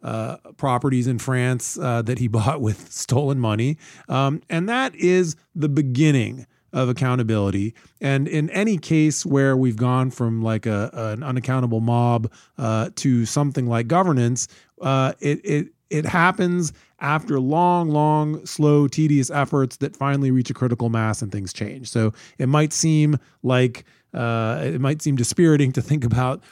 Uh, 0.00 0.36
properties 0.56 1.08
in 1.08 1.18
France 1.18 1.76
uh, 1.76 2.00
that 2.02 2.20
he 2.20 2.28
bought 2.38 2.60
with 2.60 2.92
stolen 2.92 3.40
money. 3.40 3.76
Um, 4.08 4.40
and 4.48 4.68
that 4.68 4.94
is 4.94 5.34
the 5.56 5.68
beginning 5.68 6.46
of 6.72 6.88
accountability. 6.88 7.74
And 8.00 8.28
in 8.28 8.50
any 8.50 8.78
case 8.78 9.24
where 9.24 9.56
we've 9.56 9.76
gone 9.76 10.10
from 10.10 10.42
like 10.42 10.66
a, 10.66 10.90
an 10.92 11.22
unaccountable 11.22 11.80
mob 11.80 12.30
uh, 12.58 12.90
to 12.96 13.24
something 13.26 13.66
like 13.66 13.88
governance, 13.88 14.48
uh, 14.80 15.14
it, 15.20 15.40
it, 15.44 15.68
it 15.90 16.04
happens 16.04 16.72
after 17.00 17.40
long, 17.40 17.88
long, 17.88 18.44
slow, 18.44 18.88
tedious 18.88 19.30
efforts 19.30 19.78
that 19.78 19.96
finally 19.96 20.30
reach 20.30 20.50
a 20.50 20.54
critical 20.54 20.90
mass 20.90 21.22
and 21.22 21.32
things 21.32 21.52
change. 21.52 21.88
So 21.88 22.12
it 22.38 22.48
might 22.48 22.72
seem 22.72 23.18
like 23.42 23.84
uh, 24.14 24.60
it 24.64 24.80
might 24.80 25.02
seem 25.02 25.16
dispiriting 25.16 25.72
to 25.72 25.82
think 25.82 26.04
about 26.04 26.42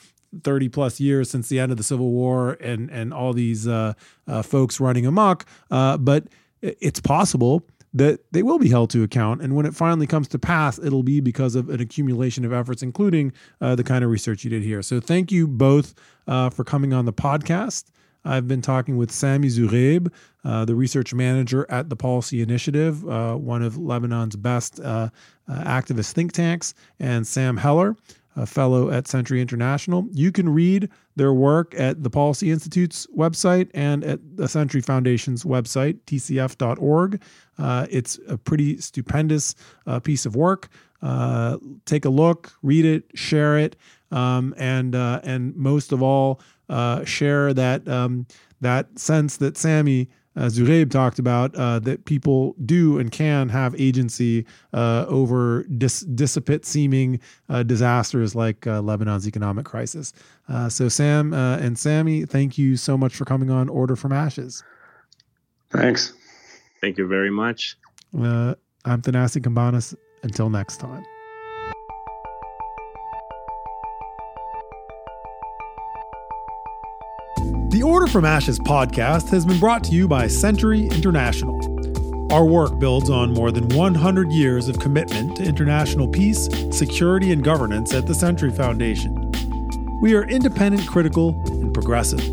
30 0.45 0.69
plus 0.69 1.01
years 1.01 1.31
since 1.31 1.49
the 1.49 1.59
end 1.59 1.73
of 1.73 1.79
the 1.79 1.85
Civil 1.85 2.11
War 2.11 2.57
and 2.61 2.91
and 2.91 3.13
all 3.13 3.33
these 3.33 3.67
uh, 3.67 3.95
uh, 4.27 4.43
folks 4.43 4.81
running 4.81 5.07
amok, 5.07 5.47
uh, 5.71 5.97
but 5.97 6.25
it's 6.63 7.01
possible 7.01 7.63
that 7.97 8.21
they 8.33 8.43
will 8.43 8.59
be 8.59 8.69
held 8.69 8.91
to 8.91 9.03
account. 9.03 9.41
And 9.41 9.57
when 9.57 9.65
it 9.65 9.75
finally 9.75 10.07
comes 10.07 10.29
to 10.29 10.39
pass, 10.39 10.79
it'll 10.79 11.03
be 11.03 11.21
because 11.21 11.55
of 11.55 11.71
an 11.71 11.81
accumulation 11.81 12.45
of 12.45 12.53
efforts, 12.53 12.83
including 12.83 13.33
uh, 13.61 13.75
the 13.75 13.85
kind 13.85 14.05
of 14.05 14.11
research 14.11 14.45
you 14.45 14.51
did 14.51 14.63
here. 14.63 14.83
So 14.83 15.01
thank 15.01 15.33
you 15.33 15.47
both 15.47 15.95
uh, 16.27 16.51
for 16.51 16.63
coming 16.63 16.93
on 16.93 17.07
the 17.07 17.13
podcast. 17.13 17.85
I've 18.27 18.49
been 18.49 18.61
talking 18.61 18.97
with 18.97 19.11
Sami 19.11 19.49
Zoughaib, 19.49 20.13
uh, 20.45 20.65
the 20.65 20.75
research 20.75 21.15
manager 21.15 21.65
at 21.71 21.89
the 21.89 21.97
Policy 21.97 22.43
Initiative, 22.43 23.09
uh, 23.09 23.37
one 23.37 23.63
of 23.63 23.79
Lebanon's 23.79 24.37
best 24.37 24.81
uh, 24.81 25.09
uh, 25.49 25.53
activist 25.65 26.13
think 26.13 26.33
tanks, 26.33 26.75
and 26.99 27.27
Sam 27.27 27.57
Heller, 27.57 27.97
a 28.37 28.47
fellow 28.47 28.91
at 28.91 29.09
Century 29.09 29.41
International. 29.41 30.07
You 30.13 30.31
can 30.31 30.49
read 30.49 30.91
their 31.17 31.33
work 31.33 31.75
at 31.77 32.03
the 32.03 32.11
Policy 32.11 32.51
Institute's 32.51 33.07
website 33.17 33.71
and 33.75 34.05
at 34.05 34.21
the 34.37 34.47
Century 34.47 34.83
Foundation's 34.83 35.45
website, 35.45 35.99
tcf.org. 36.07 37.23
Uh, 37.59 37.87
it's 37.91 38.21
a 38.29 38.37
pretty 38.37 38.79
stupendous 38.79 39.55
uh, 39.87 39.99
piece 39.99 40.27
of 40.27 40.37
work. 40.37 40.69
Uh, 41.03 41.57
take 41.85 42.05
a 42.05 42.11
look, 42.11 42.53
read 42.63 42.85
it, 42.85 43.05
share 43.15 43.59
it, 43.59 43.77
um, 44.11 44.55
and 44.57 44.95
uh, 44.95 45.21
and 45.25 45.55
most 45.57 45.93
of 45.93 46.03
all, 46.03 46.41
uh, 46.69 47.05
share 47.05 47.53
that 47.55 47.87
um, 47.89 48.27
that 48.61 48.99
sense 48.99 49.37
that 49.39 49.57
Sami 49.57 50.09
uh, 50.37 50.47
Zoughaib 50.47 50.91
talked 50.91 51.19
about 51.19 51.55
uh, 51.55 51.79
that 51.81 52.05
people 52.05 52.55
do 52.65 52.99
and 52.99 53.11
can 53.11 53.49
have 53.49 53.79
agency 53.81 54.47
uh, 54.73 55.07
over 55.09 55.65
dis- 55.65 56.01
dissipate 56.01 56.67
seeming 56.67 57.21
uh, 57.49 57.63
disasters 57.63 58.35
like 58.35 58.67
uh, 58.67 58.81
Lebanon's 58.81 59.27
economic 59.27 59.65
crisis. 59.65 60.13
Uh, 60.49 60.69
so, 60.69 60.89
Sam 60.89 61.33
and 61.33 61.79
Sami, 61.79 62.25
thank 62.25 62.59
you 62.59 62.77
so 62.77 62.97
much 62.97 63.15
for 63.15 63.25
coming 63.25 63.51
on 63.51 63.69
Order 63.69 63.97
from 63.97 64.13
Ashes. 64.13 64.63
Thanks. 65.71 66.13
Thank 66.81 66.99
you 66.99 67.07
very 67.07 67.31
much. 67.31 67.77
I'm 68.15 69.03
Thanassis 69.03 69.43
Cambanis. 69.43 69.95
Until 70.23 70.51
next 70.51 70.79
time. 70.79 71.05
The 77.77 77.83
Order 77.83 78.07
from 78.07 78.25
Ashes 78.25 78.59
podcast 78.59 79.29
has 79.29 79.45
been 79.45 79.61
brought 79.61 79.85
to 79.85 79.91
you 79.91 80.09
by 80.09 80.29
Century 80.29 80.87
International. 80.87 81.61
Our 82.33 82.47
work 82.47 82.79
builds 82.79 83.11
on 83.11 83.35
more 83.35 83.53
than 83.53 83.69
100 83.69 84.33
years 84.33 84.71
of 84.71 84.79
commitment 84.79 85.37
to 85.37 85.45
international 85.45 86.09
peace, 86.09 86.49
security, 86.71 87.33
and 87.33 87.45
governance 87.45 87.93
at 87.93 88.07
the 88.07 88.15
Century 88.15 88.51
Foundation. 88.51 89.31
We 90.01 90.15
are 90.15 90.25
independent, 90.25 90.87
critical, 90.89 91.39
and 91.49 91.75
progressive. 91.75 92.25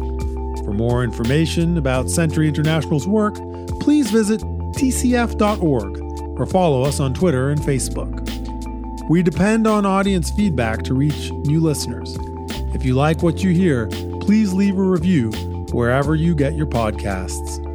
For 0.63 0.71
more 0.71 1.03
information 1.03 1.77
about 1.77 2.09
Century 2.09 2.47
International's 2.47 3.05
work, 3.05 3.35
please 3.81 4.09
visit 4.11 4.39
tcf.org 4.39 5.99
or 6.39 6.45
follow 6.45 6.83
us 6.83 7.01
on 7.01 7.13
Twitter 7.13 7.49
and 7.49 7.59
Facebook. 7.59 9.09
We 9.09 9.21
depend 9.21 9.67
on 9.67 9.85
audience 9.85 10.31
feedback 10.31 10.83
to 10.83 10.93
reach 10.93 11.31
new 11.33 11.59
listeners. 11.59 12.17
If 12.73 12.85
you 12.85 12.93
like 12.95 13.21
what 13.21 13.43
you 13.43 13.51
hear, 13.51 13.89
please 14.23 14.53
leave 14.53 14.77
a 14.77 14.81
review 14.81 15.31
wherever 15.73 16.15
you 16.15 16.33
get 16.33 16.53
your 16.53 16.65
podcasts. 16.65 17.72